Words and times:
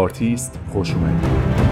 آرتیست 0.00 0.58
خوش 0.72 0.94
اومدید. 0.94 1.69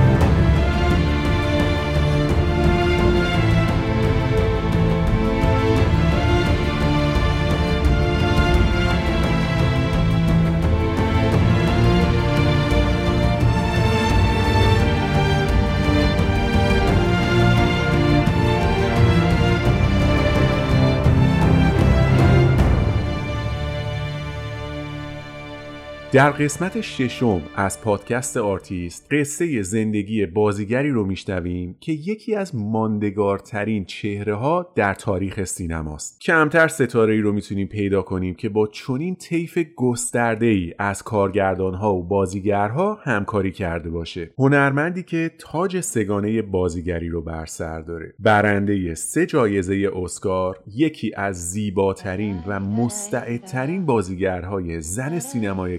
در 26.19 26.31
قسمت 26.31 26.81
ششم 26.81 27.43
از 27.57 27.81
پادکست 27.81 28.37
آرتیست 28.37 29.07
قصه 29.11 29.63
زندگی 29.63 30.27
بازیگری 30.27 30.91
رو 30.91 31.05
میشنویم 31.07 31.77
که 31.81 31.93
یکی 31.93 32.35
از 32.35 32.55
ماندگارترین 32.55 33.85
چهره 33.85 34.35
ها 34.35 34.73
در 34.75 34.95
تاریخ 34.95 35.45
سینماست. 35.45 36.21
کمتر 36.21 36.69
ستاره 36.69 37.15
ای 37.15 37.21
رو 37.21 37.33
می‌تونیم 37.33 37.67
پیدا 37.67 38.03
کنیم 38.03 38.35
که 38.35 38.49
با 38.49 38.67
چنین 38.67 39.17
طیف 39.17 39.59
گسترده 39.77 40.47
ای 40.47 40.75
از 40.79 41.03
کارگردان 41.03 41.75
ها 41.75 41.95
و 41.95 42.03
بازیگرها 42.03 42.99
همکاری 43.03 43.53
کرده 43.53 43.91
باشه. 43.91 44.31
هنرمندی 44.39 45.03
که 45.03 45.31
تاج 45.39 45.81
سگانه 45.81 46.43
بازیگری 46.43 47.09
رو 47.09 47.23
بر 47.23 47.47
سر 47.47 47.81
داره. 47.81 48.15
برنده 48.19 48.95
سه 48.95 49.27
جایزه 49.27 49.91
اسکار 49.97 50.59
یکی 50.75 51.13
از 51.17 51.51
زیباترین 51.51 52.43
و 52.47 52.61
مستعدترین 52.61 53.87
بازیگرهای 53.87 54.81
زن 54.81 55.19
سینمای 55.19 55.79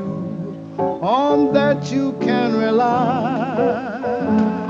on 1.01 1.51
that 1.53 1.91
you 1.91 2.13
can 2.13 2.55
rely. 2.55 4.60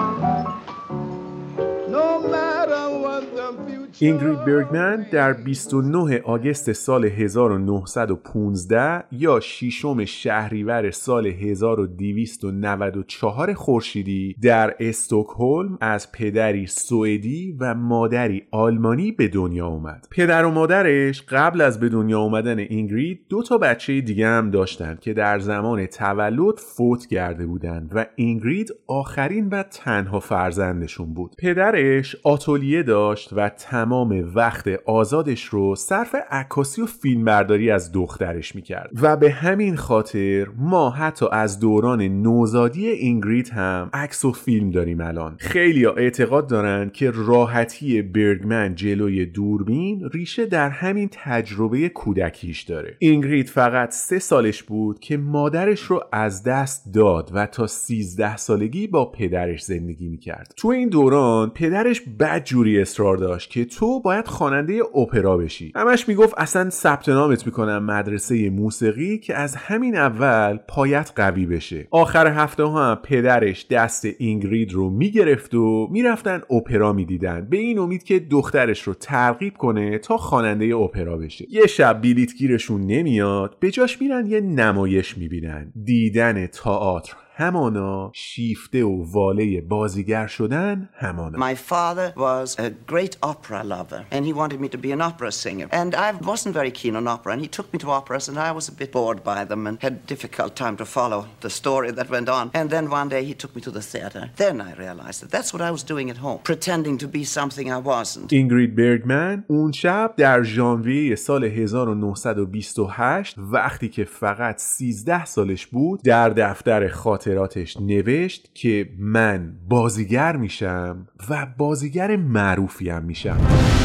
اینگرید 4.03 4.45
برگمن 4.45 5.05
در 5.11 5.33
29 5.33 6.21
آگست 6.21 6.71
سال 6.71 7.05
1915 7.05 9.03
یا 9.11 9.39
ششم 9.39 10.05
شهریور 10.05 10.91
سال 10.91 11.27
1294 11.27 13.53
خورشیدی 13.53 14.35
در 14.41 14.75
استکهلم 14.79 15.77
از 15.81 16.11
پدری 16.11 16.67
سوئدی 16.67 17.55
و 17.59 17.75
مادری 17.75 18.43
آلمانی 18.51 19.11
به 19.11 19.27
دنیا 19.27 19.67
اومد. 19.67 20.07
پدر 20.11 20.45
و 20.45 20.51
مادرش 20.51 21.21
قبل 21.21 21.61
از 21.61 21.79
به 21.79 21.89
دنیا 21.89 22.19
اومدن 22.19 22.59
اینگرید 22.59 23.25
دو 23.29 23.43
تا 23.43 23.57
بچه 23.57 24.01
دیگه 24.01 24.27
هم 24.27 24.51
داشتند 24.51 24.99
که 24.99 25.13
در 25.13 25.39
زمان 25.39 25.85
تولد 25.85 26.57
فوت 26.57 27.05
کرده 27.05 27.45
بودند 27.45 27.91
و 27.95 28.05
اینگرید 28.15 28.73
آخرین 28.87 29.49
و 29.49 29.63
تنها 29.63 30.19
فرزندشون 30.19 31.13
بود. 31.13 31.35
پدرش 31.39 32.15
آتولیه 32.23 32.83
داشت 32.83 33.29
و 33.33 33.49
تمام 33.49 33.90
تمام 33.91 34.31
وقت 34.35 34.67
آزادش 34.85 35.43
رو 35.43 35.75
صرف 35.75 36.15
عکاسی 36.29 36.81
و 36.81 36.85
فیلمبرداری 36.85 37.71
از 37.71 37.91
دخترش 37.91 38.55
می‌کرد. 38.55 38.89
و 39.01 39.17
به 39.17 39.31
همین 39.31 39.75
خاطر 39.75 40.47
ما 40.57 40.89
حتی 40.89 41.25
از 41.31 41.59
دوران 41.59 42.01
نوزادی 42.01 42.87
اینگرید 42.87 43.49
هم 43.49 43.89
عکس 43.93 44.25
و 44.25 44.31
فیلم 44.31 44.71
داریم 44.71 45.01
الان. 45.01 45.35
خیلی 45.39 45.85
اعتقاد 45.85 46.47
دارن 46.47 46.89
که 46.89 47.11
راحتی 47.15 48.01
برگمن 48.01 48.75
جلوی 48.75 49.25
دوربین 49.25 50.09
ریشه 50.13 50.45
در 50.45 50.69
همین 50.69 51.09
تجربه 51.11 51.89
کودکیش 51.89 52.61
داره. 52.61 52.95
اینگرید 52.99 53.49
فقط 53.49 53.91
سه 53.91 54.19
سالش 54.19 54.63
بود 54.63 54.99
که 54.99 55.17
مادرش 55.17 55.81
رو 55.81 56.03
از 56.11 56.43
دست 56.43 56.93
داد 56.93 57.31
و 57.33 57.45
تا 57.45 57.67
13 57.67 58.37
سالگی 58.37 58.87
با 58.87 59.11
پدرش 59.11 59.63
زندگی 59.63 60.09
می‌کرد. 60.09 60.53
تو 60.57 60.67
این 60.67 60.89
دوران 60.89 61.49
پدرش 61.49 62.01
بد 62.19 62.43
جوری 62.43 62.81
اصرار 62.81 63.17
داشت 63.17 63.49
که 63.49 63.65
تو 63.81 63.99
باید 64.01 64.27
خواننده 64.27 64.79
اپرا 64.95 65.37
بشی. 65.37 65.71
همش 65.75 66.07
می‌گفت 66.07 66.33
اصلا 66.37 66.69
ثبت 66.69 67.09
نامت 67.09 67.45
می‌کنم 67.45 67.85
مدرسه 67.85 68.49
موسیقی 68.49 69.17
که 69.17 69.35
از 69.35 69.55
همین 69.55 69.95
اول 69.95 70.57
پایت 70.67 71.11
قوی 71.15 71.45
بشه. 71.45 71.87
آخر 71.91 72.27
هفته 72.27 72.63
ها 72.63 72.91
هم 72.91 72.95
پدرش 73.03 73.67
دست 73.69 74.05
اینگرید 74.19 74.73
رو 74.73 74.89
می‌گرفت 74.89 75.53
و 75.53 75.87
می‌رفتن 75.91 76.41
اپرا 76.49 76.93
می‌دیدن. 76.93 77.47
به 77.49 77.57
این 77.57 77.79
امید 77.79 78.03
که 78.03 78.19
دخترش 78.19 78.81
رو 78.81 78.93
ترغیب 78.93 79.57
کنه 79.57 79.97
تا 79.97 80.17
خواننده 80.17 80.75
اپرا 80.75 81.17
بشه. 81.17 81.45
یه 81.49 81.67
شب 81.67 82.01
بیلیتگیرشون 82.01 82.81
نمیاد 82.81 83.57
به 83.59 83.71
جاش 83.71 84.01
میرن 84.01 84.25
یه 84.25 84.41
نمایش 84.41 85.17
می‌بینن. 85.17 85.73
دیدن 85.83 86.47
تئاتر. 86.47 87.13
همانا 87.41 88.11
شیفته 88.13 88.83
و 88.83 89.03
واله 89.11 89.61
بازیگر 89.61 90.27
شدن 90.27 90.89
همانا 90.93 91.51
My 91.51 91.55
father 91.55 92.13
was 92.15 92.59
a 92.59 92.69
great 92.91 93.17
opera 93.23 93.63
lover 93.63 94.05
and 94.11 94.25
he 94.25 94.33
wanted 94.33 94.59
me 94.59 94.69
to 94.69 94.77
be 94.77 94.91
an 94.91 95.01
opera 95.01 95.31
singer 95.31 95.67
and 95.71 95.95
I 95.95 96.11
wasn't 96.31 96.53
very 96.59 96.73
keen 96.79 96.95
on 96.99 97.07
opera 97.15 97.33
and 97.33 97.41
he 97.41 97.49
took 97.57 97.67
me 97.73 97.79
to 97.79 97.89
operas 97.99 98.29
and 98.29 98.37
I 98.49 98.51
was 98.57 98.65
a 98.69 98.75
bit 98.81 98.91
bored 98.97 99.19
by 99.31 99.41
them 99.51 99.61
and 99.67 99.75
had 99.87 99.95
difficult 100.13 100.51
time 100.63 100.75
to 100.81 100.85
follow 100.97 101.21
the 101.45 101.51
story 101.61 101.89
that 101.97 102.07
went 102.15 102.29
on 102.39 102.45
and 102.59 102.67
then 102.75 102.85
one 102.99 103.09
day 103.15 103.23
he 103.29 103.35
took 103.41 103.51
me 103.55 103.61
to 103.67 103.71
the 103.77 103.85
theater 103.93 104.23
then 104.43 104.55
I 104.69 104.71
realized 104.85 105.19
that 105.21 105.31
that's 105.35 105.51
what 105.53 105.63
I 105.69 105.71
was 105.77 105.83
doing 105.93 106.07
at 106.13 106.19
home 106.25 106.39
pretending 106.51 106.95
to 107.03 107.07
be 107.17 107.23
something 107.37 107.67
I 107.77 107.81
wasn't 107.93 108.33
اینگرید 108.33 108.75
برگمن 108.75 109.43
اون 109.47 109.71
شب 109.71 110.13
در 110.17 110.43
ژانویه 110.43 111.15
سال 111.15 111.43
1928 111.43 113.35
وقتی 113.37 113.89
که 113.89 114.03
فقط 114.03 114.57
13 114.57 115.25
سالش 115.25 115.67
بود 115.67 116.01
در 116.03 116.29
دفتر 116.29 116.87
خاطر 116.87 117.30
خاطراتش 117.31 117.77
نوشت 117.77 118.51
که 118.53 118.89
من 118.99 119.53
بازیگر 119.69 120.35
میشم 120.35 121.07
و 121.29 121.47
بازیگر 121.57 122.15
معروفیم 122.15 123.03
میشم. 123.03 123.80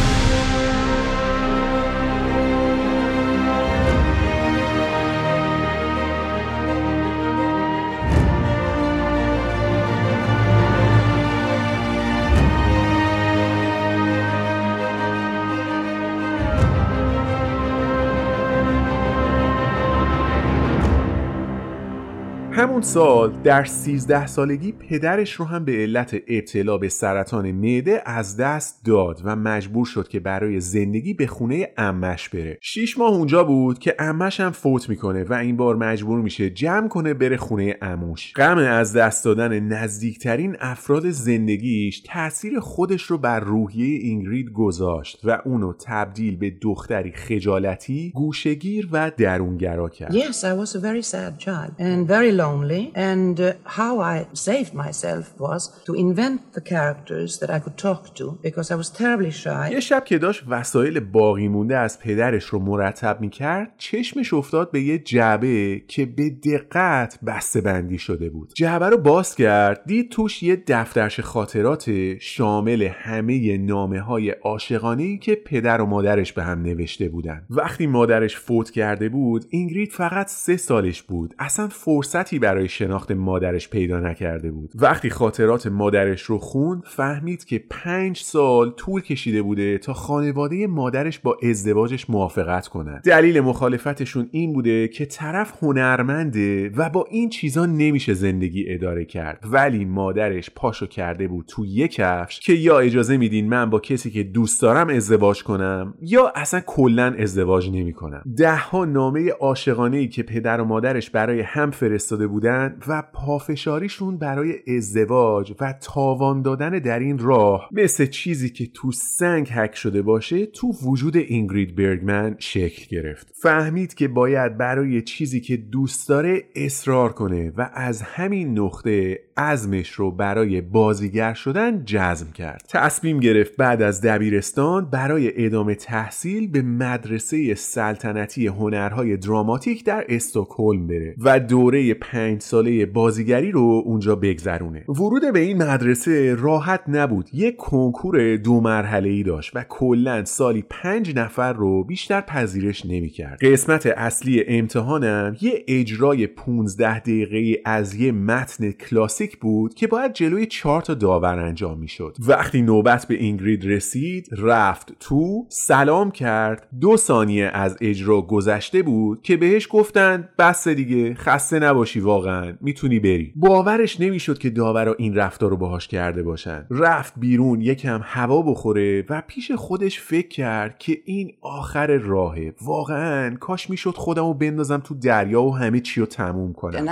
همون 22.86 22.94
سال 22.94 23.32
در 23.44 23.64
13 23.64 24.26
سالگی 24.26 24.72
پدرش 24.72 25.32
رو 25.32 25.44
هم 25.44 25.64
به 25.64 25.72
علت 25.72 26.16
ابتلا 26.28 26.78
به 26.78 26.88
سرطان 26.88 27.52
معده 27.52 28.02
از 28.06 28.36
دست 28.36 28.84
داد 28.84 29.20
و 29.24 29.36
مجبور 29.36 29.86
شد 29.86 30.08
که 30.08 30.20
برای 30.20 30.60
زندگی 30.60 31.14
به 31.14 31.26
خونه 31.26 31.68
امش 31.76 32.28
بره. 32.28 32.58
شیش 32.60 32.98
ماه 32.98 33.10
اونجا 33.10 33.44
بود 33.44 33.78
که 33.78 33.94
امش 33.98 34.40
هم 34.40 34.50
فوت 34.50 34.88
می‌کنه 34.88 35.24
و 35.24 35.32
این 35.32 35.56
بار 35.56 35.76
مجبور 35.76 36.20
میشه 36.20 36.50
جمع 36.50 36.88
کنه 36.88 37.14
بره 37.14 37.36
خونه 37.36 37.76
اموش 37.82 38.32
غم 38.36 38.58
از 38.58 38.92
دست 38.92 39.24
دادن 39.24 39.60
نزدیکترین 39.60 40.56
افراد 40.60 41.10
زندگیش 41.10 42.00
تاثیر 42.00 42.60
خودش 42.60 43.02
رو 43.02 43.18
بر 43.18 43.40
روحیه 43.40 43.98
اینگرید 43.98 44.50
گذاشت 44.52 45.20
و 45.24 45.38
اونو 45.44 45.72
تبدیل 45.86 46.36
به 46.36 46.52
دختری 46.60 47.12
خجالتی 47.12 48.12
گوشگیر 48.14 48.88
و 48.92 49.10
درونگرا 49.16 49.88
کرد. 49.88 50.12
Yes, 50.12 50.44
I 50.44 50.52
was 50.62 50.74
a 50.74 50.80
very 50.80 51.02
sad 51.02 51.38
child 51.38 51.72
and 51.78 52.08
very 52.08 52.32
lonely. 52.32 52.75
And 52.94 53.36
uh, 53.40 53.52
how 53.78 53.94
I 54.14 54.16
saved 54.48 54.72
myself 54.84 55.24
was 55.44 55.62
to 55.86 55.92
invent 56.06 56.38
the 56.56 56.64
characters 56.72 57.30
that 57.40 57.50
I 57.56 57.58
could 57.64 57.76
talk 57.86 58.02
to 58.18 58.26
because 58.48 58.68
I 58.70 58.76
was 58.82 58.88
terribly 58.90 59.30
shy. 59.30 59.72
یه 59.72 59.80
شب 59.80 60.04
که 60.04 60.18
داشت 60.18 60.44
وسایل 60.48 61.00
باقی 61.00 61.48
مونده 61.48 61.76
از 61.76 62.00
پدرش 62.00 62.44
رو 62.44 62.58
مرتب 62.58 63.20
می‌کرد 63.20 63.74
چشمش 63.78 64.34
افتاد 64.34 64.70
به 64.70 64.80
یه 64.80 64.98
جعبه 64.98 65.82
که 65.88 66.06
به 66.06 66.30
دقت 66.30 67.18
بسته 67.26 67.60
بندی 67.60 67.98
شده 67.98 68.30
بود. 68.30 68.52
جعبه 68.54 68.88
رو 68.88 68.96
باز 68.96 69.34
کرد 69.34 69.82
دید 69.86 70.10
توش 70.10 70.42
یه 70.42 70.62
دفترش 70.66 71.20
خاطرات 71.20 71.90
شامل 72.20 72.82
همه 72.82 73.58
نامه 73.58 74.00
های 74.00 74.30
عاشقانه 74.30 75.18
که 75.18 75.34
پدر 75.34 75.80
و 75.80 75.86
مادرش 75.86 76.32
به 76.32 76.42
هم 76.42 76.62
نوشته 76.62 77.08
بودن. 77.08 77.46
وقتی 77.50 77.86
مادرش 77.86 78.36
فوت 78.36 78.70
کرده 78.70 79.08
بود 79.08 79.44
اینگرید 79.50 79.92
فقط 79.92 80.28
سه 80.28 80.56
سالش 80.56 81.02
بود. 81.02 81.34
اصلا 81.38 81.68
فرصتی 81.68 82.38
برای 82.38 82.65
شناخت 82.68 83.12
مادرش 83.12 83.68
پیدا 83.68 84.00
نکرده 84.00 84.50
بود. 84.50 84.70
وقتی 84.74 85.10
خاطرات 85.10 85.66
مادرش 85.66 86.22
رو 86.22 86.38
خوند 86.38 86.82
فهمید 86.86 87.44
که 87.44 87.64
پنج 87.70 88.18
سال 88.18 88.70
طول 88.70 89.00
کشیده 89.00 89.42
بوده 89.42 89.78
تا 89.78 89.92
خانواده 89.92 90.66
مادرش 90.66 91.18
با 91.18 91.38
ازدواجش 91.42 92.10
موافقت 92.10 92.68
کنند 92.68 93.02
دلیل 93.02 93.40
مخالفتشون 93.40 94.28
این 94.30 94.52
بوده 94.52 94.88
که 94.88 95.06
طرف 95.06 95.62
هنرمنده 95.62 96.68
و 96.76 96.90
با 96.90 97.04
این 97.10 97.30
چیزا 97.30 97.66
نمیشه 97.66 98.14
زندگی 98.14 98.64
اداره 98.68 99.04
کرد. 99.04 99.44
ولی 99.50 99.84
مادرش 99.84 100.50
پاشو 100.56 100.86
کرده 100.86 101.28
بود 101.28 101.44
تو 101.48 101.66
یک 101.66 101.92
کفش 101.92 102.40
که 102.40 102.52
یا 102.52 102.78
اجازه 102.78 103.16
میدین 103.16 103.48
من 103.48 103.70
با 103.70 103.80
کسی 103.80 104.10
که 104.10 104.22
دوست 104.22 104.62
دارم 104.62 104.88
ازدواج 104.88 105.42
کنم 105.42 105.94
یا 106.00 106.32
اصلا 106.34 106.60
کلا 106.60 107.14
ازدواج 107.18 107.70
نمی‌کنم. 107.70 108.22
ده 108.36 108.56
ها 108.56 108.84
نامه 108.84 109.30
عاشقانه 109.30 109.96
ای 109.96 110.08
که 110.08 110.22
پدر 110.22 110.60
و 110.60 110.64
مادرش 110.64 111.10
برای 111.10 111.40
هم 111.40 111.70
فرستاده 111.70 112.26
بودن 112.26 112.45
و 112.88 113.02
پافشاریشون 113.12 114.18
برای 114.18 114.76
ازدواج 114.76 115.54
و 115.60 115.74
تاوان 115.80 116.42
دادن 116.42 116.70
در 116.78 116.98
این 116.98 117.18
راه 117.18 117.68
مثل 117.72 118.06
چیزی 118.06 118.50
که 118.50 118.66
تو 118.66 118.92
سنگ 118.92 119.48
حک 119.48 119.74
شده 119.74 120.02
باشه 120.02 120.46
تو 120.46 120.72
وجود 120.82 121.16
اینگرید 121.16 121.76
برگمن 121.76 122.36
شکل 122.38 122.96
گرفت. 122.96 123.32
فهمید 123.42 123.94
که 123.94 124.08
باید 124.08 124.58
برای 124.58 125.02
چیزی 125.02 125.40
که 125.40 125.56
دوست 125.56 126.08
داره 126.08 126.44
اصرار 126.56 127.12
کنه 127.12 127.52
و 127.56 127.70
از 127.74 128.02
همین 128.02 128.58
نقطه 128.58 129.20
عزمش 129.36 129.90
رو 129.90 130.10
برای 130.10 130.60
بازیگر 130.60 131.34
شدن 131.34 131.84
جزم 131.84 132.32
کرد. 132.32 132.62
تصمیم 132.68 133.20
گرفت 133.20 133.56
بعد 133.56 133.82
از 133.82 134.00
دبیرستان 134.00 134.90
برای 134.90 135.46
ادامه 135.46 135.74
تحصیل 135.74 136.48
به 136.50 136.62
مدرسه 136.62 137.54
سلطنتی 137.54 138.46
هنرهای 138.46 139.16
دراماتیک 139.16 139.84
در 139.84 140.04
استکهلم 140.08 140.86
بره 140.86 141.14
و 141.18 141.40
دوره 141.40 141.94
پنج 141.94 142.35
ساله 142.38 142.86
بازیگری 142.86 143.50
رو 143.50 143.82
اونجا 143.84 144.16
بگذرونه. 144.16 144.84
ورود 144.88 145.32
به 145.32 145.38
این 145.38 145.62
مدرسه 145.62 146.34
راحت 146.34 146.80
نبود. 146.88 147.28
یک 147.32 147.56
کنکور 147.56 148.36
دو 148.36 148.60
مرحله 148.60 149.08
ای 149.08 149.22
داشت 149.22 149.50
و 149.54 149.64
کلا 149.68 150.24
سالی 150.24 150.64
پنج 150.70 151.16
نفر 151.16 151.52
رو 151.52 151.84
بیشتر 151.84 152.20
پذیرش 152.20 152.86
نمی‌کرد. 152.86 153.38
قسمت 153.44 153.86
اصلی 153.86 154.44
امتحانم 154.48 155.36
یه 155.40 155.64
اجرای 155.68 156.26
15 156.26 156.98
دقیقه 156.98 157.60
از 157.64 157.94
یه 157.94 158.12
متن 158.12 158.70
کلاسیک 158.70 159.38
بود 159.38 159.74
که 159.74 159.86
باید 159.86 160.12
جلوی 160.12 160.46
چهار 160.46 160.82
تا 160.82 160.94
داور 160.94 161.38
انجام 161.38 161.78
می‌شد. 161.78 162.16
وقتی 162.28 162.62
نوبت 162.62 163.06
به 163.06 163.14
اینگرید 163.14 163.64
رسید 163.66 164.28
رفت 164.32 164.92
تو 165.00 165.46
سلام 165.48 166.10
کرد. 166.10 166.68
دو 166.80 166.96
ثانیه 166.96 167.50
از 167.54 167.76
اجرا 167.80 168.20
گذشته 168.22 168.82
بود 168.82 169.22
که 169.22 169.36
بهش 169.36 169.68
گفتند 169.70 170.28
بس 170.38 170.68
دیگه 170.68 171.14
خسته 171.14 171.58
نباشی 171.58 172.00
واقعا. 172.00 172.25
می‌تونی 172.60 173.00
بری. 173.00 173.32
باورش 173.36 174.00
نمی‌شد 174.00 174.38
که 174.38 174.50
داورا 174.50 174.94
این 174.98 175.14
رفتار 175.14 175.50
رو 175.50 175.56
باهاش 175.56 175.88
کرده 175.88 176.22
باشن. 176.22 176.66
رفت 176.70 177.12
بیرون 177.16 177.60
یکم 177.60 178.00
هوا 178.04 178.42
بخوره 178.42 179.04
و 179.08 179.22
پیش 179.26 179.52
خودش 179.52 180.00
فکر 180.00 180.28
کرد 180.28 180.78
که 180.78 180.98
این 181.04 181.32
آخر 181.40 181.86
راهه. 181.86 182.54
واقعا 182.62 183.36
کاش 183.36 183.70
می‌شد 183.70 183.94
خودمو 183.94 184.34
بندازم 184.34 184.78
تو 184.78 184.94
دریا 184.94 185.42
و 185.42 185.56
همه 185.56 185.80
چی 185.80 186.00
رو 186.00 186.06
تموم 186.06 186.52
کنم. 186.52 186.84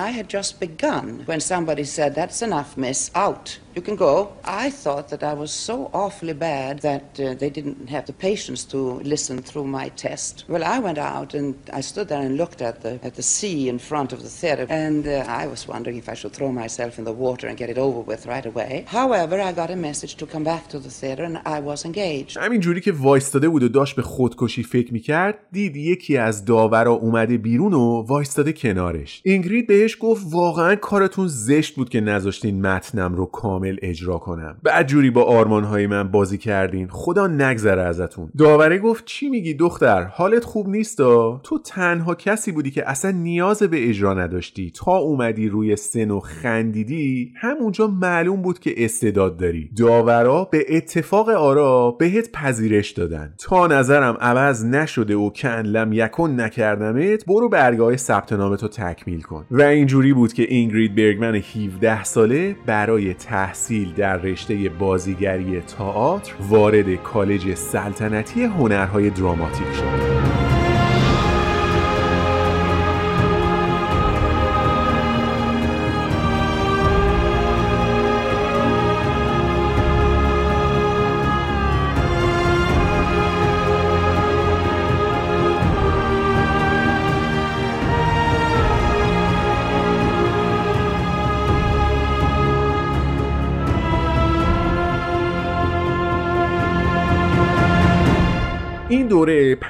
You 3.75 3.83
can 3.89 3.97
go. 4.09 4.13
I 4.43 4.67
thought 4.83 5.07
that 5.13 5.23
I 5.31 5.33
was 5.43 5.51
so 5.69 5.75
awfully 5.93 6.33
bad 6.33 6.73
that 6.89 7.07
uh, 7.19 7.33
they 7.41 7.51
didn't 7.57 7.87
have 7.95 8.05
the 8.11 8.17
patience 8.29 8.61
to 8.73 8.79
listen 9.13 9.37
through 9.49 9.67
my 9.79 9.87
test. 10.05 10.33
Well, 10.53 10.65
I 10.75 10.77
went 10.87 10.97
out 10.97 11.29
and 11.39 11.55
I 11.79 11.81
stood 11.91 12.07
there 12.11 12.23
and 12.27 12.33
looked 12.41 12.61
at 12.69 12.75
the, 12.83 12.93
at 13.07 13.13
the 13.19 13.27
sea 13.35 13.59
in 13.73 13.79
front 13.91 14.09
of 14.15 14.19
the 14.25 14.33
theater, 14.41 14.65
and 14.85 15.07
uh, 15.07 15.41
I 15.41 15.43
was 15.53 15.61
wondering 15.73 15.97
if 16.03 16.07
I 16.13 16.15
should 16.19 16.33
throw 16.37 16.51
myself 16.63 16.91
in 16.99 17.05
the 17.09 17.17
water 17.25 17.45
and 17.47 17.55
get 17.57 17.69
it 17.69 17.77
over 17.77 17.99
with 18.11 18.21
right 18.33 18.47
away. 18.51 18.73
However, 18.99 19.35
I 19.39 19.51
got 19.61 19.69
a 19.77 19.79
message 19.89 20.13
to 20.21 20.25
come 20.33 20.43
back 20.43 20.63
to 20.73 20.77
the 20.79 20.93
theater, 20.99 21.23
and 21.23 21.37
I 21.45 21.59
was 21.59 21.85
engaged. 21.85 22.37
همین 22.37 22.61
جوری 22.61 22.81
که 22.81 22.91
وایستاده 22.91 23.49
بود 23.49 23.63
و 23.63 23.69
داشت 23.69 23.95
به 23.95 24.01
خودکشی 24.01 24.63
فکر 24.63 24.93
میکرد 24.93 25.35
دید 25.51 25.75
یکی 25.75 26.17
از 26.17 26.45
داورا 26.45 26.91
اومده 26.91 27.37
بیرون 27.37 27.73
و 27.73 28.01
وایستاده 28.07 28.53
کنارش 28.53 29.21
اینگرید 29.25 29.67
بهش 29.67 29.97
گفت 29.99 30.25
واقعا 30.29 30.75
کارتون 30.75 31.27
زشت 31.27 31.75
بود 31.75 31.89
که 31.89 32.01
نذاشتین 32.01 32.61
متنم 32.61 33.15
رو 33.15 33.25
کامل 33.25 33.62
اجرا 33.82 34.18
کنم. 34.18 34.56
بعد 34.62 34.86
جوری 34.86 35.10
با 35.10 35.22
آرمانهای 35.22 35.86
من 35.86 36.08
بازی 36.08 36.38
کردین. 36.38 36.88
خدا 36.90 37.26
نگذره 37.26 37.82
ازتون. 37.82 38.30
داوره 38.38 38.78
گفت 38.78 39.04
چی 39.04 39.28
میگی 39.28 39.54
دختر؟ 39.54 40.02
حالت 40.02 40.44
خوب 40.44 40.68
نیستا؟ 40.68 41.40
تو 41.44 41.58
تنها 41.58 42.14
کسی 42.14 42.52
بودی 42.52 42.70
که 42.70 42.90
اصلا 42.90 43.10
نیاز 43.10 43.62
به 43.62 43.88
اجرا 43.88 44.14
نداشتی. 44.14 44.70
تا 44.70 44.96
اومدی 44.96 45.48
روی 45.48 45.76
سن 45.76 46.10
و 46.10 46.20
خندیدی 46.20 47.32
همونجا 47.36 47.86
معلوم 47.86 48.42
بود 48.42 48.58
که 48.58 48.84
استعداد 48.84 49.36
داری. 49.36 49.70
داورا 49.78 50.44
به 50.44 50.64
اتفاق 50.68 51.28
آرا 51.28 51.90
بهت 51.90 52.32
پذیرش 52.32 52.90
دادن. 52.90 53.34
تا 53.38 53.66
نظرم 53.66 54.16
عوض 54.20 54.64
نشده 54.64 55.16
و 55.16 55.30
کن 55.30 55.48
لم 55.48 55.92
یکن 55.92 56.40
نکردمت 56.40 57.24
برو 57.24 57.48
برگاه 57.48 57.96
ثبت 57.96 58.32
نامتو 58.32 58.68
تکمیل 58.68 59.20
کن. 59.20 59.46
و 59.50 59.62
اینجوری 59.62 60.12
بود 60.12 60.32
که 60.32 60.42
اینگرید 60.42 60.94
برگمن 60.94 61.34
17 61.34 62.04
ساله 62.04 62.56
برای 62.66 63.14
تحصیل 63.54 63.94
در 63.94 64.16
رشته 64.16 64.68
بازیگری 64.68 65.60
تئاتر 65.60 66.34
وارد 66.40 66.94
کالج 66.94 67.54
سلطنتی 67.54 68.44
هنرهای 68.44 69.10
دراماتیک 69.10 69.72
شد. 69.72 70.53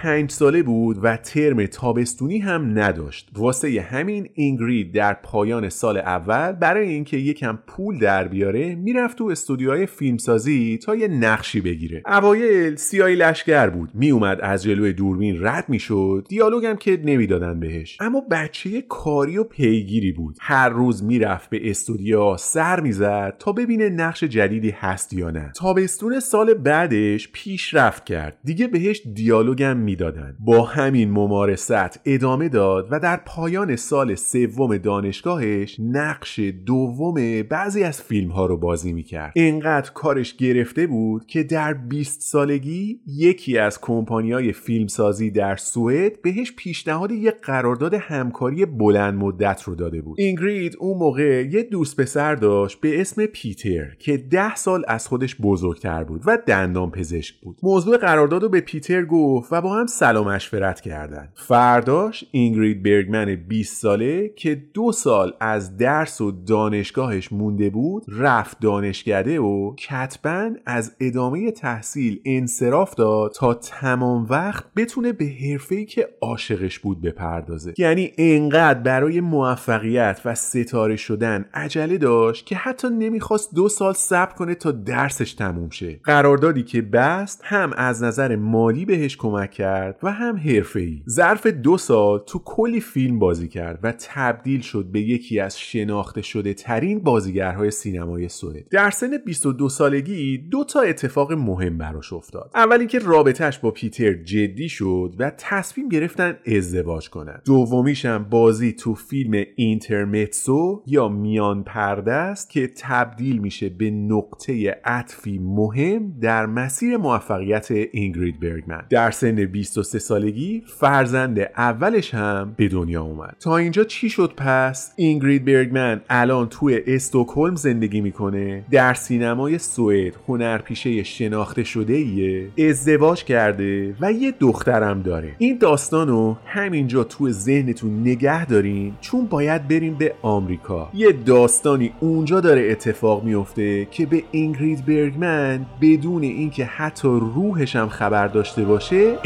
پنج 0.04 0.30
ساله 0.30 0.62
بود 0.62 0.98
و 1.02 1.16
ترم 1.16 1.66
تابستونی 1.66 2.38
هم 2.38 2.78
نداشت. 2.78 3.30
واسه 3.36 3.80
همین 3.80 4.28
اینگرید 4.34 4.94
در 4.94 5.14
پایان 5.14 5.68
سال 5.68 5.96
اول 5.96 6.52
برای 6.52 6.88
اینکه 6.88 7.16
یکم 7.16 7.58
پول 7.66 7.98
در 7.98 8.28
بیاره 8.28 8.74
می‌رفت 8.74 9.18
تو 9.18 9.24
استودیوهای 9.24 9.86
فیلمسازی 9.86 10.78
تا 10.78 10.94
یه 10.94 11.08
نقشی 11.08 11.60
بگیره. 11.60 12.02
اوایل 12.06 12.76
سیای 12.76 13.14
لشگر 13.14 13.70
بود. 13.70 13.90
میومد 13.94 14.38
از 14.42 14.62
جلوی 14.62 14.92
دوربین 14.92 15.46
رد 15.46 15.64
می‌شد. 15.68 16.26
دیالوگم 16.28 16.76
که 16.76 17.00
نمی‌دادن 17.04 17.60
بهش. 17.60 17.96
اما 18.00 18.22
بچه 18.30 18.82
کاری 18.88 19.38
و 19.38 19.44
پیگیری 19.44 20.12
بود. 20.12 20.36
هر 20.40 20.68
روز 20.68 21.04
می‌رفت 21.04 21.50
به 21.50 21.70
استودیو 21.70 22.36
سر 22.36 22.80
می‌زد 22.80 23.36
تا 23.38 23.52
ببینه 23.52 23.88
نقش 23.88 24.24
جدیدی 24.24 24.70
هست 24.70 25.12
یا 25.12 25.30
نه. 25.30 25.52
تابستون 25.56 26.20
سال 26.20 26.54
بعدش 26.54 27.28
پیشرفت 27.32 28.04
کرد. 28.04 28.38
دیگه 28.44 28.66
بهش 28.66 29.02
دیالوگم 29.14 29.76
می‌دادن. 29.94 30.36
با 30.40 30.62
همین 30.62 31.10
ممارست 31.10 32.00
ادامه 32.04 32.48
داد 32.48 32.88
و 32.90 33.00
در 33.00 33.20
پایان 33.26 33.76
سال 33.76 34.14
سوم 34.14 34.76
دانشگاهش 34.76 35.76
نقش 35.80 36.40
دوم 36.66 37.42
بعضی 37.42 37.82
از 37.82 38.02
فیلم 38.02 38.30
ها 38.30 38.46
رو 38.46 38.56
بازی 38.56 38.92
می‌کرد. 38.92 39.32
اینقدر 39.36 39.90
کارش 39.92 40.36
گرفته 40.36 40.86
بود 40.86 41.26
که 41.26 41.42
در 41.42 41.74
20 41.74 42.20
سالگی 42.20 43.00
یکی 43.06 43.58
از 43.58 43.80
کمپانیای 43.80 44.52
فیلمسازی 44.52 45.30
در 45.30 45.56
سوئد 45.56 46.22
بهش 46.22 46.52
پیشنهاد 46.56 47.12
یک 47.12 47.34
قرارداد 47.42 47.94
همکاری 47.94 48.66
بلند 48.66 49.14
مدت 49.14 49.62
رو 49.62 49.74
داده 49.74 50.02
بود. 50.02 50.20
اینگرید 50.20 50.76
اون 50.78 50.98
موقع 50.98 51.46
یه 51.50 51.62
دوست 51.62 52.00
پسر 52.00 52.34
داشت 52.34 52.80
به 52.80 53.00
اسم 53.00 53.26
پیتر 53.26 53.94
که 53.98 54.16
ده 54.16 54.54
سال 54.54 54.84
از 54.88 55.08
خودش 55.08 55.36
بزرگتر 55.40 56.04
بود 56.04 56.22
و 56.26 56.38
دندان 56.46 56.90
پزشک 56.90 57.40
بود. 57.40 57.56
موضوع 57.62 57.96
قرارداد 57.96 58.42
رو 58.42 58.48
به 58.48 58.60
پیتر 58.60 59.04
گفت 59.04 59.52
و 59.52 59.60
با 59.60 59.74
هم 59.76 59.83
سلام 59.86 60.28
مشورت 60.28 60.80
کردن. 60.80 61.28
فرداش 61.34 62.24
اینگرید 62.30 62.82
برگمن 62.82 63.34
20 63.34 63.82
ساله 63.82 64.28
که 64.28 64.54
دو 64.74 64.92
سال 64.92 65.32
از 65.40 65.76
درس 65.76 66.20
و 66.20 66.30
دانشگاهش 66.30 67.32
مونده 67.32 67.70
بود 67.70 68.04
رفت 68.08 68.60
دانشکده 68.60 69.40
و 69.40 69.74
کتبا 69.74 70.50
از 70.66 70.96
ادامه 71.00 71.50
تحصیل 71.50 72.20
انصراف 72.24 72.94
داد 72.94 73.32
تا 73.32 73.54
تمام 73.54 74.26
وقت 74.30 74.64
بتونه 74.76 75.12
به 75.12 75.24
حرفه‌ای 75.24 75.84
که 75.84 76.08
عاشقش 76.20 76.78
بود 76.78 77.00
بپردازه. 77.00 77.74
یعنی 77.78 78.12
انقدر 78.18 78.80
برای 78.80 79.20
موفقیت 79.20 80.20
و 80.24 80.34
ستاره 80.34 80.96
شدن 80.96 81.44
عجله 81.54 81.98
داشت 81.98 82.46
که 82.46 82.56
حتی 82.56 82.88
نمی‌خواست 82.88 83.54
دو 83.54 83.68
سال 83.68 83.92
صبر 83.92 84.34
کنه 84.34 84.54
تا 84.54 84.70
درسش 84.70 85.34
تموم 85.34 85.70
شه. 85.70 86.00
قراردادی 86.04 86.62
که 86.62 86.82
بست 86.82 87.40
هم 87.44 87.72
از 87.76 88.02
نظر 88.02 88.36
مالی 88.36 88.84
بهش 88.84 89.16
کمک 89.16 89.50
کرد. 89.50 89.73
و 90.02 90.12
هم 90.12 90.36
حرفه‌ای. 90.36 91.02
ظرف 91.08 91.46
دو 91.46 91.78
سال 91.78 92.18
تو 92.26 92.38
کلی 92.44 92.80
فیلم 92.80 93.18
بازی 93.18 93.48
کرد 93.48 93.78
و 93.82 93.92
تبدیل 93.98 94.60
شد 94.60 94.84
به 94.92 95.00
یکی 95.00 95.40
از 95.40 95.60
شناخته 95.60 96.22
شده 96.22 96.54
ترین 96.54 97.00
بازیگرهای 97.00 97.70
سینمای 97.70 98.28
سوئد. 98.28 98.68
در 98.68 98.90
سن 98.90 99.16
22 99.26 99.68
سالگی 99.68 100.38
دو 100.38 100.64
تا 100.64 100.80
اتفاق 100.80 101.32
مهم 101.32 101.78
براش 101.78 102.12
افتاد. 102.12 102.50
اول 102.54 102.78
اینکه 102.78 102.98
رابطهش 102.98 103.58
با 103.58 103.70
پیتر 103.70 104.12
جدی 104.12 104.68
شد 104.68 105.14
و 105.18 105.32
تصمیم 105.38 105.88
گرفتن 105.88 106.36
ازدواج 106.46 107.10
کنن. 107.10 107.40
دومیشم 107.44 108.26
بازی 108.30 108.72
تو 108.72 108.94
فیلم 108.94 109.44
اینترمتسو 109.56 110.82
یا 110.86 111.08
میان 111.08 111.64
پرده 111.64 112.12
است 112.12 112.50
که 112.50 112.70
تبدیل 112.76 113.38
میشه 113.38 113.68
به 113.68 113.90
نقطه 113.90 114.80
عطفی 114.84 115.38
مهم 115.38 116.18
در 116.20 116.46
مسیر 116.46 116.96
موفقیت 116.96 117.70
اینگرید 117.70 118.40
برگمن 118.40 118.86
در 118.90 119.10
سن 119.10 119.44
23 119.54 119.98
سالگی 119.98 120.62
فرزند 120.66 121.38
اولش 121.56 122.14
هم 122.14 122.54
به 122.56 122.68
دنیا 122.68 123.02
اومد. 123.02 123.36
تا 123.40 123.56
اینجا 123.56 123.84
چی 123.84 124.10
شد 124.10 124.32
پس؟ 124.36 124.92
اینگرید 124.96 125.44
برگمن 125.44 126.00
الان 126.10 126.48
توی 126.48 126.80
استکهلم 126.86 127.56
زندگی 127.56 128.00
می‌کنه 128.00 128.64
در 128.70 128.94
سینمای 128.94 129.58
سوئد 129.58 130.16
هنرپیشه 130.28 131.02
شناخته 131.02 131.64
شده 131.64 131.92
ایه 131.92 132.68
ازدواج 132.68 133.24
کرده 133.24 133.94
و 134.00 134.12
یه 134.12 134.34
دخترم 134.40 135.02
داره. 135.02 135.34
این 135.38 135.58
داستان 135.58 136.08
رو 136.08 136.36
همینجا 136.46 137.04
تو 137.04 137.30
ذهنتون 137.30 138.00
نگه 138.00 138.46
دارین 138.46 138.94
چون 139.00 139.26
باید 139.26 139.68
بریم 139.68 139.94
به 139.94 140.14
آمریکا. 140.22 140.90
یه 140.94 141.12
داستانی 141.12 141.92
اونجا 142.00 142.40
داره 142.40 142.70
اتفاق 142.70 143.24
میفته 143.24 143.84
که 143.90 144.06
به 144.06 144.22
اینگرید 144.30 144.86
برگمن 144.86 145.66
بدون 145.80 146.22
اینکه 146.22 146.64
حتی 146.64 147.08
روحش 147.08 147.76
هم 147.76 147.88
خبر 147.88 148.28
داشته 148.28 148.64
باشه 148.64 149.18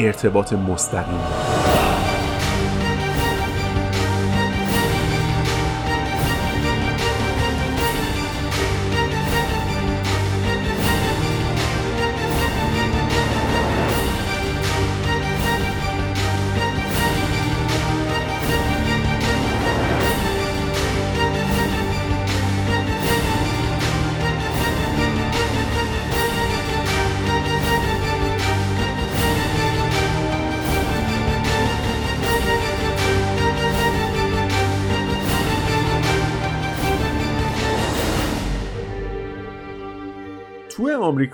مستقیم. 0.56 1.20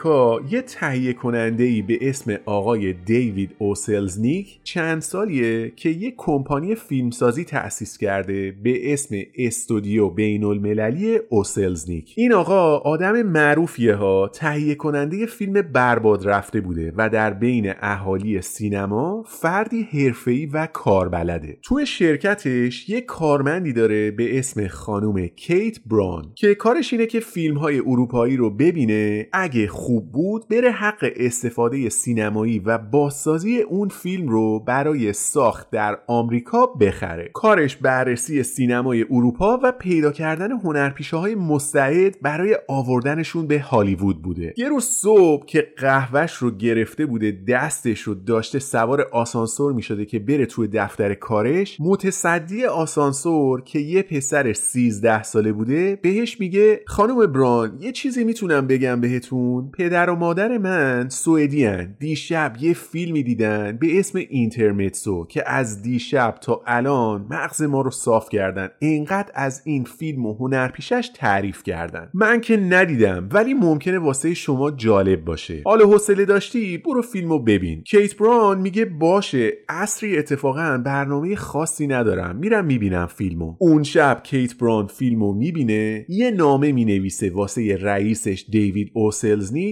آمریکا 0.04 0.40
یه 0.50 0.62
تهیه 0.62 1.12
کننده 1.12 1.64
ای 1.64 1.82
به 1.82 1.99
اسم 2.00 2.37
آقای 2.44 2.92
دیوید 2.92 3.50
اوسلزنیک 3.58 4.61
چند 4.62 5.02
سالیه 5.02 5.73
که 5.76 5.88
یه 5.88 6.14
کمپانی 6.16 6.75
فیلمسازی 6.75 7.44
تأسیس 7.44 7.99
کرده 7.99 8.54
به 8.62 8.92
اسم 8.92 9.16
استودیو 9.38 10.08
بین 10.08 10.44
المللی 10.44 11.18
اوسلزنیک 11.28 12.12
این 12.16 12.32
آقا 12.32 12.76
آدم 12.78 13.23
معروفیه 13.23 13.94
ها 13.94 14.28
تهیه 14.28 14.75
کننده 14.75 15.26
فیلم 15.26 15.62
برباد 15.62 16.28
رفته 16.28 16.61
بوده 16.61 16.92
و 16.96 17.08
در 17.08 17.32
بین 17.32 17.73
اهالی 17.80 18.42
سینما 18.42 19.25
فردی 19.26 19.82
حرفه‌ای 19.82 20.46
و 20.46 20.66
کاربلده. 20.66 21.58
توی 21.62 21.87
شرکتش 21.87 22.88
یه 22.88 23.00
کارمندی 23.00 23.73
داره 23.73 24.11
به 24.11 24.38
اسم 24.38 24.68
خانم 24.68 25.26
کیت 25.26 25.78
بران 25.87 26.32
که 26.34 26.54
کارش 26.54 26.92
اینه 26.92 27.06
که 27.06 27.20
فیلم 27.20 27.58
های 27.58 27.78
اروپایی 27.78 28.37
رو 28.37 28.50
ببینه 28.50 29.26
اگه 29.32 29.66
خوب 29.66 29.93
بود 30.00 30.48
بره 30.48 30.70
حق 30.70 31.10
استفاده 31.16 31.88
سینمایی 31.88 32.58
و 32.58 32.78
بازسازی 32.78 33.60
اون 33.60 33.88
فیلم 33.88 34.28
رو 34.28 34.60
برای 34.60 35.12
ساخت 35.12 35.70
در 35.70 35.98
آمریکا 36.06 36.66
بخره. 36.66 37.30
کارش 37.34 37.76
بررسی 37.76 38.42
سینمای 38.42 39.06
اروپا 39.10 39.60
و 39.62 39.72
پیدا 39.72 40.12
کردن 40.12 40.52
هنرپیشه 40.52 41.16
های 41.16 41.34
مستعد 41.34 42.16
برای 42.22 42.58
آوردنشون 42.68 43.46
به 43.46 43.60
هالیوود 43.60 44.22
بوده. 44.22 44.54
یه 44.56 44.68
روز 44.68 44.84
صبح 44.84 45.46
که 45.46 45.72
قهوهش 45.76 46.32
رو 46.32 46.50
گرفته 46.50 47.06
بوده 47.06 47.38
دستش 47.48 48.00
رو 48.00 48.14
داشته 48.14 48.58
سوار 48.58 49.02
آسانسور 49.12 49.72
می 49.72 49.82
شده 49.82 50.04
که 50.04 50.18
بره 50.18 50.46
توی 50.46 50.68
دفتر 50.68 51.14
کارش 51.14 51.80
متصدی 51.80 52.64
آسانسور 52.64 53.60
که 53.60 53.78
یه 53.78 54.02
پسر 54.02 54.52
13 54.52 55.22
ساله 55.22 55.52
بوده 55.52 55.98
بهش 56.02 56.40
میگه 56.40 56.80
خانم 56.86 57.26
بران 57.26 57.78
یه 57.80 57.92
چیزی 57.92 58.24
می‌تونم 58.24 58.66
بگم 58.66 59.00
بهتون؟ 59.00 59.70
پدر 59.85 60.11
و 60.11 60.17
مادر 60.17 60.59
من 60.59 61.09
سوئدیان 61.09 61.97
دیشب 62.00 62.57
یه 62.61 62.73
فیلمی 62.75 63.23
دیدن 63.23 63.79
به 63.81 63.99
اسم 63.99 64.19
اینترمتسو 64.19 65.26
که 65.26 65.50
از 65.50 65.83
دیشب 65.83 66.35
تا 66.41 66.62
الان 66.67 67.26
مغز 67.31 67.62
ما 67.62 67.81
رو 67.81 67.91
صاف 67.91 68.29
کردن. 68.29 68.69
اینقدر 68.79 69.31
از 69.35 69.62
این 69.64 69.85
فیلم 69.85 70.26
و 70.26 70.35
هنرپیشش 70.35 71.11
تعریف 71.14 71.62
کردن. 71.62 72.11
من 72.14 72.41
که 72.41 72.57
ندیدم 72.57 73.29
ولی 73.33 73.55
ممکنه 73.55 73.99
واسه 73.99 74.35
شما 74.35 74.71
جالب 74.71 75.25
باشه. 75.25 75.62
حالا 75.64 75.87
حوصله 75.87 76.25
داشتی؟ 76.25 76.79
برو 76.79 77.03
فیلمو 77.03 77.38
ببین. 77.38 77.83
کیت 77.83 78.17
بران 78.17 78.61
میگه 78.61 78.85
باشه. 78.85 79.53
اصری 79.69 80.19
اتفاقا 80.19 80.83
برنامه 80.85 81.37
خاصی 81.37 81.87
ندارم. 81.87 82.37
میرم 82.37 82.64
می‌بینم 82.64 83.07
فیلمو. 83.07 83.57
اون 83.59 83.83
شب 83.83 84.21
کیت 84.25 84.59
بران 84.59 84.87
فیلمو 84.87 85.33
می‌بینه 85.33 86.07
یه 86.09 86.31
نامه 86.31 86.73
می‌نویسه 86.73 87.31
واسه 87.31 87.76
رئیسش 87.76 88.45
دیوید 88.50 88.91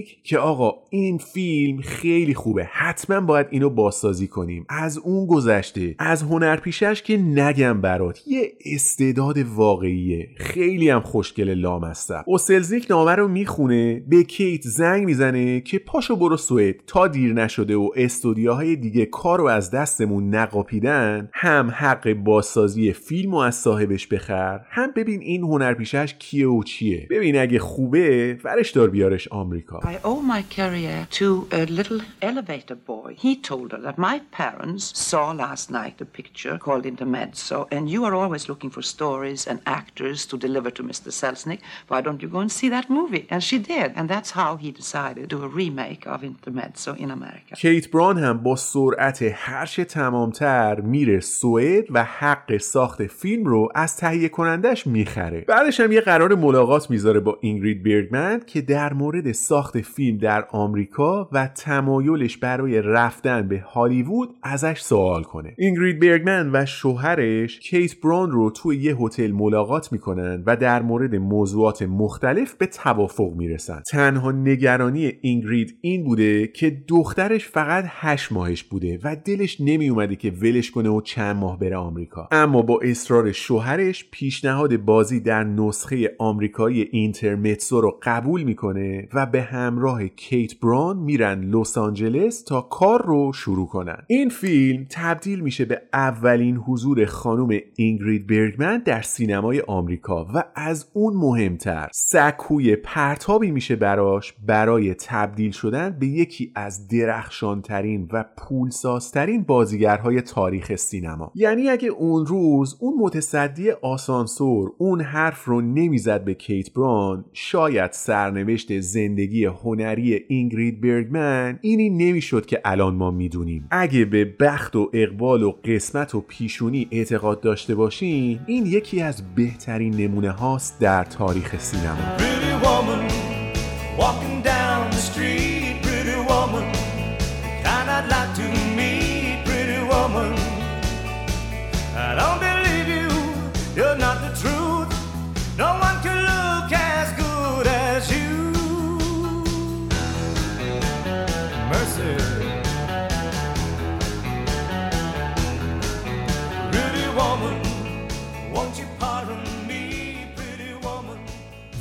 که 0.01 0.37
آقا 0.37 0.73
این 0.89 1.17
فیلم 1.17 1.81
خیلی 1.81 2.33
خوبه. 2.33 2.63
حتما 2.63 3.21
باید 3.21 3.47
اینو 3.49 3.69
بازسازی 3.69 4.27
کنیم. 4.27 4.65
از 4.69 4.97
اون 4.97 5.27
گذشته 5.27 5.95
از 5.99 6.23
هنرپیشش 6.23 7.01
که 7.01 7.17
نگم 7.17 7.81
برات. 7.81 8.27
یه 8.27 8.51
استعداد 8.65 9.37
واقعیه. 9.37 10.29
خیلی 10.37 10.89
هم 10.89 11.01
خوشگل 11.01 11.49
لامصب. 11.49 12.23
اوسلزنیک 12.25 12.87
نامه 12.89 13.15
رو 13.15 13.27
می‌خونه 13.27 14.03
به 14.07 14.23
کیت 14.23 14.61
زنگ 14.61 15.05
می‌زنه 15.05 15.61
که 15.61 15.79
پاشو 15.79 16.15
برو 16.15 16.37
سوئد. 16.37 16.75
تا 16.87 17.07
دیر 17.07 17.33
نشده 17.33 17.75
و 17.75 17.89
استودیوهای 17.95 18.75
دیگه 18.75 19.05
کار 19.05 19.39
رو 19.39 19.45
از 19.45 19.71
دستمون 19.71 20.35
نقاپیدن 20.35 21.29
هم 21.33 21.73
حق 21.75 22.13
بازسازی 22.13 22.93
فیلم 22.93 23.33
و 23.33 23.37
از 23.37 23.55
صاحبش 23.55 24.07
بخر 24.07 24.59
هم 24.69 24.91
ببین 24.95 25.21
این 25.21 25.43
هنرپیشش 25.43 26.15
کیه 26.19 26.47
و 26.47 26.63
چیه. 26.63 27.07
ببین 27.09 27.37
اگه 27.37 27.59
خوبه 27.59 28.37
ورش 28.43 28.71
دار 28.71 28.89
بیارش 28.89 29.27
آمریکا. 29.27 29.79
I 29.85 29.99
owe 30.05 30.21
my 30.21 30.43
career 30.43 31.07
to 31.19 31.47
a 31.51 31.65
little 31.65 31.99
elevator 32.21 32.75
boy. 32.75 33.17
He 33.19 33.35
told 33.35 33.73
her 33.73 33.81
that 33.81 33.97
my 33.97 34.21
parents 34.31 34.97
saw 34.97 35.31
last 35.31 35.69
night 35.69 35.99
a 35.99 36.05
picture 36.05 36.57
called 36.57 36.85
Intermezzo, 36.85 37.67
and 37.69 37.89
you 37.89 38.05
are 38.05 38.15
always 38.15 38.47
looking 38.47 38.69
for 38.69 38.81
stories 38.81 39.45
and 39.45 39.59
actors 39.65 40.25
to 40.27 40.37
deliver 40.37 40.71
to 40.71 40.83
Mr. 40.83 41.09
Selznick. 41.11 41.59
Why 41.89 41.99
don't 41.99 42.21
you 42.21 42.29
go 42.29 42.39
and 42.39 42.51
see 42.51 42.69
that 42.69 42.89
movie? 42.89 43.27
And 43.29 43.43
she 43.43 43.59
did, 43.59 43.91
and 43.97 44.07
that's 44.07 44.31
how 44.31 44.55
he 44.55 44.71
decided 44.71 45.29
to 45.29 45.35
do 45.35 45.43
a 45.43 45.49
remake 45.49 46.07
of 46.07 46.23
Intermezzo 46.23 46.93
in 46.95 47.11
America. 47.11 47.55
بران 47.93 48.17
هم 48.17 48.37
با 48.37 48.55
سرعت 48.55 49.21
هرچه 49.35 49.85
تمامتر 49.85 50.81
میره 50.81 51.19
سوئد 51.19 51.85
و 51.89 52.03
حق 52.03 52.57
ساخت 52.57 53.07
فیلم 53.07 53.45
رو 53.45 53.69
از 53.75 53.97
تهیه 53.97 54.29
کنندش 54.29 54.87
می‌خره 54.87 55.41
بعدش 55.41 55.79
هم 55.79 55.91
یه 55.91 56.01
قرار 56.01 56.35
ملاقات 56.35 56.89
می‌ذاره 56.89 57.19
با 57.19 57.37
اینگرید 57.41 57.83
برگمن 57.83 58.41
که 58.47 58.61
در 58.61 58.93
مورد 58.93 59.31
ساخت 59.31 59.72
فیلم 59.81 60.17
در 60.17 60.45
آمریکا 60.51 61.29
و 61.31 61.47
تمایلش 61.47 62.37
برای 62.37 62.81
رفتن 62.81 63.47
به 63.47 63.59
هالیوود 63.59 64.29
ازش 64.43 64.79
سوال 64.79 65.23
کنه. 65.23 65.55
اینگرید 65.57 65.99
برگمن 65.99 66.49
و 66.53 66.65
شوهرش 66.65 67.59
کیت 67.59 68.01
بران 68.01 68.31
رو 68.31 68.49
توی 68.49 68.77
یه 68.77 68.95
هتل 68.95 69.31
ملاقات 69.31 69.91
می‌کنن 69.91 70.43
و 70.45 70.55
در 70.55 70.81
مورد 70.81 71.15
موضوعات 71.15 71.81
مختلف 71.81 72.53
به 72.53 72.65
توافق 72.65 73.33
می‌رسن. 73.37 73.81
تنها 73.91 74.31
نگرانی 74.31 75.11
اینگرید 75.21 75.77
این 75.81 76.03
بوده 76.03 76.47
که 76.47 76.77
دخترش 76.87 77.47
فقط 77.47 77.85
هشت 77.87 78.31
ماهش 78.31 78.63
بوده 78.63 78.99
و 79.03 79.15
دلش 79.25 79.61
نمی 79.61 79.89
اومده 79.89 80.15
که 80.15 80.31
ولش 80.31 80.71
کنه 80.71 80.89
و 80.89 81.01
چند 81.01 81.35
ماه 81.35 81.59
بره 81.59 81.77
آمریکا. 81.77 82.27
اما 82.31 82.61
با 82.61 82.79
اصرار 82.83 83.31
شوهرش 83.31 84.05
پیشنهاد 84.11 84.77
بازی 84.77 85.19
در 85.19 85.43
نسخه 85.43 86.15
آمریکایی 86.19 86.89
اینترمتسو 86.91 87.81
رو 87.81 87.99
قبول 88.03 88.43
می‌کنه 88.43 89.07
و 89.13 89.25
به 89.25 89.41
همراه 89.63 90.07
کیت 90.07 90.59
بران 90.59 90.97
میرن 90.97 91.43
لس 91.43 91.77
آنجلس 91.77 92.43
تا 92.43 92.61
کار 92.61 93.05
رو 93.05 93.33
شروع 93.33 93.67
کنن. 93.67 93.97
این 94.07 94.29
فیلم 94.29 94.85
تبدیل 94.89 95.39
میشه 95.39 95.65
به 95.65 95.81
اولین 95.93 96.57
حضور 96.57 97.05
خانم 97.05 97.59
اینگرید 97.75 98.27
برگمن 98.27 98.77
در 98.77 99.01
سینمای 99.01 99.61
آمریکا 99.61 100.27
و 100.35 100.43
از 100.55 100.85
اون 100.93 101.13
مهمتر 101.15 101.89
سکوی 101.93 102.75
پرتابی 102.75 103.51
میشه 103.51 103.75
براش 103.75 104.33
برای 104.47 104.93
تبدیل 104.93 105.51
شدن 105.51 105.97
به 105.99 106.07
یکی 106.07 106.51
از 106.55 106.87
درخشانترین 106.87 108.09
و 108.13 108.25
پولسازترین 108.37 109.43
بازیگرهای 109.43 110.21
تاریخ 110.21 110.75
سینما. 110.75 111.31
یعنی 111.35 111.69
اگه 111.69 111.87
اون 111.87 112.25
روز 112.25 112.77
اون 112.79 112.93
متصدی 112.99 113.71
آسانسور 113.71 114.71
اون 114.77 115.01
حرف 115.01 115.45
رو 115.45 115.61
نمی‌زد 115.61 116.23
به 116.23 116.33
کیت 116.33 116.73
بران 116.73 117.25
شاید 117.33 117.91
سرنوشت 117.91 118.79
زندگی 118.79 119.45
هنری 119.63 120.13
اینگرید 120.27 120.81
برگمن 120.81 121.59
اینی 121.61 121.89
نمی‌شد 121.89 122.45
که 122.45 122.61
الان 122.65 122.95
ما 122.95 123.11
می‌دونیم. 123.11 123.67
اگه 123.71 124.05
به 124.05 124.25
بخت 124.39 124.75
و 124.75 124.89
اقبال 124.93 125.43
و 125.43 125.51
قسمت 125.51 126.15
و 126.15 126.21
پیشونی 126.21 126.87
اعتقاد 126.91 127.41
داشته 127.41 127.75
باشین 127.75 128.39
این 128.45 128.65
یکی 128.65 129.01
از 129.01 129.35
بهترین 129.35 129.93
نمونه 129.93 130.31
هاست 130.31 130.79
در 130.79 131.03
تاریخ 131.03 131.59
سینما. 131.59 132.17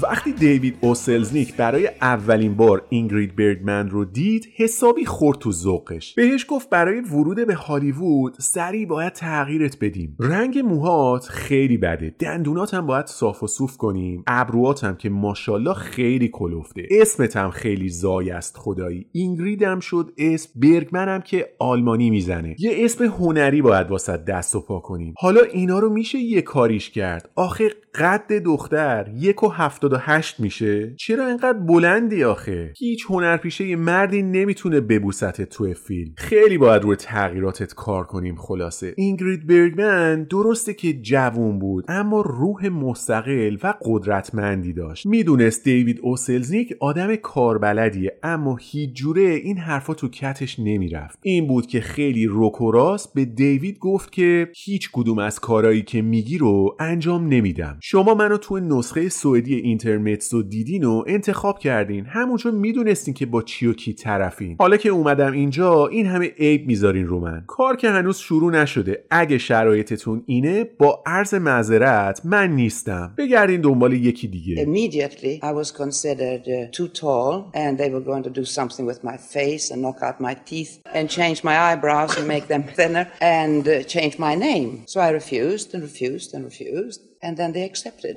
وقتی 0.02 0.32
دیوید 0.32 0.76
اوسلزنیک 0.80 1.56
برای 1.56 1.90
اولین 2.00 2.54
بار 2.54 2.87
اینگرید 2.88 3.37
برگمن 3.37 3.90
رو 3.90 4.04
دید 4.04 4.49
حسابی 4.56 5.04
خورد 5.04 5.38
تو 5.38 5.52
ذوقش. 5.52 6.14
بهش 6.14 6.47
گفت 6.49 6.71
برای 6.71 7.00
ورود 7.00 7.47
به 7.47 7.54
هالیوود 7.54 8.35
سریع 8.38 8.87
باید 8.87 9.12
تغییرت 9.12 9.78
بدیم. 9.80 10.16
رنگ 10.21 10.59
موهات 10.59 11.25
خیلی 11.25 11.76
بده. 11.76 12.14
دندونات 12.18 12.75
هم 12.75 12.87
باید 12.87 13.06
صاف 13.06 13.42
و 13.42 13.47
صوف 13.47 13.76
کنیم. 13.76 14.25
ابروات 14.26 14.85
هم 14.85 14.97
که 14.97 15.11
ماشاءالله 15.11 15.75
خیلی 15.75 16.28
کلفته. 16.28 16.82
اسمت 16.90 17.37
هم 17.37 17.50
خیلی 17.50 17.88
زای 17.88 18.30
است 18.30 18.56
خدایی. 18.59 19.06
اینگرید 19.12 19.62
هم 19.62 19.80
شد 19.80 20.12
اسم 20.18 20.61
برگمن 20.61 21.09
هم 21.09 21.21
که 21.21 21.49
آلمانی 21.59 22.11
می‌زنه. 22.11 22.56
یه 22.59 22.73
اسم 22.85 23.04
هنری 23.04 23.62
باید 23.62 23.90
واسه 23.90 24.16
دست 24.16 24.55
و 24.55 24.61
پا 24.61 24.81
کنیم. 24.81 25.14
حالا 25.18 25.40
اینا 25.40 25.79
رو 25.79 25.90
میشه 25.90 26.18
یه 26.18 26.42
کاریش 26.42 26.90
کرد. 26.90 27.31
آخه 27.35 27.70
قد 27.94 28.33
دختر 28.33 29.11
یک 29.14 29.42
و 29.42 29.48
هفتاد 29.48 29.92
و 29.92 29.96
هشت 30.00 30.40
میشه؟ 30.40 30.94
چرا 30.98 31.26
اینقدر 31.26 31.59
بلندی 31.59 32.24
آخه؟ 32.24 32.72
هیچ 32.78 33.05
هنرپیشه 33.09 33.76
مردی 33.76 34.22
نمی‌تونه 34.22 34.81
ببوستت 34.81 35.42
توی 35.42 35.74
فیلم. 35.74 36.14
خیلی 36.16 36.59
باید 36.59 36.83
روی 36.83 36.96
تغییراتت 36.96 37.74
کار 37.74 38.05
کنیم 38.05 38.37
خلاصه. 38.37 38.94
اینگرید 38.96 39.46
برگمن 39.46 40.24
درسته 40.24 40.74
که 40.74 40.92
جوون 40.92 41.59
بود 41.59 41.85
اما 41.88 42.20
روح 42.20 42.68
مستقل 42.68 43.57
و 43.62 43.74
قدرتمندی 43.85 44.72
داشت. 44.72 45.07
می‌دونست 45.07 45.64
دیوید 45.64 46.00
اوسلزنیک 46.02 46.76
آدم 46.81 47.16
کاربلدیه 47.16 48.18
اما 48.22 48.59
هیچ 48.61 48.92
جوره 48.92 49.22
این 49.22 49.59
حرفا 49.59 49.94
تو 49.94 50.09
کتش 50.09 50.59
نمی‌رفت. 50.59 51.18
این 51.22 51.46
بود 51.46 51.66
که 51.66 51.81
خیلی 51.81 52.26
روکوراس 52.26 53.12
به 53.12 53.24
دیوید 53.24 53.78
گفت 53.78 54.12
که 54.12 54.48
هیچ 54.57 54.90
کدوم 54.92 55.18
از 55.18 55.40
کارایی 55.40 55.83
که 55.83 56.02
میگی 56.02 56.38
رو 56.38 56.76
انجام 56.81 57.26
نمیدم. 57.28 57.78
شما 57.85 58.14
منو 58.14 58.37
تو 58.37 58.61
نسخه 58.61 59.09
سوئدی 59.09 59.55
اینترمتسو 59.55 60.42
دیدین 60.42 60.85
و 60.85 61.05
انتخاب 61.07 61.59
کردین. 61.59 62.05
همونجا 62.05 62.51
می‌دونستین 62.51 63.14
که 63.14 63.27
با 63.27 63.42
چی 63.42 63.66
و 63.66 63.73
کی 63.73 63.92
طرفین. 63.92 64.57
حالا 64.59 64.77
که 64.77 64.88
اومدم 64.88 65.33
اینجا 65.33 65.87
این 65.87 66.07
همه 66.07 66.27
عیب 66.38 66.66
می‌ذارین 66.66 67.07
رو 67.07 67.21
من. 67.21 67.45
کار 67.47 67.77
که 67.77 67.90
هنوز 67.90 68.18
شروع 68.18 68.53
نشده. 68.53 69.05
اگه 69.11 69.38
شرایطتون 69.38 70.23
اینه 70.27 70.64
با 70.64 71.03
عرض 71.07 71.35
معذرت 71.35 72.21
من 72.25 72.51
نیستم. 72.51 73.14
بگردین 73.18 73.61
دنبال 73.61 73.92
یکی 73.92 74.29
دیگه. 74.29 74.64
Immediately, 74.64 75.40
I 75.42 75.53
was 75.53 75.71
considered 75.71 76.45
uh, 76.47 76.71
too 76.77 76.88
tall, 76.88 77.51
and 77.55 77.79
they 77.79 77.90
were 77.90 78.05
going 78.11 78.23
to 78.23 78.31
do 78.40 78.45
something 78.45 78.87
with 78.87 79.05
my 79.05 79.16
face 79.16 79.71
and 79.73 79.83
knock 79.83 79.99
out 80.03 80.21
my 80.21 80.35
teeth 80.51 80.73
and 80.95 81.11
change 81.18 81.38
my 81.45 81.57
eyebrows 81.68 82.16
and 82.18 82.27
make 82.29 82.47
them 82.47 82.62
thinner 82.79 83.07
and 83.21 83.62
uh, 83.66 83.83
change 83.95 84.14
my 84.29 84.35
name. 84.49 84.68
So 84.87 85.01
I 85.01 85.11
refused 85.21 85.68
and 85.75 85.83
refused 85.83 86.29
and 86.35 86.45
refused, 86.45 87.01
and 87.22 87.37
then 87.37 87.52
they 87.52 87.64
accepted. 87.72 88.16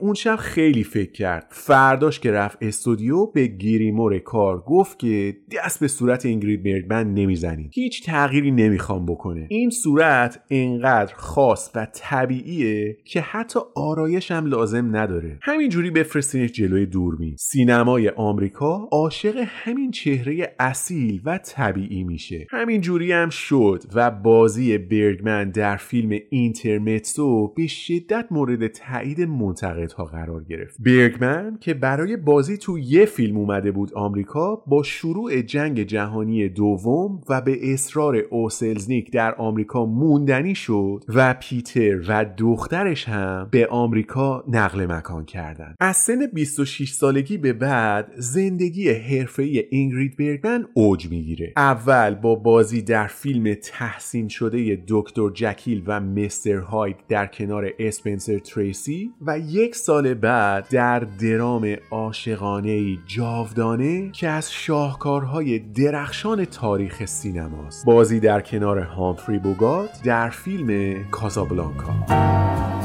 اون 0.00 0.14
شب 0.14 0.36
خیلی 0.36 0.84
فکر 0.84 1.12
کرد. 1.12 1.46
فرداش 1.50 2.20
که 2.20 2.32
رفت 2.32 2.58
استودیو 2.60 3.26
به 3.26 3.46
گیریمور 3.46 4.18
کار 4.18 4.60
گفت 4.66 4.98
که 4.98 5.36
دست 5.64 5.80
به 5.80 5.88
صورت 5.88 6.26
اینگرید 6.26 6.62
برگمن 6.62 7.14
نمی‌زنید 7.14 7.70
هیچ 7.74 8.06
تغییری 8.06 8.50
نمی‌خوام 8.50 9.06
بکنه. 9.06 9.46
این 9.50 9.70
صورت 9.70 10.40
انقدر 10.50 11.14
خاص 11.14 11.70
و 11.74 11.86
طبیعیه 11.94 12.96
که 13.04 13.20
حتی 13.20 13.60
آرایش 13.74 14.30
هم 14.30 14.46
لازم 14.46 14.96
نداره. 14.96 15.38
همینجوری 15.42 15.90
بفرستینش 15.90 16.52
جلوی 16.52 16.86
دوربین. 16.86 17.36
سینمای 17.38 18.08
آمریکا 18.08 18.88
عاشق 18.92 19.44
همین 19.46 19.90
چهره 19.90 20.54
اصیل 20.58 21.20
و 21.24 21.38
طبیعی 21.38 22.04
میشه. 22.04 22.46
همینجوری 22.50 23.12
هم 23.12 23.30
شد 23.30 23.82
و 23.94 24.10
بازی 24.10 24.78
برگمن 24.78 25.50
در 25.50 25.76
فیلم 25.76 26.18
اینترمتسو 26.30 27.52
به 27.56 27.66
شدت 28.02 28.26
مورد 28.30 28.66
تایید 28.66 29.20
منتقدها 29.20 30.04
قرار 30.04 30.44
گرفت. 30.44 30.76
برگمن 30.80 31.58
که 31.60 31.74
برای 31.74 32.16
بازی 32.16 32.56
تو 32.56 32.78
یه 32.78 33.04
فیلم 33.04 33.36
اومده 33.36 33.70
بود 33.70 33.94
آمریکا 33.94 34.56
با 34.66 34.82
شروع 34.82 35.42
جنگ 35.42 35.82
جهانی 35.82 36.48
دوم 36.48 37.20
و 37.28 37.40
به 37.40 37.72
اصرار 37.72 38.16
اوسلزنیک 38.16 39.12
در 39.12 39.34
آمریکا 39.34 39.86
موندنی 39.86 40.54
شد 40.54 41.04
و 41.08 41.34
پیتر 41.40 42.00
و 42.08 42.26
دخترش 42.36 43.08
هم 43.08 43.48
به 43.50 43.66
آمریکا 43.66 44.44
نقل 44.48 44.86
مکان 44.92 45.24
کردند. 45.24 45.76
از 45.80 45.96
سن 45.96 46.26
26 46.26 46.92
سالگی 46.92 47.38
به 47.38 47.52
بعد 47.52 48.12
زندگی 48.16 48.90
حرفه‌ای 48.90 49.64
اینگرید 49.70 50.16
برگمن 50.16 50.66
اوج 50.74 51.10
می‌گیره. 51.10 51.52
اول 51.56 52.14
با 52.14 52.34
بازی 52.34 52.82
در 52.82 53.06
فیلم 53.06 53.54
تحسین 53.54 54.28
شده 54.28 54.82
دکتر 54.88 55.30
جکیل 55.34 55.82
و 55.86 56.00
مستر 56.00 56.56
هاید 56.56 56.96
در 57.08 57.26
کنار 57.26 57.72
اسپنسر 57.92 58.38
تریسی 58.38 59.10
و 59.26 59.38
یک 59.38 59.76
سال 59.76 60.14
بعد 60.14 60.68
در 60.70 60.98
درام 61.00 61.76
عاشقانه 61.90 62.98
جاودانه 63.06 64.10
که 64.10 64.28
از 64.28 64.52
شاهکارهای 64.52 65.58
درخشان 65.58 66.44
تاریخ 66.44 67.04
سینماست. 67.04 67.86
بازی 67.86 68.20
در 68.20 68.40
کنار 68.40 68.78
هامفری 68.78 69.38
بوگات 69.38 70.02
در 70.04 70.30
فیلم 70.30 70.94
کازابلانکا. 71.10 72.81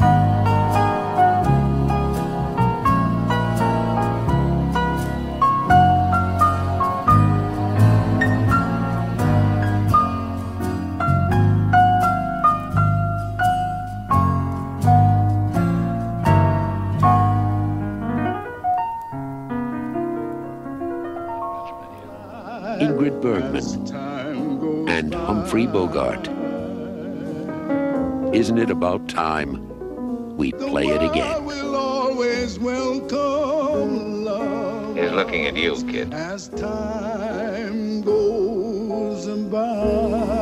Bergman 23.27 24.87
and 24.87 25.13
Humphrey 25.13 25.67
Bogart. 25.67 26.29
Isn't 28.33 28.57
it 28.57 28.69
about 28.71 29.09
time 29.09 30.37
we 30.37 30.53
play 30.53 30.87
it 30.87 31.03
again? 31.03 31.43
He's 34.95 35.11
looking 35.11 35.45
at 35.45 35.57
you, 35.57 35.75
kid. 35.91 36.13
As 36.13 36.47
time 36.47 38.01
goes 38.01 39.27
by. 39.51 40.36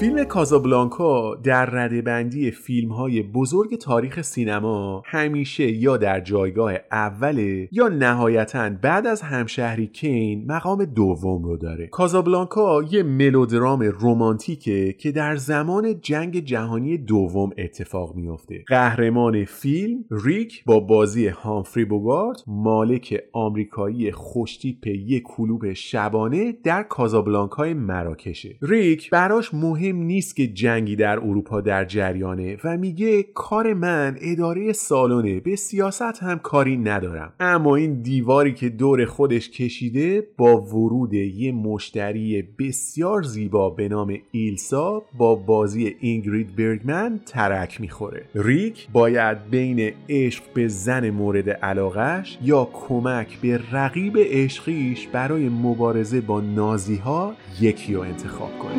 فیلم 0.00 0.24
کازابلانکا 0.24 1.34
در 1.34 1.66
ردبندی 1.66 2.50
فیلم 2.50 2.92
های 2.92 3.22
بزرگ 3.22 3.78
تاریخ 3.78 4.22
سینما 4.22 5.02
همیشه 5.06 5.72
یا 5.72 5.96
در 5.96 6.20
جایگاه 6.20 6.72
اوله 6.92 7.68
یا 7.72 7.88
نهایتا 7.88 8.70
بعد 8.82 9.06
از 9.06 9.22
همشهری 9.22 9.86
کین 9.86 10.52
مقام 10.52 10.84
دوم 10.84 11.44
رو 11.44 11.56
داره. 11.56 11.86
کازابلانکا 11.86 12.82
یه 12.90 13.02
ملودرام 13.02 13.82
رومانتیکه 13.82 14.92
که 14.92 15.12
در 15.12 15.36
زمان 15.36 16.00
جنگ 16.00 16.44
جهانی 16.44 16.98
دوم 16.98 17.50
اتفاق 17.58 18.14
میافته. 18.14 18.64
قهرمان 18.68 19.44
فیلم 19.44 20.04
ریک 20.10 20.64
با 20.64 20.80
بازی 20.80 21.28
هامفری 21.28 21.84
بوگارت 21.84 22.42
مالک 22.46 23.22
آمریکایی 23.32 24.12
خوشتیپ 24.12 24.86
یک 24.86 25.22
کلوب 25.22 25.72
شبانه 25.72 26.52
در 26.64 26.82
کازابلانکای 26.82 27.74
مراکشه. 27.74 28.56
ریک 28.62 29.10
براش 29.10 29.54
مهم 29.54 29.85
مهم 29.92 30.06
نیست 30.06 30.36
که 30.36 30.46
جنگی 30.46 30.96
در 30.96 31.18
اروپا 31.18 31.60
در 31.60 31.84
جریانه 31.84 32.56
و 32.64 32.76
میگه 32.76 33.22
کار 33.22 33.74
من 33.74 34.16
اداره 34.20 34.72
سالنه 34.72 35.40
به 35.40 35.56
سیاست 35.56 36.22
هم 36.22 36.38
کاری 36.38 36.76
ندارم. 36.76 37.32
اما 37.40 37.76
این 37.76 38.02
دیواری 38.02 38.54
که 38.54 38.68
دور 38.68 39.04
خودش 39.04 39.50
کشیده 39.50 40.26
با 40.36 40.60
ورود 40.60 41.14
یه 41.14 41.52
مشتری 41.52 42.42
بسیار 42.58 43.22
زیبا 43.22 43.70
به 43.70 43.88
نام 43.88 44.18
ایلسا 44.30 45.02
با 45.18 45.34
بازی 45.34 45.96
اینگرید 46.00 46.56
برگمن 46.56 47.20
ترک 47.26 47.80
می‌خوره. 47.80 48.24
ریک 48.34 48.88
باید 48.92 49.50
بین 49.50 49.92
عشق 50.08 50.44
به 50.54 50.68
زن 50.68 51.10
مورد 51.10 51.50
علاقش 51.50 52.38
یا 52.42 52.68
کمک 52.72 53.40
به 53.40 53.60
رقیب 53.72 54.18
عشقیش 54.18 55.06
برای 55.06 55.48
مبارزه 55.48 56.20
با 56.20 56.40
نازی 56.40 56.96
ها 56.96 57.34
یکی 57.60 57.94
رو 57.94 58.00
انتخاب 58.00 58.58
کنه 58.58 58.78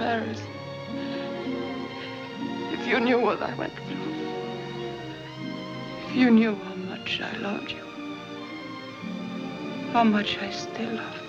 Paris. 0.00 0.40
If 2.72 2.86
you 2.86 3.00
knew 3.00 3.20
what 3.20 3.42
I 3.42 3.52
went 3.54 3.74
through, 3.86 4.14
if 6.06 6.16
you 6.16 6.30
knew 6.30 6.54
how 6.54 6.74
much 6.74 7.20
I 7.20 7.36
loved 7.36 7.70
you, 7.70 7.84
how 9.92 10.04
much 10.04 10.38
I 10.38 10.50
still 10.52 10.94
love 10.94 11.19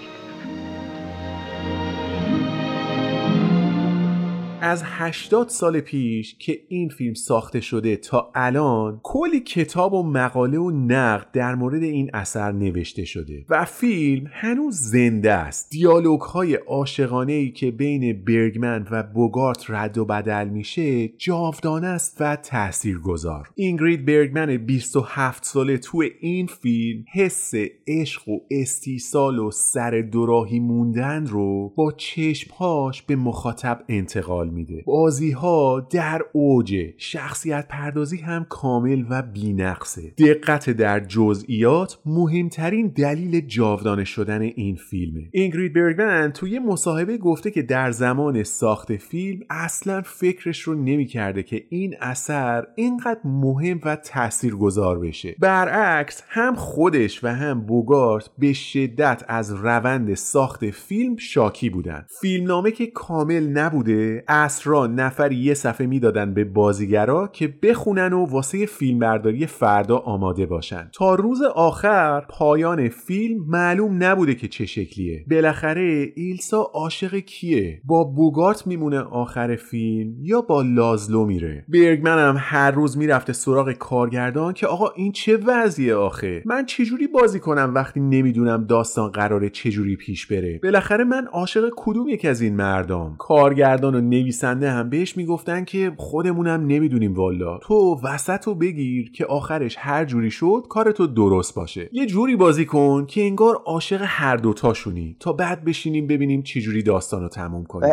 از 4.63 4.83
80 4.85 5.49
سال 5.49 5.79
پیش 5.79 6.35
که 6.39 6.59
این 6.67 6.89
فیلم 6.89 7.13
ساخته 7.13 7.61
شده 7.61 7.95
تا 7.95 8.31
الان 8.35 8.99
کلی 9.03 9.39
کتاب 9.39 9.93
و 9.93 10.03
مقاله 10.03 10.57
و 10.57 10.71
نقد 10.71 11.27
در 11.33 11.55
مورد 11.55 11.83
این 11.83 12.09
اثر 12.13 12.51
نوشته 12.51 13.05
شده 13.05 13.45
و 13.49 13.65
فیلم 13.65 14.27
هنوز 14.31 14.75
زنده 14.75 15.33
است. 15.33 15.69
دیالوگ 15.69 16.21
های 16.21 16.55
عاشقانه 16.55 17.33
ای 17.33 17.51
که 17.51 17.71
بین 17.71 18.23
برگمن 18.23 18.87
و 18.91 19.03
بوگارت 19.03 19.65
رد 19.69 19.97
و 19.97 20.05
بدل 20.05 20.47
میشه 20.47 21.07
جاودانه 21.07 21.87
است 21.87 22.17
و 22.19 22.35
تاثیرگذار. 22.35 23.49
اینگرید 23.55 24.05
برگمن 24.05 24.57
27 24.57 25.45
ساله 25.45 25.77
تو 25.77 26.03
این 26.21 26.47
فیلم 26.47 27.05
حس 27.13 27.51
عشق 27.87 28.29
و 28.29 28.39
استیصال 28.51 29.39
و 29.39 29.51
سر 29.51 30.01
دوراهی 30.01 30.59
موندن 30.59 31.25
رو 31.25 31.73
با 31.75 31.91
چشمهاش 31.91 33.01
به 33.01 33.15
مخاطب 33.15 33.83
انتقال 33.89 34.50
میده. 34.51 34.83
بازی 34.85 35.31
ها 35.31 35.87
در 35.91 36.21
اوج 36.33 36.75
شخصیت 36.97 37.67
پردازی 37.67 38.17
هم 38.17 38.45
کامل 38.49 39.03
و 39.09 39.21
بینقصه. 39.21 40.13
دقت 40.17 40.69
در 40.69 40.99
جزئیات 40.99 41.99
مهمترین 42.05 42.87
دلیل 42.87 43.41
جاودانه 43.47 44.03
شدن 44.03 44.41
این 44.41 44.75
فیلمه. 44.75 45.29
اینگرید 45.31 45.73
برگمن 45.73 46.31
توی 46.31 46.59
مصاحبه 46.59 47.17
گفته 47.17 47.51
که 47.51 47.61
در 47.61 47.91
زمان 47.91 48.43
ساخت 48.43 48.95
فیلم 48.95 49.39
اصلا 49.49 50.01
فکرش 50.01 50.61
رو 50.61 50.75
نمی‌کرده 50.75 51.43
که 51.43 51.63
این 51.69 51.95
اثر 52.01 52.67
اینقدر 52.75 53.19
مهم 53.25 53.79
و 53.85 53.95
تاثیرگذار 53.95 54.99
بشه. 54.99 55.35
برعکس 55.39 56.23
هم 56.27 56.55
خودش 56.55 57.23
و 57.23 57.27
هم 57.27 57.61
بوگارت 57.61 58.29
به 58.37 58.53
شدت 58.53 59.23
از 59.27 59.53
روند 59.53 60.13
ساخت 60.13 60.69
فیلم 60.69 61.17
شاکی 61.17 61.69
بودن. 61.69 62.05
فیلمنامه 62.21 62.71
که 62.71 62.87
کامل 62.87 63.47
نبوده 63.47 64.23
اسرا 64.41 64.87
نفری 64.87 65.35
یه 65.35 65.53
صفحه 65.53 65.87
می‌دادن 65.87 66.33
به 66.33 66.43
بازیگرا 66.43 67.27
که 67.27 67.53
بخونن 67.63 68.13
و 68.13 68.25
واسه 68.25 68.65
فیلمبرداری 68.65 69.45
فردا 69.45 69.97
آماده 69.97 70.45
باشن. 70.45 70.89
تا 70.93 71.15
روز 71.15 71.41
آخر 71.55 72.25
پایان 72.29 72.89
فیلم 72.89 73.45
معلوم 73.47 74.03
نبوده 74.03 74.35
که 74.35 74.47
چه 74.47 74.65
شکلیه. 74.65 75.25
بالاخره 75.31 76.11
ایلسا 76.15 76.61
عاشق 76.73 77.15
کیه؟ 77.15 77.81
با 77.85 78.03
بوگارت 78.03 78.67
میمونه 78.67 78.99
آخر 78.99 79.55
فیلم 79.55 80.15
یا 80.21 80.41
با 80.41 80.61
لازلو 80.61 81.25
میره؟ 81.25 81.65
برگمن 81.67 82.17
هم 82.17 82.35
هر 82.39 82.71
روز 82.71 82.97
می‌رفته 82.97 83.33
سراغ 83.33 83.71
کارگردان 83.71 84.53
که 84.53 84.67
آقا 84.67 84.89
این 84.95 85.11
چه 85.11 85.37
وضعیه 85.37 85.95
آخه؟ 85.95 86.43
من 86.45 86.65
چجوری 86.65 87.07
بازی 87.07 87.39
کنم 87.39 87.71
وقتی 87.75 87.99
نمی‌دونم 87.99 88.65
داستان 88.65 89.11
قراره 89.11 89.49
چجوری 89.49 89.95
پیش 89.95 90.27
بره؟ 90.27 90.59
بالاخره 90.63 91.03
من 91.03 91.27
عاشق 91.31 91.69
کدوم 91.77 92.07
یک 92.07 92.25
از 92.25 92.41
این 92.41 92.55
مردم؟ 92.55 93.15
کارگردان 93.19 93.95
و 93.95 94.01
نویسنده 94.31 94.71
هم 94.71 94.89
بهش 94.89 95.17
می‌گفتن 95.17 95.63
که 95.63 95.91
خودمونم 95.97 96.67
نمی‌دونیم 96.67 97.13
والا. 97.13 97.57
تو 97.57 97.99
وسط 98.03 98.49
بگیر 98.49 99.11
که 99.11 99.25
آخرش 99.25 99.75
هر 99.79 100.05
جوری 100.05 100.31
شد 100.31 100.65
کار 100.69 100.91
تو 100.91 101.07
درست 101.07 101.55
باشه. 101.55 101.89
یه 101.91 102.05
جوری 102.05 102.35
بازی 102.35 102.65
کن 102.65 103.05
که 103.05 103.21
انگار 103.21 103.55
عاشق 103.65 104.01
هر 104.03 104.37
دوتاشونی. 104.37 105.15
تا 105.19 105.33
بعد 105.33 105.65
بشینیم 105.65 106.07
ببینیم 106.07 106.41
چه 106.41 106.61
جوری 106.61 106.83
داستان 106.83 107.21
رو 107.21 107.29
تموم 107.29 107.65
کنیم. 107.65 107.89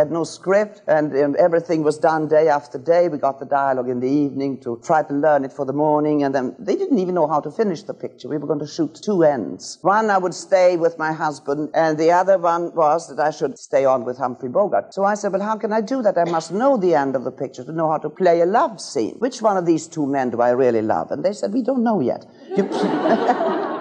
Humphrey 14.29 14.51
Bogart. 14.59 14.87
So 14.95 15.01
I 15.05 15.15
said, 15.15 15.33
well, 15.33 15.45
how 15.51 15.57
can 15.57 15.73
I 15.73 15.81
do 15.81 16.03
that? 16.03 16.17
I 16.19 16.25
must 16.31 16.53
know 16.53 16.77
the 16.77 16.95
end 16.95 17.17
of 17.17 17.25
the 17.25 17.31
picture 17.31 17.65
to 17.65 17.73
know 17.73 17.91
how 17.91 17.99
to 17.99 18.11
play 18.11 18.41
a 18.41 18.47
love 18.47 18.81
scene. 18.81 19.17
Which 19.19 19.43
one 19.43 19.57
of 19.57 19.67
these 19.67 19.87
two 19.87 20.07
men 20.07 20.31
do 20.31 20.41
I 20.41 20.51
really 20.51 20.83
love? 20.83 21.11
And 21.11 21.25
they 21.25 21.33
said, 21.33 21.53
we 21.53 21.63
don't 21.63 21.83
know 21.83 22.01
yet. 22.01 22.25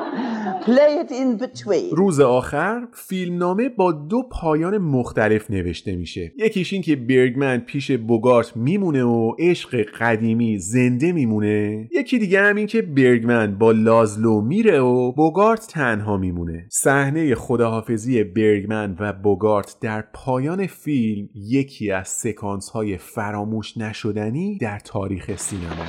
Play 0.68 1.00
it 1.04 1.12
in 1.12 1.38
between. 1.38 1.94
روز 1.96 2.20
آخر 2.20 2.88
فیلمنامه 2.94 3.70
با 3.70 3.92
دو 3.92 4.24
پایان 4.32 4.78
مختلف 4.78 5.52
نوشته 5.52 5.96
میشه. 5.96 6.34
یکیش 6.38 6.74
این 6.74 6.82
که 6.82 6.96
برگمن 6.96 7.58
پیش 7.58 7.92
بوگارت 7.92 8.58
میمونه 8.58 9.04
و 9.04 9.36
عشق 9.40 9.86
قدیمی 10.00 10.60
زنده 10.60 11.12
میمونه. 11.12 11.90
یکی 11.92 12.20
دیگه 12.20 12.42
هم 12.42 12.56
این 12.56 12.68
که 12.68 12.82
برگمن 12.82 13.58
با 13.58 13.72
لازلو 13.72 14.42
میره 14.42 14.80
و 14.80 15.12
بوگارت 15.12 15.68
تنها 15.68 16.18
میمونه. 16.18 16.68
صحنه 16.72 17.36
خداحافظی 17.36 18.24
برگمن 18.24 18.96
و 19.00 19.14
بوگارت 19.14 19.76
در 19.82 20.04
پایان 20.14 20.68
فیلم 20.68 21.30
یکی 21.36 21.92
از 21.92 22.08
سکانس 22.08 22.70
های 22.70 22.98
فراموش 22.98 23.78
نشدنی 23.78 24.58
در 24.58 24.80
تاریخ 24.80 25.36
سینما 25.36 25.86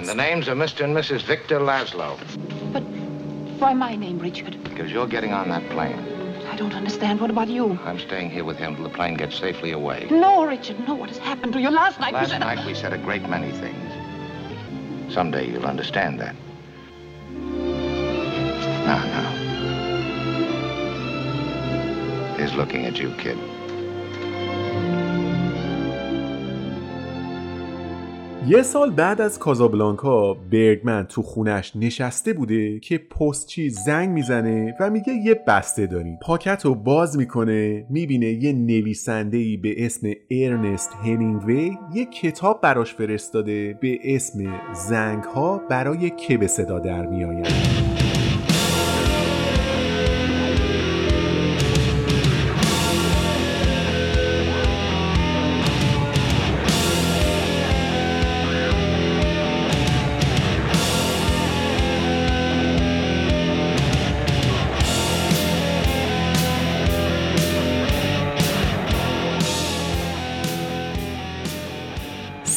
And 2.74 3.27
the 3.60 3.74
names 3.74 3.82
are 3.82 3.96
Mr. 3.96 4.08
and 4.08 4.20
Mrs. 4.20 4.22
Victor 4.22 4.48
Laszlo. 4.48 4.48
But 4.48 4.54
why 4.54 4.54
my 4.54 4.54
name, 4.54 4.54
Richard? 4.54 4.64
Because 4.64 4.92
you're 4.92 5.06
getting 5.06 5.32
on 5.32 5.48
that 5.48 5.68
plane. 5.70 5.98
I 6.48 6.56
don't 6.56 6.74
understand. 6.74 7.20
What 7.20 7.30
about 7.30 7.48
you? 7.48 7.78
I'm 7.84 7.98
staying 7.98 8.30
here 8.30 8.44
with 8.44 8.56
him 8.56 8.74
till 8.74 8.84
the 8.84 8.90
plane 8.90 9.14
gets 9.14 9.38
safely 9.38 9.72
away. 9.72 10.06
No, 10.10 10.44
Richard, 10.44 10.78
no. 10.86 10.94
What 10.94 11.08
has 11.10 11.18
happened 11.18 11.52
to 11.54 11.60
you 11.60 11.70
last 11.70 12.00
night? 12.00 12.12
Last 12.12 12.30
said 12.30 12.40
night 12.40 12.64
we 12.66 12.74
said 12.74 12.92
a 12.92 12.98
great 12.98 13.28
many 13.28 13.50
things. 13.52 15.12
Someday 15.12 15.50
you'll 15.50 15.66
understand 15.66 16.20
that. 16.20 16.34
Now, 18.86 19.04
now. 19.04 19.34
He's 22.38 22.54
looking 22.54 22.86
at 22.86 22.98
you, 22.98 23.10
kid. 23.18 23.38
یه 28.46 28.62
سال 28.62 28.90
بعد 28.90 29.20
از 29.20 29.38
کازابلانکا 29.38 30.34
برگمن 30.34 31.06
تو 31.06 31.22
خونش 31.22 31.72
نشسته 31.76 32.32
بوده 32.32 32.80
که 32.80 32.98
پستچی 32.98 33.70
زنگ 33.70 34.08
می‌زنه 34.08 34.74
و 34.80 34.90
میگه 34.90 35.12
یه 35.12 35.34
بسته 35.46 35.86
داریم. 35.86 36.18
پاکت 36.22 36.64
رو 36.64 36.74
باز 36.74 37.16
می‌کنه 37.16 37.86
می‌بینه 37.90 38.26
یه 38.26 38.52
نویسنده 38.52 39.56
به 39.62 39.86
اسم 39.86 40.08
ارنست 40.30 40.92
همینگوی 41.04 41.76
یه 41.94 42.04
کتاب 42.04 42.60
براش 42.60 42.94
فرستاده 42.94 43.78
به 43.80 43.98
اسم 44.04 44.60
زنگ 44.88 45.24
ها 45.24 45.60
برای 45.70 46.10
که 46.10 46.38
به 46.38 46.46
صدا 46.46 46.78
در 46.78 47.06
میآید 47.06 47.77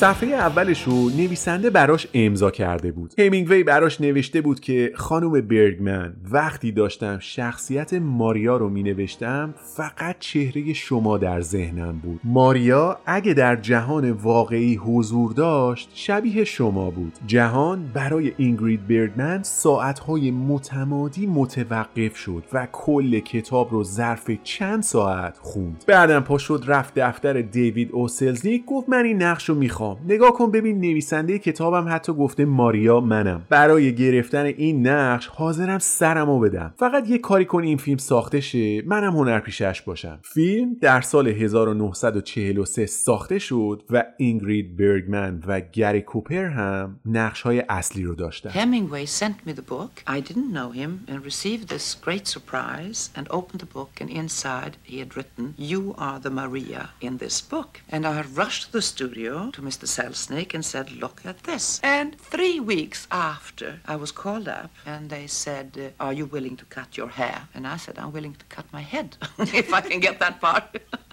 صفحه 0.01 0.29
اولش 0.29 0.83
رو 0.83 1.09
نویسنده 1.09 1.69
براش 1.69 2.07
امضا 2.13 2.51
کرده 2.51 2.91
بود. 2.91 3.13
همینگوی 3.19 3.63
براش 3.63 4.01
نوشته 4.01 4.41
بود 4.41 4.59
که 4.59 4.91
خانم 4.95 5.41
برگمن 5.41 6.13
وقتی 6.31 6.71
داشتم 6.71 7.19
شخصیت 7.19 7.93
ماریا 7.93 8.57
رو 8.57 8.69
می 8.69 8.83
نوشتم 8.83 9.53
فقط 9.75 10.15
چهره 10.19 10.73
شما 10.73 11.17
در 11.17 11.41
ذهنم 11.41 11.99
بود. 12.03 12.19
ماریا 12.23 12.99
اگه 13.05 13.33
در 13.33 13.55
جهان 13.55 14.11
واقعی 14.11 14.75
حضور 14.75 15.33
داشت 15.33 15.89
شبیه 15.93 16.43
شما 16.43 16.89
بود. 16.89 17.13
جهان 17.27 17.91
برای 17.93 18.33
اینگرید 18.37 18.87
برگمن 18.87 19.43
ساعتهای 19.43 20.31
متمادی 20.31 21.27
متوقف 21.27 22.15
شد 22.15 22.43
و 22.53 22.67
کل 22.71 23.19
کتاب 23.19 23.71
رو 23.71 23.83
ظرف 23.83 24.31
چند 24.43 24.83
ساعت 24.83 25.37
خوند. 25.41 25.83
بعدم 25.87 26.19
پا 26.19 26.37
شد 26.37 26.63
رفت 26.67 26.93
دفتر 26.99 27.41
دیوید 27.41 27.89
اوسلزنیک 27.91 28.65
گفت 28.65 28.89
من 28.89 29.05
این 29.05 29.23
نقش 29.23 29.49
رو 29.49 29.55
می‌خوام. 29.55 29.90
نگاه 30.07 30.33
کن 30.33 30.51
ببین 30.51 30.77
نویسنده 30.77 31.39
کتابم 31.39 31.87
حتی 31.89 32.13
گفته 32.13 32.45
ماریا 32.45 32.99
منم 32.99 33.45
برای 33.49 33.95
گرفتن 33.95 34.45
این 34.45 34.87
نقش 34.87 35.27
حاضرم 35.27 35.79
سرمو 35.79 36.39
بدم 36.39 36.73
فقط 36.77 37.09
یه 37.09 37.17
کاری 37.17 37.45
کن 37.45 37.63
این 37.63 37.77
فیلم 37.77 37.97
ساخته 37.97 38.41
شه 38.41 38.81
منم 38.81 39.13
هنرپیشش 39.13 39.81
باشم 39.81 40.19
فیلم 40.23 40.75
در 40.81 41.01
سال 41.01 41.27
1943 41.27 42.85
ساخته 42.85 43.39
شد 43.39 43.83
و 43.89 44.03
اینگرید 44.17 44.77
برگمن 44.77 45.43
و 45.47 45.61
گری 45.73 46.01
کوپر 46.01 46.45
هم 46.45 46.99
نقش 47.05 47.41
های 47.41 47.63
اصلی 47.69 48.03
رو 48.03 48.15
داشتن 48.15 48.49
Hemingway 48.49 49.05
sent 49.05 49.45
me 49.45 49.53
the 49.53 49.69
book. 49.75 50.03
I 50.07 50.19
didn't 50.19 50.51
know 50.57 50.71
him 50.71 50.91
and 51.07 51.25
received 51.25 51.67
this 51.67 51.95
great 52.05 52.27
surprise 52.27 53.09
and 53.17 53.25
opened 53.29 53.61
the 53.61 53.73
book 53.77 53.91
and 54.01 54.09
inside 54.21 54.73
he 54.83 54.99
had 54.99 55.15
written, 55.17 55.43
You 55.57 55.81
are 55.97 56.19
the 56.19 56.29
Maria 56.41 56.83
in 57.07 57.13
this 57.17 57.37
book. 57.53 57.71
And 57.93 58.05
I 58.05 58.13
rushed 58.41 58.63
to 58.65 58.71
the 58.71 58.81
studio 58.93 59.33
to. 59.55 59.61
Selznick 59.85 60.53
and 60.53 60.65
said, 60.65 60.91
Look 60.91 61.21
at 61.25 61.43
this. 61.43 61.79
And 61.83 62.19
three 62.19 62.59
weeks 62.59 63.07
after 63.11 63.79
I 63.85 63.95
was 63.95 64.11
called 64.11 64.47
up 64.47 64.71
and 64.85 65.09
they 65.09 65.27
said, 65.27 65.93
Are 65.99 66.13
you 66.13 66.25
willing 66.25 66.57
to 66.57 66.65
cut 66.65 66.97
your 66.97 67.09
hair? 67.09 67.47
And 67.53 67.67
I 67.67 67.77
said, 67.77 67.97
I'm 67.97 68.11
willing 68.11 68.35
to 68.35 68.45
cut 68.45 68.65
my 68.71 68.81
head 68.81 69.17
if 69.39 69.73
I 69.73 69.81
can 69.81 69.99
get 69.99 70.19
that 70.19 70.41
part. 70.41 70.81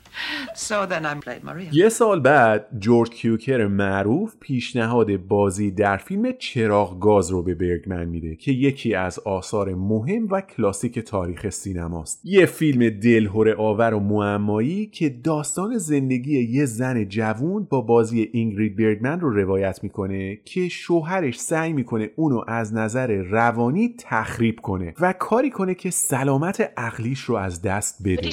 so 0.54 0.87
then 0.87 1.04
I 1.07 1.14
played 1.14 1.44
Maria. 1.44 1.68
یه 1.72 1.88
سال 1.88 2.20
بعد 2.20 2.66
جورج 2.78 3.11
کیوکر 3.11 3.66
معروف 3.66 4.35
پیشنهاد 4.40 5.16
بازی 5.16 5.70
در 5.70 5.96
فیلم 5.96 6.33
چراغ 6.38 7.00
گاز 7.00 7.31
رو 7.31 7.42
به 7.42 7.54
برگمن 7.54 8.04
میده 8.04 8.37
که 8.37 8.52
یکی 8.52 8.94
از 8.94 9.18
آثار 9.18 9.74
مهم 9.74 10.28
و 10.31 10.40
کلاسیک 10.40 10.98
تاریخ 10.98 11.48
سینماست 11.48 12.20
یه 12.24 12.46
فیلم 12.46 12.90
دلهوره 13.00 13.54
آور 13.54 13.94
و 13.94 14.00
معمایی 14.00 14.87
که 14.87 15.09
داستان 15.09 15.78
زندگی 15.78 16.40
یه 16.42 16.64
زن 16.64 17.04
جوون 17.04 17.64
با 17.70 17.81
بازی 17.81 18.31
اینگرید 18.33 18.76
برگمن 18.76 19.20
رو 19.20 19.31
روایت 19.31 19.83
می‌کنه 19.83 20.37
که 20.44 20.68
شوهرش 20.68 21.40
سعی 21.40 21.72
می‌کنه 21.72 22.11
اونو 22.16 22.44
از 22.46 22.74
نظر 22.74 23.12
روانی 23.12 23.94
تخریب 23.98 24.61
کنه 24.61 24.94
و 25.00 25.12
کاری 25.12 25.50
کنه 25.50 25.74
که 25.74 25.90
سلامت 25.90 26.72
عقلیش 26.76 27.20
رو 27.20 27.37
از 27.37 27.62
دست 27.62 28.02
بده 28.04 28.28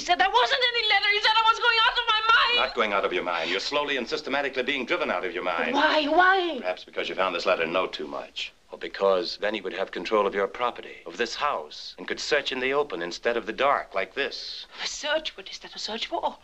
Not 2.76 2.82
going 2.82 2.92
out 2.94 3.06
of 3.06 3.14
your 3.14 3.24
mind. 3.24 3.50
You're 3.50 3.62
slowly 3.62 3.96
and 3.96 4.06
systematically 4.06 4.62
being 4.62 4.86
driven 4.86 5.10
out 5.10 5.24
of 5.24 5.34
your 5.34 5.44
mind. 5.44 5.74
Why? 5.74 6.08
Why? 6.08 6.58
Perhaps 6.60 6.84
because 6.84 7.08
you 7.08 7.16
found 7.16 7.34
this 7.34 7.46
letter 7.46 7.66
note 7.66 7.94
too 7.94 8.06
much. 8.06 8.52
Or 8.70 8.78
because 8.78 9.38
then 9.38 9.54
he 9.54 9.62
would 9.62 9.72
have 9.72 9.92
control 9.92 10.28
of 10.28 10.36
your 10.36 10.48
property, 10.48 10.98
of 11.06 11.16
this 11.16 11.36
house, 11.36 11.96
and 11.98 12.06
could 12.06 12.20
search 12.20 12.52
in 12.52 12.60
the 12.60 12.74
open 12.74 13.02
instead 13.02 13.38
of 13.38 13.46
the 13.46 13.54
dark, 13.54 13.96
like 13.96 14.14
this. 14.14 14.66
A 14.84 14.88
search? 14.88 15.38
What 15.38 15.50
is 15.50 15.60
that 15.60 15.74
a 15.74 15.80
search 15.80 16.08
for? 16.08 16.36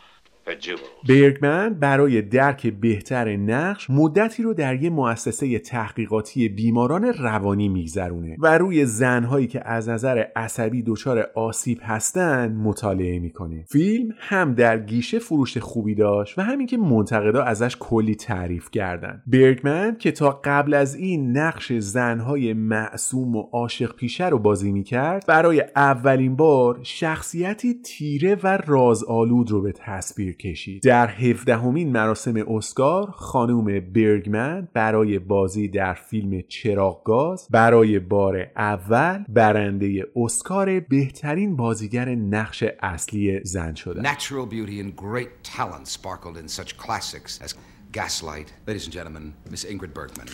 برگمن 1.08 1.74
برای 1.74 2.22
درک 2.22 2.66
بهتر 2.66 3.36
نقش 3.36 3.90
مدتی 3.90 4.42
رو 4.42 4.54
در 4.54 4.82
یه 4.82 4.90
مؤسسه 4.90 5.58
تحقیقاتی 5.58 6.48
بیماران 6.48 7.04
روانی 7.04 7.68
میگذرونه 7.68 8.36
و 8.38 8.58
روی 8.58 8.84
زنهایی 8.84 9.46
که 9.46 9.68
از 9.68 9.88
نظر 9.88 10.24
عصبی 10.36 10.82
دچار 10.82 11.26
آسیب 11.34 11.78
هستن 11.82 12.52
مطالعه 12.52 13.18
می‌کنه. 13.18 13.64
فیلم 13.68 14.14
هم 14.18 14.54
در 14.54 14.78
گیشه 14.78 15.18
فروش 15.18 15.58
خوبی 15.58 15.94
داشت 15.94 16.38
و 16.38 16.42
همین 16.42 16.66
که 16.66 16.76
منتقدا 16.76 17.42
ازش 17.42 17.76
کلی 17.80 18.14
تعریف 18.14 18.70
کردن. 18.70 19.22
برگمن 19.26 19.96
که 19.98 20.12
تا 20.12 20.40
قبل 20.44 20.74
از 20.74 20.94
این 20.94 21.36
نقش 21.36 21.72
زنهای 21.72 22.52
معصوم 22.52 23.36
و 23.36 23.40
عاشق 23.52 23.96
پیشه 23.96 24.28
رو 24.28 24.38
بازی 24.38 24.72
می‌کرد 24.72 25.24
برای 25.28 25.64
اولین 25.76 26.36
بار 26.36 26.78
شخصیتی 26.82 27.74
تیره 27.84 28.34
و 28.34 28.58
رازآلود 28.66 29.50
رو 29.50 29.62
به 29.62 29.72
تصویر 29.72 30.31
کشید 30.32 30.82
در 30.82 31.08
هفدهمین 31.08 31.92
مراسم 31.92 32.34
اسکار 32.48 33.10
خانوم 33.10 33.80
برگمن 33.80 34.68
برای 34.74 35.18
بازی 35.18 35.68
در 35.68 35.94
فیلم 35.94 36.42
چراغگاز 36.48 37.48
برای 37.50 37.98
بار 37.98 38.46
اول 38.56 39.24
برنده 39.28 40.06
اسکار 40.16 40.80
بهترین 40.80 41.56
بازیگر 41.56 42.08
نقش 42.14 42.64
اصلی 42.82 43.40
زن 43.44 43.74
شده 43.74 44.02
Natural 44.02 44.46
beauty 44.46 44.80
and 44.80 44.96
great 44.96 45.30
talent 45.56 45.88
sparkled 45.88 46.36
in 46.36 46.48
such 46.48 46.76
classics 46.76 47.40
as 47.44 47.54
Gaslight. 47.92 48.52
Ladies 48.66 48.84
and 48.84 48.92
gentlemen, 48.92 49.34
Miss 49.50 49.64
Ingrid 49.64 49.92
Bergman. 49.92 50.28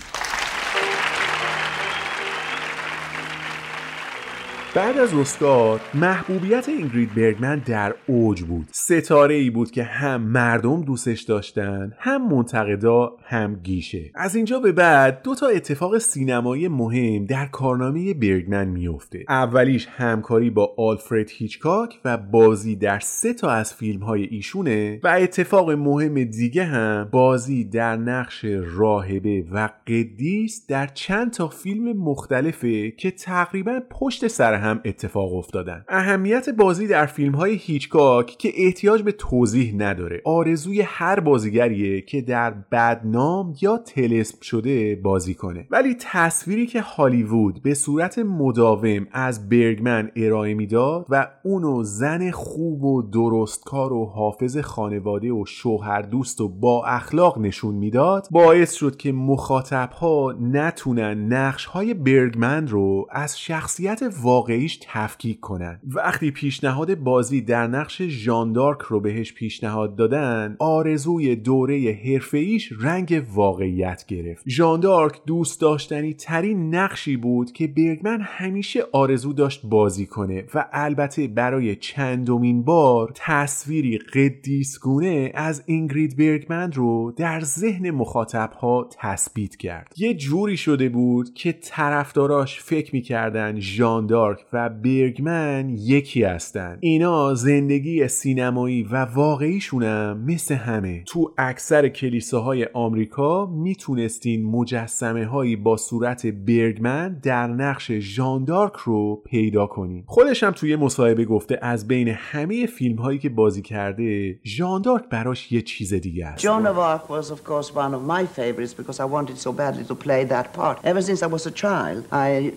بعد 4.75 4.99
از 4.99 5.15
اسکار 5.15 5.81
محبوبیت 5.95 6.69
اینگرید 6.69 7.15
برگمن 7.15 7.59
در 7.59 7.95
اوج 8.07 8.43
بود. 8.43 8.69
ستاره 8.73 9.35
ای 9.35 9.51
بود 9.51 9.71
که 9.71 9.83
هم 9.83 10.21
مردم 10.21 10.83
دوستش 10.83 11.21
داشتن 11.21 11.93
هم 11.99 12.29
منتقدا 12.29 13.13
هم 13.25 13.55
گیشه. 13.55 14.11
از 14.15 14.37
اینجا 14.37 14.61
به 14.61 14.73
بعد 14.73 15.23
دو 15.23 15.35
تا 15.35 15.47
اتفاق 15.47 15.99
سینمایی 15.99 16.69
مهم 16.69 17.25
در 17.25 17.47
کارنامه 17.47 18.15
برگمن 18.15 18.69
میفته 18.69 19.25
اولیش 19.29 19.89
همکاری 19.91 20.51
با 20.51 20.75
آلفرد 20.79 21.31
هیچکاک 21.31 22.01
و 22.05 22.17
بازی 22.17 22.77
در 22.77 22.99
سه 22.99 23.35
تا 23.35 23.51
از 23.51 23.75
فیلم 23.75 24.03
های 24.03 24.25
ایشونه 24.25 25.01
و 25.03 25.09
اتفاق 25.09 25.71
مهم 25.71 26.25
دیگه 26.25 26.65
هم 26.65 27.09
بازی 27.11 27.65
در 27.65 27.97
نقش 27.97 28.45
راهبه 28.77 29.45
و 29.53 29.69
قدیس 29.87 30.67
در 30.69 30.87
چند 30.87 31.33
تا 31.33 31.49
فیلم 31.49 31.93
مختلفه 31.93 32.91
که 32.91 33.11
تقریبا 33.11 33.81
پشت 33.91 34.27
سر 34.27 34.58
هم 34.59 34.81
اتفاق 34.85 35.35
افتادن. 35.35 35.85
اهمیت 35.89 36.49
بازی 36.49 36.87
در 36.87 37.07
فیلم 37.07 37.35
های 37.35 37.55
هیچکاک 37.55 38.27
که 38.27 38.53
احتیاج 38.57 39.03
به 39.03 39.13
توضیح 39.13 39.75
نداره 39.77 40.23
آرزوی 40.25 40.81
هر 40.81 41.21
بازیگریه 41.21 42.01
که 42.01 42.21
در 42.21 42.51
بدنام 42.51 43.55
یا 43.63 43.79
تلسم 43.79 44.39
شده 44.43 44.97
بازی 44.97 45.35
کنه. 45.35 45.67
ولی 45.71 45.97
تصویری 46.01 46.67
که 46.67 46.81
هالیوود 46.81 47.63
به 47.63 47.75
صورت 47.75 48.19
مداوم 48.19 49.07
از 49.13 49.49
برگمن 49.49 50.11
ارائه 50.17 50.55
می‌داد 50.55 51.07
و 51.09 51.27
اونو 51.45 51.83
زن 51.83 52.31
خوب 52.31 52.85
و 52.85 53.03
درستکار 53.03 53.93
و 53.93 54.07
حافظ 54.07 54.59
خانواده 54.59 55.33
و 55.33 55.45
شوهر 55.47 56.03
دوست 56.03 56.41
و 56.41 56.49
با 56.49 56.85
اخلاق 56.85 57.39
نشون 57.39 57.75
می‌داد 57.75 58.29
باعث 58.31 58.75
شد 58.75 58.97
که 58.97 59.13
مخاطب 59.13 59.91
ها 59.93 60.35
نتونن 60.41 61.33
نقش 61.33 61.65
های 61.65 61.95
برگمن 61.95 62.67
رو 62.67 63.07
از 63.11 63.41
شخصیت 63.41 64.01
واقعیش 64.49 64.79
تفکیک 64.83 65.41
کنن. 65.41 65.81
وقتی 65.87 66.31
پیشنهاد 66.31 66.95
بازی 66.95 67.41
در 67.41 67.67
نقش 67.67 68.03
ژاندارک 68.03 68.79
رو 68.81 69.01
بهش 69.01 69.33
پیشنهاد 69.33 69.97
دادن 69.97 70.57
آرزوی 70.59 71.37
دوره 71.37 72.01
حرفه‌ایش 72.05 72.73
رنگ 72.81 73.23
واقعیت 73.35 74.05
گرفت. 74.07 74.45
ژاندارک 74.49 75.21
دوست 75.27 75.61
داشتنی 75.61 76.15
ترین 76.15 76.75
نقشی 76.75 77.17
بود 77.17 77.53
که 77.53 77.67
برگمن 77.67 78.21
همیشه 78.21 78.81
آرزو 78.93 79.33
داشت 79.33 79.61
بازی 79.65 80.07
کنه 80.07 80.45
و 80.55 80.69
البته 80.73 81.27
برای 81.27 81.77
چندمین 81.77 82.63
بار 82.63 83.13
تصویری 83.15 83.99
قدیسگونه 83.99 85.33
از 85.35 85.63
اینگرید 85.67 86.17
برگمن 86.17 86.73
رو 86.73 87.13
در 87.17 87.41
ذهن 87.41 87.91
مخاطبها 87.91 88.89
تثبیت 89.01 89.57
کرد. 89.57 89.95
یه 89.97 90.15
جوری 90.15 90.57
شده 90.57 90.89
بود 90.89 91.35
که 91.35 91.53
طرفداراش 91.53 92.61
فکر 92.61 92.95
می‌کردن 92.95 93.61
ژان 93.61 94.07
دارک 94.39 94.47
و 94.53 94.69
برگمن 94.69 95.69
یکی 95.69 96.23
هستن. 96.23 96.79
اینا 96.81 97.35
زندگی 97.35 98.09
سینمایی 98.09 98.83
و 98.83 98.97
واقعیشونم 99.05 100.25
مثل 100.27 100.55
همه. 100.55 101.03
تو 101.07 101.35
اکثر 101.39 101.89
کلیساهای 101.89 102.67
آمریکا 102.75 103.47
می‌تونستین 103.47 104.45
مجسمه 104.45 105.27
هایی 105.27 105.57
با 105.57 105.77
صورت 105.77 106.27
برگمن 106.27 107.19
در 107.23 107.47
نقش 107.47 107.93
ژان 107.93 108.45
دارک 108.45 108.73
رو 108.73 109.23
پیدا 109.27 109.67
کنین. 109.67 110.05
خودش 110.07 110.43
هم 110.43 110.51
توی 110.51 110.77
مصاحبه 110.77 111.25
گفته 111.25 111.59
از 111.63 111.89
بین 111.89 112.09
همه 112.09 112.67
فیلم 112.67 112.97
هایی 112.97 113.19
که 113.19 113.29
بازی 113.29 113.63
کرده 113.63 114.39
ژان 114.45 114.83
دارک 114.83 115.09
براش 115.11 115.53
یه 115.53 115.63
چیز 115.63 115.95
دیگه 115.95 116.27
است. 116.27 116.49
Arc 116.79 117.11
was, 117.11 117.31
of 117.31 117.41
course, 117.45 117.69
one 117.75 117.93
of 117.99 118.03
my 118.15 118.25
favorites 118.39 118.75
because 118.81 118.99
I 119.01 119.07
wanted 119.17 119.37
so 119.47 119.53
badly 119.53 119.85
to 119.91 119.95
play 120.07 120.25
that 120.25 120.47
part. 120.59 120.77
Ever 120.85 121.03
since 121.03 121.21
I 121.23 121.29
was 121.37 121.45
a 121.47 121.55
child, 121.65 122.01
I 122.29 122.53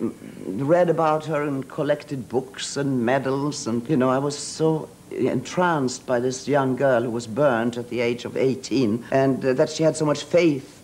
read 0.74 0.88
about 0.96 1.22
her 1.30 1.42
and 1.50 1.60
collected 1.72 2.28
books 2.28 2.76
and 2.76 3.04
medals, 3.04 3.66
and 3.66 3.88
you 3.88 3.96
know, 3.96 4.10
I 4.10 4.18
was 4.18 4.36
so 4.36 4.88
entranced 5.10 6.06
by 6.06 6.20
this 6.20 6.46
young 6.46 6.76
girl 6.76 7.02
who 7.02 7.10
was 7.10 7.26
burnt 7.26 7.76
at 7.76 7.88
the 7.88 8.00
age 8.00 8.24
of 8.24 8.36
18, 8.36 9.04
and 9.10 9.44
uh, 9.44 9.52
that 9.54 9.70
she 9.70 9.82
had 9.82 9.96
so 9.96 10.04
much 10.04 10.22
faith. 10.24 10.81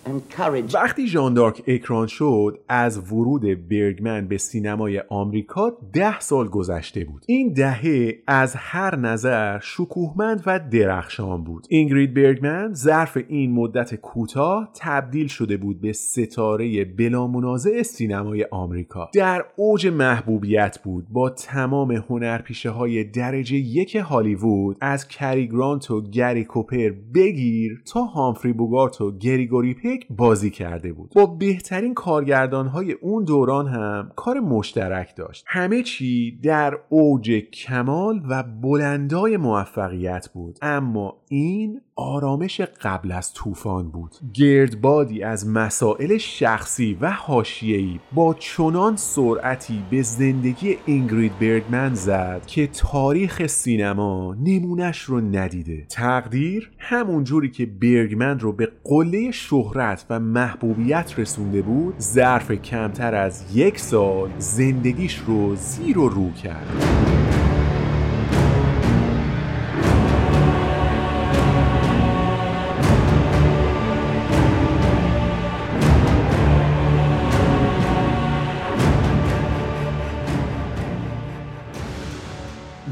وقتی 0.74 1.06
ژان 1.06 1.34
دارک 1.34 1.62
اکران 1.66 2.06
شد 2.06 2.58
از 2.68 3.12
ورود 3.12 3.68
برگمن 3.68 4.28
به 4.28 4.38
سینمای 4.38 5.02
آمریکا 5.08 5.72
ده 5.92 6.20
سال 6.20 6.48
گذشته 6.48 7.04
بود. 7.04 7.24
این 7.26 7.52
دهه 7.52 8.14
از 8.26 8.54
هر 8.56 8.96
نظر 8.96 9.58
شکوهمند 9.58 10.42
و 10.46 10.60
درخشان 10.70 11.44
بود. 11.44 11.66
اینگرید 11.68 12.14
برگمن 12.14 12.74
ظرف 12.74 13.18
این 13.28 13.52
مدت 13.52 13.94
کوتاه 13.94 14.70
تبدیل 14.74 15.26
شده 15.26 15.56
بود 15.56 15.80
به 15.80 15.92
ستاره 15.92 16.84
بلامنازع 16.84 17.82
سینمای 17.82 18.46
آمریکا. 18.50 19.10
در 19.14 19.44
اوج 19.56 19.86
محبوبیت 19.86 20.78
بود 20.84 21.06
با 21.10 21.30
تمام 21.30 21.92
هنرپیشه 21.92 22.70
های 22.70 23.04
درجه 23.04 23.56
یک 23.56 23.96
هالیوود 23.96 24.76
از 24.80 25.08
کری 25.08 25.48
گرانت 25.48 25.90
و 25.90 26.02
گری 26.02 26.44
کوپر 26.44 26.90
بگیر 27.14 27.82
تا 27.92 28.04
هامفری 28.04 28.52
بوگارت 28.52 29.00
و 29.00 29.18
گریگوری 29.18 29.74
پک 29.98 30.06
بازی 30.10 30.50
کرده 30.50 30.92
بود. 30.92 31.10
با 31.14 31.26
بهترین 31.26 31.94
کارگردان 31.94 32.66
های 32.66 32.92
اون 32.92 33.24
دوران 33.24 33.66
هم 33.68 34.12
کار 34.16 34.40
مشترک 34.40 35.16
داشت. 35.16 35.44
همه 35.46 35.82
چی 35.82 36.38
در 36.42 36.78
اوج 36.88 37.30
کمال 37.30 38.22
و 38.28 38.42
بلندای 38.42 39.36
موفقیت 39.36 40.28
بود. 40.34 40.58
اما 40.62 41.16
این 41.28 41.80
آرامش 41.96 42.60
قبل 42.60 43.12
از 43.12 43.32
طوفان 43.32 43.90
بود. 43.90 44.14
گردبادی 44.34 45.22
از 45.22 45.48
مسائل 45.48 46.16
شخصی 46.16 46.98
و 47.00 47.10
حاشیه‌ای 47.10 48.00
با 48.12 48.34
چنان 48.34 48.96
سرعتی 48.96 49.82
به 49.90 50.02
زندگی 50.02 50.76
اینگرید 50.86 51.38
برگمن 51.38 51.94
زد 51.94 52.46
که 52.46 52.66
تاریخ 52.66 53.46
سینما 53.46 54.34
نمونش 54.34 55.02
رو 55.02 55.20
ندیده. 55.20 55.86
تقدیر 55.90 56.70
همون 56.78 57.24
جوری 57.24 57.50
که 57.50 57.66
برگمن 57.66 58.38
رو 58.38 58.52
به 58.52 58.68
قله 58.84 59.30
شهرت 59.30 59.77
و 60.10 60.20
محبوبیت 60.20 61.18
رسونده 61.18 61.62
بود 61.62 61.94
ظرف 62.00 62.52
کمتر 62.52 63.14
از 63.14 63.56
یک 63.56 63.78
سال 63.78 64.30
زندگیش 64.38 65.18
رو 65.26 65.56
زیر 65.56 65.98
و 65.98 66.08
رو 66.08 66.32
کرد. 66.32 67.27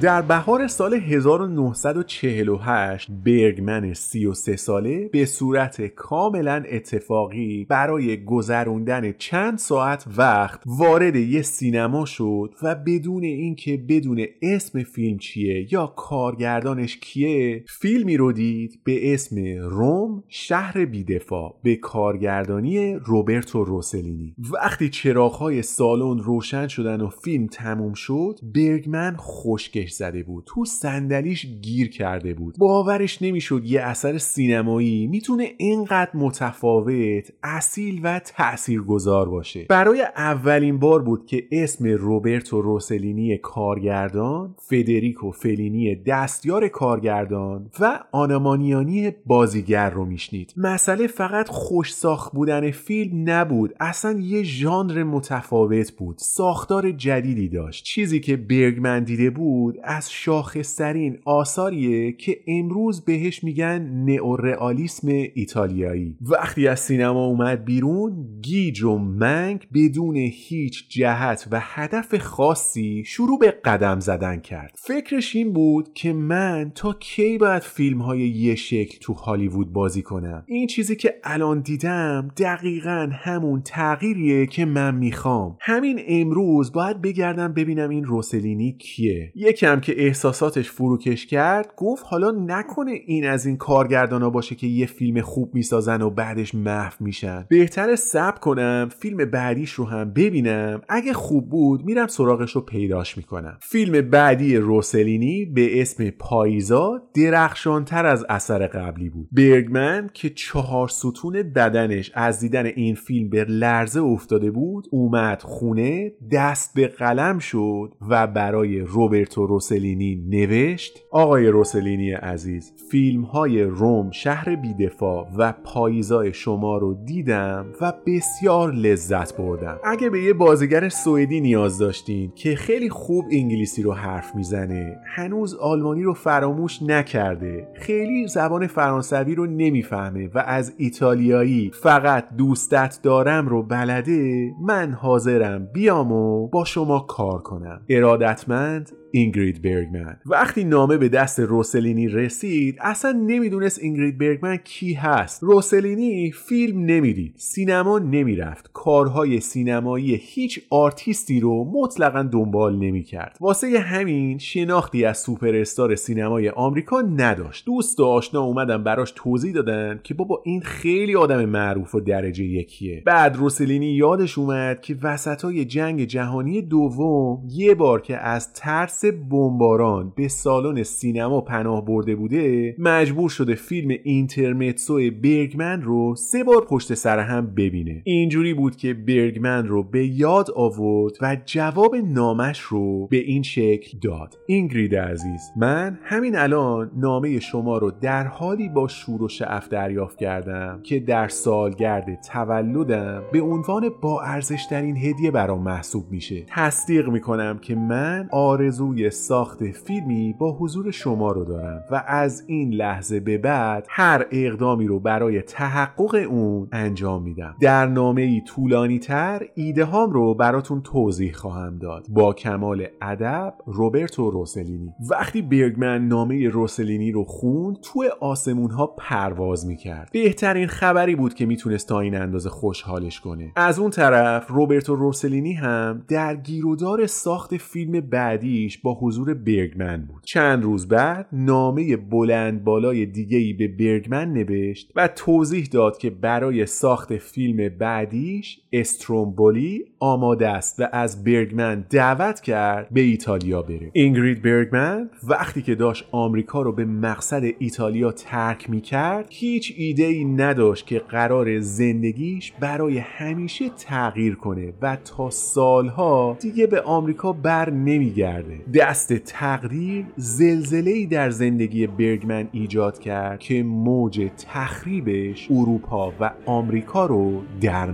در 0.06 0.22
بهار 0.22 0.66
سال 0.66 0.94
1948 0.94 3.10
برگمن 3.10 3.94
33 3.94 4.56
ساله 4.56 5.08
به 5.12 5.24
صورت 5.24 5.86
کاملا 5.86 6.64
اتفاقی 6.70 7.64
برای 7.64 8.24
گذروندن 8.24 9.12
چند 9.12 9.58
ساعت 9.58 10.06
وقت 10.16 10.62
وارد 10.66 11.16
یه 11.16 11.42
سینما 11.42 12.04
شد 12.04 12.54
و 12.62 12.74
بدون 12.74 13.24
اینکه 13.24 13.76
بدون 13.88 14.26
اسم 14.42 14.82
فیلم 14.82 15.18
چیه 15.18 15.72
یا 15.72 15.86
کارگردانش 15.86 16.96
کیه 16.96 17.64
فیلمی 17.68 18.16
رو 18.16 18.32
دید 18.32 18.80
به 18.84 19.14
اسم 19.14 19.36
روم 19.58 20.24
شهر 20.28 20.84
بیدفاع 20.84 21.60
به 21.62 21.76
کارگردانی 21.76 22.94
روبرتو 22.94 23.64
روسلینی. 23.64 24.34
وقتی 24.52 24.88
چراغهای 24.88 25.62
سالن 25.62 26.18
روشن 26.18 26.68
شدن 26.68 27.00
و 27.00 27.08
فیلم 27.08 27.46
تموم 27.46 27.94
شد 27.94 28.38
برگمن 28.54 29.16
خشکش 29.18 29.95
زده 29.96 30.22
بود. 30.22 30.44
تو 30.46 30.64
صندلیش 30.64 31.46
گیر 31.62 31.90
کرده 31.90 32.34
بود. 32.34 32.54
باورش 32.58 33.22
نمی‌شد 33.22 33.62
یه 33.64 33.80
اثر 33.80 34.18
سینمایی 34.18 35.06
می‌تونه 35.06 35.48
اینقدر 35.58 36.10
متفاوت 36.14 37.32
اصیل 37.42 38.00
و 38.02 38.18
تاثیرگذار 38.18 39.28
باشه. 39.28 39.66
برای 39.68 40.02
اولین 40.16 40.78
بار 40.78 41.02
بود 41.02 41.26
که 41.26 41.44
اسم 41.52 41.86
روبرتو 41.88 42.62
روسلینی 42.62 43.38
کارگردان 43.38 44.54
فدریکو 44.58 45.30
فلینی 45.30 45.94
دستیار 45.94 46.68
کارگردان 46.68 47.70
و 47.80 48.00
آنامانیانی 48.12 49.10
بازیگر 49.26 49.90
رو 49.90 50.04
میشنید. 50.04 50.54
مسئله 50.56 51.06
فقط 51.06 51.48
خوش 51.48 51.94
ساخت 51.94 52.32
بودن 52.32 52.70
فیلم 52.70 53.30
نبود. 53.30 53.74
اصلا 53.80 54.20
یه 54.20 54.42
ژانر 54.42 55.04
متفاوت 55.04 55.92
بود. 55.92 56.16
ساختار 56.18 56.90
جدیدی 56.90 57.48
داشت. 57.48 57.84
چیزی 57.84 58.20
که 58.20 58.36
برگمن 58.36 59.04
دیده 59.04 59.30
بود 59.30 59.78
از 59.86 60.12
شاخصترین 60.12 61.18
آثاریه 61.24 62.12
که 62.12 62.40
امروز 62.46 63.04
بهش 63.04 63.44
میگن 63.44 63.82
نئورئالیسم 64.04 65.08
ایتالیایی. 65.34 66.16
وقتی 66.20 66.68
از 66.68 66.80
سینما 66.80 67.26
اومد 67.26 67.64
بیرون 67.64 68.26
گیج 68.42 68.82
و 68.82 68.98
منگ 68.98 69.66
بدون 69.74 70.16
هیچ 70.16 70.88
جهت 70.88 71.48
و 71.50 71.60
هدف 71.62 72.18
خاصی 72.18 73.04
شروع 73.06 73.38
به 73.38 73.50
قدم 73.50 74.00
زدن 74.00 74.40
کرد. 74.40 74.74
فکرش 74.78 75.36
این 75.36 75.52
بود 75.52 75.92
که 75.94 76.12
من 76.12 76.72
تا 76.74 76.92
کی 77.00 77.38
باید 77.38 77.62
فیلم 77.62 78.02
های 78.02 78.20
یه 78.20 78.54
شکل 78.54 78.98
تو 79.00 79.12
هالیوود 79.12 79.72
بازی 79.72 80.02
کنم؟ 80.02 80.44
این 80.46 80.66
چیزی 80.66 80.96
که 80.96 81.14
الان 81.24 81.60
دیدم 81.60 82.28
دقیقا 82.36 83.08
همون 83.12 83.62
تغییریه 83.62 84.46
که 84.46 84.64
من 84.64 84.94
می‌خوام. 84.94 85.56
همین 85.60 86.00
امروز 86.08 86.72
باید 86.72 87.02
بگردم 87.02 87.52
ببینم 87.52 87.90
این 87.90 88.04
روسلینی 88.04 88.72
کیه. 88.72 89.32
که 89.74 90.04
احساساتش 90.06 90.70
فروکش 90.70 91.26
کرد 91.26 91.72
گفت 91.76 92.04
حالا 92.08 92.30
نکنه 92.30 92.92
این 93.06 93.26
از 93.26 93.46
این 93.46 93.56
کارگردانا 93.56 94.30
باشه 94.30 94.54
که 94.54 94.66
یه 94.66 94.86
فیلم 94.86 95.20
خوب 95.20 95.54
می‌سازن 95.54 96.02
و 96.02 96.10
بعدش 96.10 96.54
محو 96.54 96.94
میشن. 97.00 97.46
بهتر 97.48 97.96
سب 97.96 98.40
کنم 98.40 98.88
فیلم 98.98 99.30
بعدیش 99.30 99.72
رو 99.72 99.84
هم 99.84 100.12
ببینم. 100.12 100.82
اگه 100.88 101.12
خوب 101.12 101.50
بود 101.50 101.84
میرم 101.84 102.06
سراغش 102.06 102.52
رو 102.52 102.60
پیداش 102.60 103.16
می‌کنم. 103.16 103.58
فیلم 103.60 104.10
بعدی 104.10 104.56
روسلینی 104.56 105.44
به 105.44 105.80
اسم 105.80 106.10
پاییزا 106.10 107.02
درخشانتر 107.14 108.06
از 108.06 108.26
اثر 108.28 108.66
قبلی 108.66 109.08
بود. 109.08 109.28
برگمن 109.32 110.10
که 110.14 110.30
چهار 110.30 110.88
ستون 110.88 111.42
بدنش 111.42 112.10
از 112.14 112.40
دیدن 112.40 112.66
این 112.66 112.94
فیلم 112.94 113.28
به 113.28 113.44
لرزه 113.44 114.00
افتاده 114.00 114.50
بود 114.50 114.86
اومد 114.90 115.42
خونه 115.42 116.12
دست 116.32 116.74
به 116.74 116.86
قلم 116.86 117.38
شد 117.38 117.92
و 118.08 118.26
برای 118.26 118.80
روبرتو 118.80 119.46
روسلینی 119.56 120.24
نوشت 120.28 121.02
آقای 121.10 121.46
روسلینی 121.46 122.12
عزیز 122.12 122.72
فیلم 122.90 123.22
های 123.22 123.62
روم 123.62 124.10
شهر 124.10 124.56
بیدفاع 124.56 125.28
و 125.38 125.52
پاییزای 125.64 126.32
شما 126.32 126.78
رو 126.78 126.94
دیدم 126.94 127.66
و 127.80 127.92
بسیار 128.06 128.72
لذت 128.72 129.36
بردم. 129.36 129.78
اگه 129.84 130.10
به 130.10 130.22
یه 130.22 130.32
بازیگر 130.32 130.88
سوئدی 130.88 131.40
نیاز 131.40 131.78
داشتین 131.78 132.32
که 132.34 132.56
خیلی 132.56 132.90
خوب 132.90 133.24
انگلیسی 133.30 133.82
رو 133.82 133.92
حرف 133.92 134.34
می‌زنه 134.34 134.98
هنوز 135.06 135.54
آلمانی 135.54 136.02
رو 136.02 136.14
فراموش 136.14 136.82
نکرده 136.82 137.68
خیلی 137.74 138.28
زبان 138.28 138.66
فرانسوی 138.66 139.34
رو 139.34 139.46
نمی‌فهمه 139.46 140.30
و 140.34 140.38
از 140.38 140.74
ایتالیایی 140.76 141.70
فقط 141.74 142.28
دوستت 142.36 142.98
دارم 143.02 143.48
رو 143.48 143.62
بلده 143.62 144.50
من 144.62 144.92
حاضرم 144.92 145.66
بیام 145.72 146.12
و 146.12 146.48
با 146.48 146.64
شما 146.64 146.98
کار 146.98 147.42
کنم. 147.42 147.80
ارادتمند؟ 147.88 148.92
اینگرید 149.10 149.62
برگمن. 149.62 150.16
وقتی 150.26 150.64
نامه 150.64 150.96
به 150.96 151.08
دست 151.08 151.40
روسلینی 151.40 152.08
رسید 152.08 152.76
اصلا 152.80 153.12
نمی‌دونست 153.12 153.78
اینگرید 153.82 154.18
برگمن 154.18 154.56
کی 154.56 154.92
هست. 154.92 155.42
روسلینی 155.42 156.32
فیلم 156.32 156.84
نمی‌دید 156.84 157.34
سینما 157.36 157.98
نمی‌رفت. 157.98 158.70
کارهای 158.72 159.40
سینمایی 159.40 160.20
هیچ 160.22 160.60
آرتیستی 160.70 161.40
رو 161.40 161.72
مطلقا 161.74 162.22
دنبال 162.22 162.76
نمی‌کرد. 162.78 163.36
واسه 163.40 163.78
همین 163.78 164.38
شناختی 164.38 165.04
از 165.04 165.18
سوپر 165.18 165.54
استار 165.54 165.94
سینمای 165.94 166.48
آمریکا 166.48 167.00
نداشت. 167.00 167.66
دوست 167.66 168.00
و 168.00 168.04
آشنا 168.04 168.40
اومدن 168.40 168.84
براش 168.84 169.12
توضیح 169.16 169.52
دادن 169.52 170.00
که 170.04 170.14
بابا 170.14 170.42
این 170.44 170.60
خیلی 170.60 171.16
آدم 171.16 171.44
معروف 171.44 171.94
و 171.94 172.00
درجه 172.00 172.44
یکیه. 172.44 173.02
بعد 173.06 173.36
روسلینی 173.36 173.86
یادش 173.86 174.38
اومد 174.38 174.80
که 174.80 174.96
وسطای 175.02 175.64
جنگ 175.64 176.04
جهانی 176.04 176.62
دوم 176.62 177.48
یه 177.50 177.74
بار 177.74 178.00
که 178.00 178.16
از 178.16 178.52
ترس 178.52 179.05
بمباران 179.12 180.12
به 180.16 180.28
سالن 180.28 180.82
سینما 180.82 181.40
پناه 181.40 181.84
برده 181.84 182.16
بوده 182.16 182.74
مجبور 182.78 183.30
شده 183.30 183.54
فیلم 183.54 183.96
اینترمتسو 184.04 185.10
برگمن 185.22 185.82
رو 185.82 186.14
سه 186.14 186.44
بار 186.44 186.64
پشت 186.64 186.94
سر 186.94 187.18
هم 187.18 187.46
ببینه. 187.46 188.02
اینجوری 188.04 188.54
بود 188.54 188.76
که 188.76 188.94
برگمن 188.94 189.66
رو 189.66 189.82
به 189.82 190.06
یاد 190.06 190.50
آورد 190.56 191.14
و 191.22 191.36
جواب 191.46 191.96
نامش 191.96 192.60
رو 192.60 193.06
به 193.06 193.16
این 193.16 193.42
شکل 193.42 193.98
داد. 193.98 194.38
اینگرید 194.46 194.96
عزیز 194.96 195.40
من 195.56 195.98
همین 196.02 196.36
الان 196.36 196.90
نامه 196.96 197.40
شما 197.40 197.78
رو 197.78 197.90
در 197.90 198.26
حالی 198.26 198.68
با 198.68 198.88
شور 198.88 199.22
و 199.22 199.28
شعف 199.28 199.68
دریافت 199.68 200.18
کردم 200.18 200.80
که 200.82 201.00
در 201.00 201.28
سالگرد 201.28 202.20
تولدم 202.32 203.22
به 203.32 203.40
عنوان 203.40 203.90
با 204.02 204.22
ارزشترین 204.22 204.96
هدیه 204.96 205.30
برام 205.30 205.62
محسوب 205.62 206.04
میشه. 206.10 206.44
تصدیق 206.48 207.08
می‌کنم 207.08 207.58
که 207.58 207.74
من 207.74 208.28
آرزو 208.32 208.85
آرزوی 208.86 209.10
ساخت 209.10 209.64
فیلمی 209.64 210.34
با 210.38 210.52
حضور 210.52 210.90
شما 210.90 211.32
رو 211.32 211.44
دارم 211.44 211.84
و 211.90 212.04
از 212.06 212.44
این 212.46 212.74
لحظه 212.74 213.20
به 213.20 213.38
بعد 213.38 213.86
هر 213.90 214.26
اقدامی 214.30 214.86
رو 214.86 215.00
برای 215.00 215.42
تحقق 215.42 216.26
اون 216.30 216.68
انجام 216.72 217.22
میدم. 217.22 217.54
در 217.60 217.86
نامه 217.86 218.22
ای 218.22 218.40
طولانی 218.40 218.98
تر 218.98 219.42
ایده 219.54 219.84
هام 219.84 220.10
رو 220.10 220.34
براتون 220.34 220.82
توضیح 220.82 221.32
خواهم 221.32 221.78
داد. 221.78 222.06
با 222.08 222.32
کمال 222.32 222.86
ادب 223.02 223.54
روبرتو 223.66 224.30
روسلینی. 224.30 224.94
وقتی 225.10 225.42
برگمن 225.42 226.08
نامه 226.08 226.48
روسلینی 226.48 227.12
رو 227.12 227.24
خوند 227.24 227.76
تو 227.82 228.04
آسمون 228.20 228.70
ها 228.70 228.86
پرواز 228.86 229.66
می‌کرد. 229.66 230.10
بهترین 230.12 230.66
خبری 230.66 231.14
بود 231.14 231.34
که 231.34 231.46
می‌تونست 231.46 231.88
تا 231.88 232.00
این 232.00 232.16
اندازه 232.16 232.50
خوشحالش 232.50 233.20
کنه. 233.20 233.52
از 233.56 233.78
اون 233.78 233.90
طرف 233.90 234.48
روبرتو 234.48 234.94
روسلینی 234.94 235.52
هم 235.52 236.02
در 236.08 236.36
گیرودار 236.36 237.06
ساخت 237.06 237.56
فیلم 237.56 238.00
بعدیش 238.00 238.75
با 238.82 238.94
حضور 239.00 239.34
برگمن 239.34 240.06
بود. 240.06 240.22
چند 240.24 240.62
روز 240.62 240.88
بعد 240.88 241.26
نامه 241.32 241.96
بلند 241.96 242.64
بالای 242.64 243.06
دیگه 243.06 243.38
ای 243.38 243.52
به 243.52 243.68
برگمن 243.68 244.32
نوشت 244.32 244.92
و 244.96 245.08
توضیح 245.08 245.68
داد 245.72 245.98
که 245.98 246.10
برای 246.10 246.66
ساخت 246.66 247.16
فیلم 247.16 247.68
بعدیش 247.78 248.60
استرومبولی 248.72 249.84
آماده 249.98 250.48
است 250.48 250.80
و 250.80 250.88
از 250.92 251.24
برگمن 251.24 251.86
دعوت 251.90 252.40
کرد 252.40 252.88
به 252.90 253.00
ایتالیا 253.00 253.62
بره. 253.62 253.90
اینگرید 253.92 254.42
برگمن 254.42 255.10
وقتی 255.28 255.62
که 255.62 255.74
داشت 255.74 256.08
آمریکا 256.12 256.62
رو 256.62 256.72
به 256.72 256.84
مقصد 256.84 257.42
ایتالیا 257.58 258.12
ترک 258.12 258.70
می 258.70 258.80
کرد 258.80 259.26
هیچ 259.30 259.74
ایده 259.76 260.04
ای 260.04 260.24
نداشت 260.24 260.86
که 260.86 260.98
قرار 260.98 261.60
زندگیش 261.60 262.52
برای 262.60 262.98
همیشه 262.98 263.68
تغییر 263.68 264.34
کنه 264.34 264.72
و 264.82 264.96
تا 264.96 265.30
سالها 265.30 266.36
دیگه 266.40 266.66
به 266.66 266.80
آمریکا 266.80 267.32
بر 267.32 267.70
نمیگرده. 267.70 268.60
دست 268.74 269.12
تقدیر 269.12 270.06
زلزله 270.16 270.90
ای 270.90 271.06
در 271.06 271.30
زندگی 271.30 271.86
برگمن 271.86 272.48
ایجاد 272.52 272.98
کرد 272.98 273.38
که 273.38 273.62
موج 273.62 274.30
تخریبش 274.38 275.50
اروپا 275.50 276.12
و 276.20 276.30
آمریکا 276.46 277.06
رو 277.06 277.42
در 277.60 277.90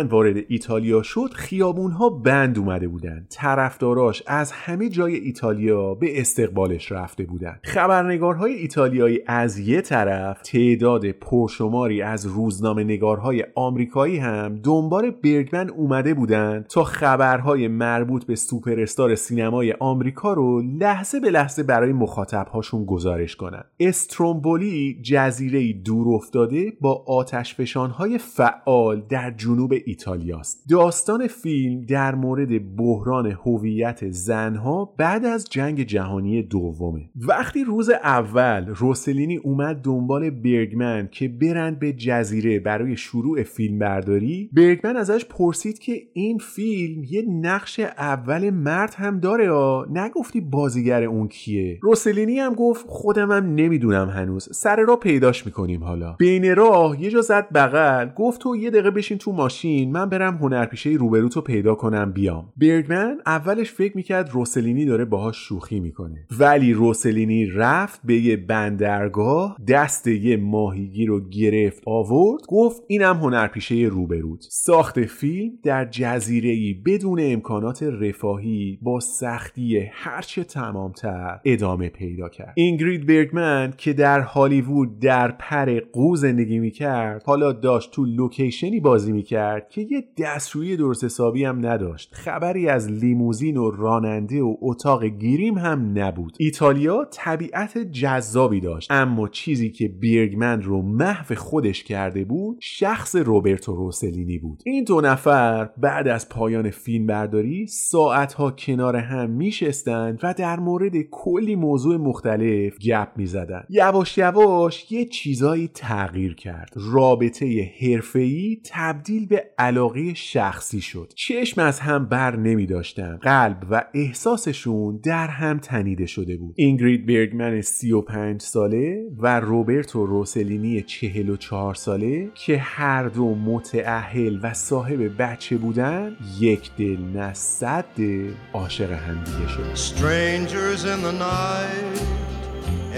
برگمن 0.00 0.06
وارد 0.06 0.36
ایتالیا 0.48 1.02
شد 1.02 1.30
خیابونها 1.34 2.08
بند 2.08 2.58
اومده 2.58 2.88
بودن 2.88 3.26
طرفداراش 3.30 4.22
از 4.26 4.52
همه 4.52 4.88
جای 4.88 5.14
ایتالیا 5.14 5.94
به 5.94 6.20
استقبالش 6.20 6.92
رفته 6.92 7.24
بودن 7.24 7.58
خبرنگارهای 7.64 8.52
ایتالیایی 8.52 9.20
از 9.26 9.58
یه 9.58 9.80
طرف 9.80 10.42
تعداد 10.42 11.10
پرشماری 11.10 12.02
از 12.02 12.26
روزنامه 12.26 12.84
نگارهای 12.84 13.44
آمریکایی 13.54 14.18
هم 14.18 14.60
دنبال 14.62 15.10
برگمن 15.10 15.70
اومده 15.70 16.14
بودن 16.14 16.64
تا 16.68 16.84
خبرهای 16.84 17.68
مربوط 17.68 18.24
به 18.24 18.34
سوپر 18.34 18.86
سینمای 19.14 19.72
آمریکا 19.80 20.32
رو 20.32 20.60
لحظه 20.60 21.20
به 21.20 21.30
لحظه 21.30 21.62
برای 21.62 21.92
مخاطبهاشون 21.92 22.84
گزارش 22.84 23.36
کنن. 23.36 23.64
استرومبولی 23.80 25.00
جزیره 25.02 25.72
دور 25.72 26.14
افتاده 26.14 26.72
با 26.80 27.04
آتشفشانهای 27.06 28.18
فعال 28.18 29.02
در 29.08 29.30
جنوب 29.30 29.74
ایتالیاست. 29.90 30.64
داستان 30.70 31.26
فیلم 31.26 31.80
در 31.80 32.14
مورد 32.14 32.76
بحران 32.76 33.26
هویت 33.26 34.10
زنها 34.10 34.94
بعد 34.96 35.24
از 35.24 35.46
جنگ 35.50 35.82
جهانی 35.82 36.42
دومه. 36.42 37.10
وقتی 37.16 37.64
روز 37.64 37.90
اول 37.90 38.66
روسلینی 38.66 39.36
اومد 39.36 39.82
دنبال 39.82 40.30
برگمن 40.30 41.08
که 41.12 41.28
برند 41.28 41.78
به 41.78 41.92
جزیره 41.92 42.60
برای 42.60 42.96
شروع 42.96 43.42
فیلم 43.42 43.78
برداری 43.78 44.50
برگمن 44.52 44.96
ازش 44.96 45.24
پرسید 45.24 45.78
که 45.78 46.02
این 46.12 46.38
فیلم 46.38 47.04
یه 47.04 47.22
نقش 47.22 47.80
اول 47.80 48.50
مرد 48.50 48.94
هم 48.94 49.20
داره 49.20 49.52
ها 49.52 49.86
نگفتی 49.90 50.40
بازیگر 50.40 51.02
اون 51.02 51.28
کیه؟ 51.28 51.78
روسلینی 51.82 52.38
هم 52.38 52.54
گفت 52.54 52.86
خودم 52.88 53.32
هم 53.32 53.54
نمی‌دونم 53.54 54.08
هنوز. 54.08 54.48
سر 54.52 54.76
راه 54.76 54.98
پیداش 54.98 55.46
می‌کنیم 55.46 55.84
حالا. 55.84 56.12
بین 56.12 56.56
راه 56.56 57.02
یه 57.02 57.10
جا 57.10 57.20
زد 57.20 57.48
بغل 57.54 58.08
گفت 58.16 58.40
تو 58.40 58.56
یه 58.56 58.70
دقیقه 58.70 58.90
بشین 58.90 59.18
تو 59.18 59.32
ماشین 59.32 59.79
من 59.88 60.08
برم 60.08 60.36
هنرپیشه 60.36 60.90
روبروتو 60.90 61.40
پیدا 61.40 61.74
کنم 61.74 62.12
بیام. 62.12 62.52
برگمن 62.56 63.18
اولش 63.26 63.72
فکر 63.72 63.96
می‌کرد 63.96 64.30
روسلینی 64.32 64.84
داره 64.84 65.04
باهاش 65.04 65.36
شوخی 65.36 65.80
می‌کنه. 65.80 66.26
ولی 66.38 66.72
روسلینی 66.72 67.46
رفت 67.46 68.00
به 68.04 68.14
یه 68.14 68.36
بندرگاه 68.36 69.56
دست 69.68 70.06
یه 70.06 70.36
ماهیگیر 70.36 71.08
رو 71.08 71.28
گرفت 71.28 71.82
آورد 71.86 72.42
گفت 72.48 72.82
اینم 72.88 73.16
هنرپیشه 73.16 73.74
روبروت. 73.74 74.46
ساخت 74.50 75.00
فیلم 75.00 75.52
در 75.62 75.84
جزیره 75.84 76.74
بدون 76.86 77.18
امکانات 77.22 77.82
رفاهی 77.82 78.78
با 78.82 79.00
سختی 79.00 79.88
هرچه 79.92 80.44
تمامتر 80.44 81.40
ادامه 81.44 81.88
پیدا 81.88 82.28
کرد. 82.28 82.52
اینگرید 82.56 83.06
برگمن 83.06 83.72
که 83.76 83.92
در 83.92 84.20
هالیوود 84.20 84.98
در 84.98 85.30
پر 85.30 85.80
قو 85.92 86.16
زندگی 86.16 86.58
می‌کرد 86.58 87.22
حالا 87.26 87.52
داشت 87.52 87.90
تو 87.90 88.04
لوکیشنی 88.04 88.80
بازی 88.80 89.12
می‌کرد 89.12 89.59
که 89.68 89.80
یه 89.90 90.04
دستشویی 90.18 90.76
درست 90.76 91.04
حسابی 91.04 91.44
هم 91.44 91.66
نداشت. 91.66 92.14
خبری 92.14 92.68
از 92.68 92.90
لیموزین 92.90 93.56
و 93.56 93.70
راننده 93.70 94.42
و 94.42 94.56
اتاق 94.60 95.04
گیریم 95.04 95.58
هم 95.58 95.98
نبود. 95.98 96.36
ایتالیا 96.38 97.08
طبیعت 97.10 97.78
جذابی 97.78 98.60
داشت 98.60 98.90
اما 98.90 99.28
چیزی 99.28 99.70
که 99.70 99.88
بیرگمن 99.88 100.62
رو 100.62 100.82
محو 100.82 101.34
خودش 101.34 101.84
کرده 101.84 102.24
بود 102.24 102.56
شخص 102.60 103.16
روبرتو 103.16 103.74
روسلینی 103.76 104.38
بود. 104.38 104.62
این 104.66 104.84
دو 104.84 105.00
نفر 105.00 105.64
بعد 105.64 106.08
از 106.08 106.28
پایان 106.28 106.70
فیلم 106.70 107.06
برداری 107.06 107.66
ساعتها 107.66 108.50
کنار 108.50 108.96
هم 108.96 109.30
میشستند 109.30 110.20
و 110.22 110.34
در 110.34 110.60
مورد 110.60 110.92
کلی 111.10 111.56
موضوع 111.56 111.96
مختلف 111.96 112.78
گپ 112.78 113.08
می‌زدند. 113.16 113.66
یواش 113.70 114.18
یواش 114.18 114.92
یه 114.92 115.04
چیزایی 115.04 115.68
تغییر 115.74 116.34
کرد. 116.34 116.72
رابطه 116.92 117.72
حرفه‌ای 117.80 118.60
تبدیل 118.64 119.26
به 119.26 119.44
علاقه 119.60 120.14
شخصی 120.14 120.80
شد. 120.80 121.12
چشم 121.16 121.60
از 121.60 121.80
هم 121.80 122.06
بر 122.06 122.36
نمی 122.36 122.66
داشتن. 122.66 123.16
قلب 123.16 123.66
و 123.70 123.84
احساسشون 123.94 125.00
در 125.04 125.28
هم 125.28 125.58
تنیده 125.58 126.06
شده 126.06 126.36
بود. 126.36 126.54
اینگرید 126.58 127.06
برگمن 127.06 127.60
35 127.60 128.40
ساله 128.40 129.02
و 129.18 129.40
روبرتو 129.40 130.06
روسلینی 130.06 130.82
44 130.82 131.74
ساله 131.74 132.30
که 132.34 132.58
هر 132.58 133.08
دو 133.08 133.34
متعهل 133.34 134.38
و 134.42 134.54
صاحب 134.54 135.22
بچه 135.22 135.56
بودن 135.56 136.16
یک 136.40 136.70
دل 136.78 136.98
نه 137.14 137.34
صد 137.34 137.84
دل 137.96 138.30
عاشق 138.52 138.92
همدیگه 138.92 139.48
شد 139.48 139.74
Strangers 139.74 140.84
in 140.84 141.00
the 141.02 141.12
night, 141.12 141.98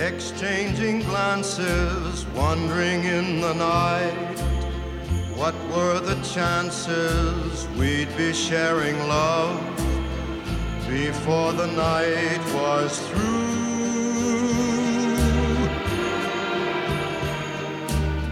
exchanging 0.08 0.96
glances, 1.10 2.26
wandering 2.36 3.00
in 3.18 3.40
the 3.40 3.54
night. 3.54 4.61
What 5.42 5.58
were 5.74 5.98
the 5.98 6.14
chances 6.22 7.66
we'd 7.76 8.16
be 8.16 8.32
sharing 8.32 8.96
love 9.08 9.58
before 10.88 11.52
the 11.52 11.66
night 11.66 12.38
was 12.54 13.00
through? 13.08 13.50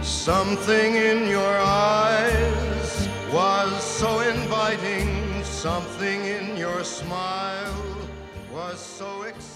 Something 0.01 0.95
in 0.95 1.27
your 1.27 1.57
eyes 1.59 3.09
was 3.29 3.83
so 3.83 4.21
inviting, 4.21 5.43
something 5.43 6.23
in 6.23 6.55
your 6.55 6.85
smile 6.85 7.90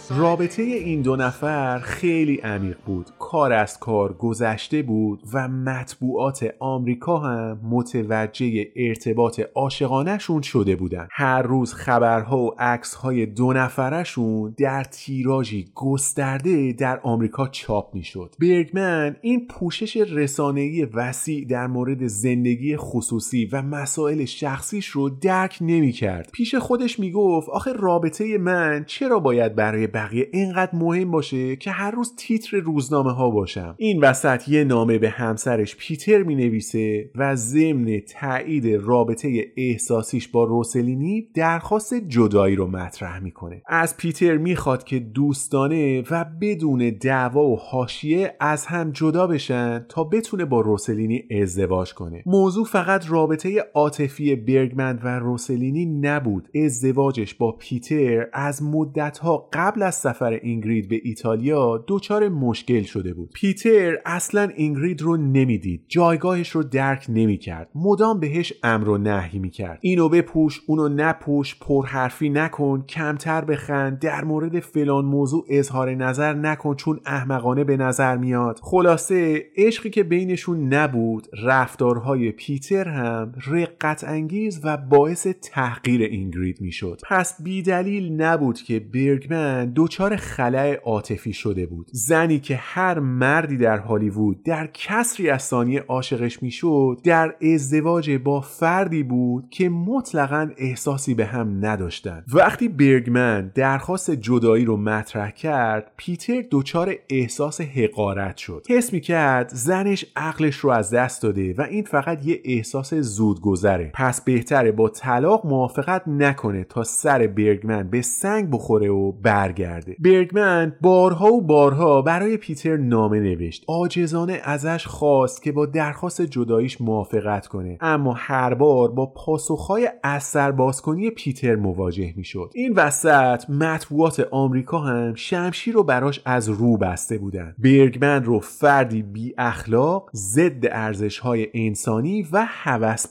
رابطه 0.10 0.62
این 0.62 1.02
دو 1.02 1.16
نفر 1.16 1.80
خیلی 1.80 2.36
عمیق 2.36 2.78
بود. 2.86 3.06
کار 3.20 3.54
از 3.54 3.80
کار 3.80 4.14
گذشته 4.14 4.82
بود 4.82 5.24
و 5.34 5.48
مطبوعات 5.48 6.50
آمریکا 6.60 7.18
هم 7.18 7.60
متوجه 7.64 8.68
ارتباط 8.76 9.42
عاشقانهشون 9.56 10.42
شده 10.42 10.76
بودن. 10.76 11.08
هر 11.12 11.42
روز 11.42 11.74
خبرها 11.74 12.38
و 12.38 12.52
عکسهای 12.60 13.26
دو 13.26 13.54
نفرشون 13.54 14.56
در 14.58 14.84
تیراژی 14.84 15.66
گسترده 15.76 16.72
در 16.72 17.00
آمریکا 17.04 17.48
چاپ 17.48 17.96
می‌شد. 17.96 18.36
برگمن 18.42 19.16
این 19.22 19.48
پوشش 19.48 19.98
رسانه‌ای 19.98 20.86
وسیع 20.86 21.46
در 21.48 21.68
مورد 21.68 22.08
زندگی 22.08 22.78
خصوصی 22.78 23.46
و 23.46 23.62
مسائل 23.62 24.26
شخصیش 24.26 24.88
رو 24.88 25.10
درک 25.10 25.58
نمی‌کرد. 25.62 26.30
پیش 26.34 26.56
خودش 26.56 27.00
می‌گفت 27.00 27.50
آخه 27.50 27.74
رابطه 27.74 28.38
من 28.38 28.86
چرا 29.00 29.20
باید 29.20 29.56
برای 29.56 29.88
بقیه 29.88 30.28
اینقدر 30.34 30.76
مهم 30.76 31.12
باشه 31.12 31.56
که 31.56 31.72
هر 31.72 31.92
روز 31.92 32.16
تیتر 32.18 32.58
روزنامه 32.58 33.12
ها 33.12 33.30
باشم؟ 33.30 33.76
این 33.78 34.02
وسط 34.02 34.50
یه 34.50 34.64
نامه 34.64 34.98
به 34.98 35.10
همسرش 35.10 35.76
پیتر 35.76 36.24
می 36.24 36.36
نویسه 36.36 37.12
و 37.16 37.36
ضمن 37.36 38.00
تایید 38.00 38.82
رابطه 38.82 39.46
احساسیش 39.58 40.28
با 40.28 40.44
روسلینی 40.44 41.28
درخواست 41.34 41.94
جدایی 41.94 42.56
رو 42.56 42.68
مطرح 42.68 43.20
می‌کنه. 43.20 43.62
از 43.68 43.98
پیتر 43.98 44.38
می‌خواد 44.38 44.84
که 44.84 45.00
دوستانه 45.00 46.04
و 46.12 46.26
بدون 46.42 46.98
دعوا 47.02 47.48
و 47.48 47.60
حاشیه 47.60 48.36
از 48.40 48.66
هم 48.66 48.92
جدا 48.92 49.28
بشن 49.28 49.86
تا 49.90 50.04
بتونه 50.04 50.46
با 50.46 50.62
روسلینی 50.62 51.24
ازدواج 51.42 51.94
کنه. 51.94 52.24
موضوع 52.26 52.66
فقط 52.66 53.10
رابطه 53.10 53.64
عاطفی 53.74 54.36
برگمن 54.36 55.00
و 55.04 55.20
روسلینی 55.20 55.86
نبود. 55.86 56.50
ازدواجش 56.66 57.34
با 57.34 57.52
پیتر 57.52 58.28
از 58.34 58.64
مدتها 58.76 59.50
قبل 59.54 59.84
از 59.84 59.96
سفر 59.96 60.32
اینگرید 60.32 60.90
به 60.90 61.02
ایتالیا 61.04 61.86
دچار 61.88 62.30
مشکل 62.30 62.82
شده 62.82 63.14
بود. 63.14 63.30
پیتر 63.34 63.98
اصلا 64.06 64.50
اینگرید 64.56 65.02
رو 65.02 65.18
نمی‌دید. 65.18 65.86
جایگاهش 65.88 66.50
رو 66.50 66.64
درک 66.64 67.06
نمی‌کرد. 67.10 67.70
مدام 67.76 68.20
بهش 68.20 68.54
امر 68.64 68.90
و 68.90 68.98
نهی 68.98 69.40
می‌کرد. 69.40 69.80
اینو 69.82 70.10
بپوش 70.10 70.62
اونو 70.68 70.90
نپوش 70.90 71.60
پرحرفی 71.60 72.30
نکن 72.30 72.82
کمتر 72.90 73.46
بخند 73.46 74.00
در 74.00 74.24
مورد 74.24 74.60
فلان 74.60 75.06
موضوع 75.06 75.46
اظهار 75.50 75.96
نظر 75.96 76.34
نکن 76.34 76.76
چون 76.76 77.00
احمقانه 77.06 77.64
به 77.64 77.78
نظر 77.78 78.18
میاد. 78.18 78.60
خلاصه 78.62 79.46
عشقی 79.58 79.90
که 79.90 80.04
بینشون 80.04 80.74
نبود 80.74 81.28
رفتارهای 81.44 82.32
پیتر 82.32 82.90
هم 82.90 83.34
رقت 83.48 84.04
انگیز 84.04 84.62
و 84.64 84.78
باعث 84.78 85.28
تحقیر 85.28 86.02
اینگرید 86.02 86.62
می‌شد. 86.62 87.02
پس 87.10 87.44
بیدلیل 87.44 88.22
نبود 88.22 88.58
که 88.66 88.80
برگمن 88.80 89.72
دچار 89.76 90.16
خلع 90.16 90.74
عاطفی 90.86 91.34
شده 91.34 91.66
بود. 91.66 91.88
زنی 91.92 92.40
که 92.40 92.56
هر 92.56 93.00
مردی 93.00 93.58
در 93.58 93.78
هالیوود 93.78 94.44
در 94.44 94.68
کسری 94.74 95.30
از 95.30 95.44
ثانیه 95.44 95.86
عاشقش 95.88 96.44
می‌شد 96.44 97.00
در 97.04 97.36
ازدواج 97.54 98.12
با 98.12 98.42
فردی 98.42 99.04
بود 99.04 99.50
که 99.50 99.70
مطلقا 99.70 100.50
احساسی 100.58 101.14
به 101.14 101.26
هم 101.26 101.66
نداشتن. 101.66 102.24
وقتی 102.34 102.68
برگمن 102.68 103.52
درخواست 103.56 104.12
جدایی 104.12 104.66
رو 104.66 104.78
مطرح 104.78 105.32
کرد 105.32 105.92
پیتر 105.98 106.44
دچار 106.52 106.96
احساس 107.10 107.62
حقارت 107.62 108.38
شد. 108.38 108.66
حس 108.70 108.94
می‌کرد 108.94 109.50
زنش 109.54 110.06
عقلش 110.16 110.56
رو 110.56 110.70
از 110.70 110.94
دست 110.94 111.24
داده 111.24 111.54
و 111.58 111.62
این 111.62 111.84
فقط 111.84 112.26
یه 112.26 112.42
احساس 112.46 112.94
زود 112.94 113.42
گذره 113.42 113.92
پس 113.94 114.22
بهتره 114.22 114.72
با 114.72 114.90
طلاق 114.90 115.46
موافقت 115.46 116.08
نکنه 116.08 116.64
تا 116.64 116.84
سر 116.84 117.28
برگمن 117.28 117.90
به 117.90 118.02
سنگ 118.02 118.55
بخوره 118.56 118.90
و 118.90 119.12
برگرده. 119.12 119.96
برگمن 120.00 120.76
بارها 120.82 121.34
و 121.34 121.42
بارها 121.42 122.02
برای 122.02 122.38
پیتر 122.38 122.78
نامه 122.78 123.20
نوشت. 123.20 123.64
آجزانه 123.68 124.42
ازش 124.44 124.88
خواست 124.88 125.44
که 125.44 125.52
با 125.52 125.66
درخواست 125.66 126.22
جداییش 126.22 126.82
موافقت 126.82 127.48
کنه. 127.48 127.78
اما 127.82 128.14
هر 128.18 128.54
بار 128.54 128.92
با 128.92 129.06
پاسخهای 129.06 129.90
اثر 130.04 130.52
بازکنی 130.52 131.10
پیتر 131.10 131.56
مواجه 131.56 132.14
می‌شد. 132.16 132.52
این 132.56 132.74
وسط 132.74 133.50
مطبوعات 133.50 134.28
آمریکا 134.32 134.80
هم 134.80 135.14
شمشیر 135.16 135.74
رو 135.74 135.84
براش 135.84 136.22
از 136.26 136.50
رو 136.50 136.78
بسته 136.78 137.18
بودن. 137.18 137.56
برگمن 137.60 138.24
رو 138.24 138.40
فردی 138.40 139.04
بی 139.04 139.34
اخلاق 139.38 140.10
ضد 140.14 140.66
ارزش 140.72 141.20
های 141.20 141.48
انسانی 141.54 142.28
و 142.32 142.48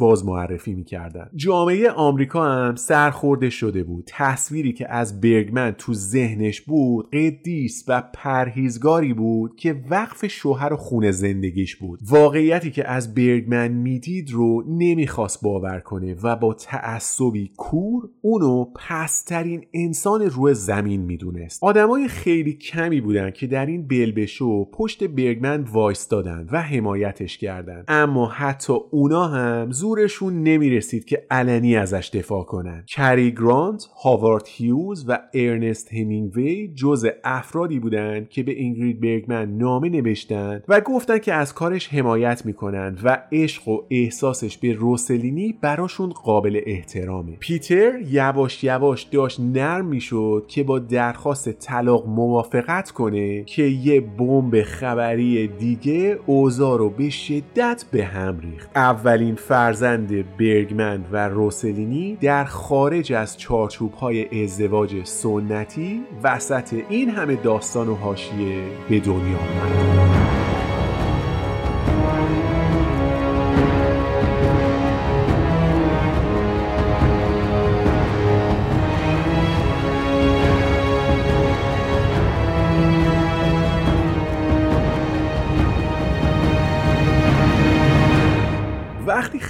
باز 0.00 0.26
معرفی 0.26 0.74
می‌کردن. 0.74 1.30
جامعه 1.34 1.90
آمریکا 1.90 2.44
هم 2.44 2.74
سرخورده 2.74 3.50
شده 3.50 3.84
بود. 3.84 4.04
تصویری 4.06 4.72
که 4.72 4.92
از 4.92 5.20
برگمن 5.20 5.33
تو 5.78 5.94
ذهنش 5.94 6.60
بود 6.60 7.10
قدیس 7.10 7.84
و 7.88 8.02
پرهیزگاری 8.14 9.14
بود 9.14 9.56
که 9.56 9.82
وقف 9.90 10.26
شوهر 10.26 10.72
و 10.72 10.76
خونه 10.76 11.10
زندگیش 11.10 11.76
بود. 11.76 12.00
واقعیتی 12.08 12.70
که 12.70 12.88
از 12.88 13.14
برگمن 13.14 13.68
می‌دید 13.68 14.30
رو 14.30 14.64
نمی‌خواست 14.68 15.42
باور 15.42 15.80
کنه 15.80 16.16
و 16.22 16.36
با 16.36 16.54
تعصبی 16.54 17.52
کور 17.56 18.08
اونو 18.20 18.64
پسترین 18.64 19.66
انسان 19.74 20.22
روی 20.22 20.54
زمین 20.54 21.00
می‌دونست. 21.00 21.64
آدمای 21.64 22.08
خیلی 22.08 22.52
کمی 22.52 23.00
بودن 23.00 23.30
که 23.30 23.46
در 23.46 23.66
این 23.66 23.86
بلبشو 23.86 24.64
پشت 24.64 25.04
برگمن 25.04 25.62
وایستادن 25.62 26.48
و 26.52 26.62
حمایتش 26.62 27.38
کردند 27.38 27.84
اما 27.88 28.26
حتی 28.26 28.72
اونا 28.90 29.28
هم 29.28 29.70
زورشون 29.70 30.42
نمی‌رسید 30.42 31.04
که 31.04 31.26
علنی 31.30 31.76
ازش 31.76 32.10
دفاع 32.12 32.44
کنن. 32.44 32.84
کری 32.88 33.32
گرانت 33.32 33.84
هاوارد 34.02 34.44
هیوز 34.48 35.04
و 35.08 35.18
ارنست 35.34 35.92
همینگوی 35.92 36.68
جز 36.74 37.06
افرادی 37.24 37.78
بودند 37.78 38.28
که 38.28 38.42
به 38.42 38.52
اینگرید 38.52 39.00
برگمن 39.00 39.56
نامه 39.56 39.88
نوشتند 39.88 40.64
و 40.68 40.80
گفتند 40.80 41.22
که 41.22 41.34
از 41.34 41.54
کارش 41.54 41.88
حمایت 41.88 42.46
می‌کنند 42.46 43.00
و 43.04 43.22
عشق 43.32 43.68
و 43.68 43.82
احساسش 43.90 44.58
به 44.58 44.72
روسلینی 44.72 45.54
براشون 45.60 46.10
قابل 46.10 46.60
احترامه. 46.66 47.36
پیتر 47.40 47.92
یواش 48.10 48.64
یواش 48.64 49.02
داشت 49.02 49.40
نرم 49.40 49.86
می‌شد 49.86 50.44
که 50.48 50.62
با 50.62 50.78
درخواست 50.78 51.52
طلاق 51.52 52.06
موافقت 52.08 52.90
کنه 52.90 53.44
که 53.44 53.62
یه 53.62 54.00
بمب 54.00 54.62
خبری 54.62 55.48
دیگه 55.48 56.18
اوضاع 56.26 56.78
رو 56.78 56.90
به 56.90 57.10
شدت 57.10 57.84
به 57.92 58.04
هم 58.04 58.40
ریخت. 58.40 58.70
اولین 58.74 59.34
فرزند 59.34 60.36
برگمن 60.36 61.04
و 61.12 61.28
روسلینی 61.28 62.18
در 62.20 62.44
خارج 62.44 63.12
از 63.12 63.38
چارچوب 63.38 63.92
های 63.92 64.44
ازدواج 64.44 65.04
سنتی 65.14 66.04
وسط 66.22 66.74
این 66.88 67.10
همه 67.10 67.36
داستان 67.36 67.88
و 67.88 67.94
حاشیه 67.94 68.62
به 68.88 69.00
دنیا 69.00 69.38
آمد. 69.38 70.73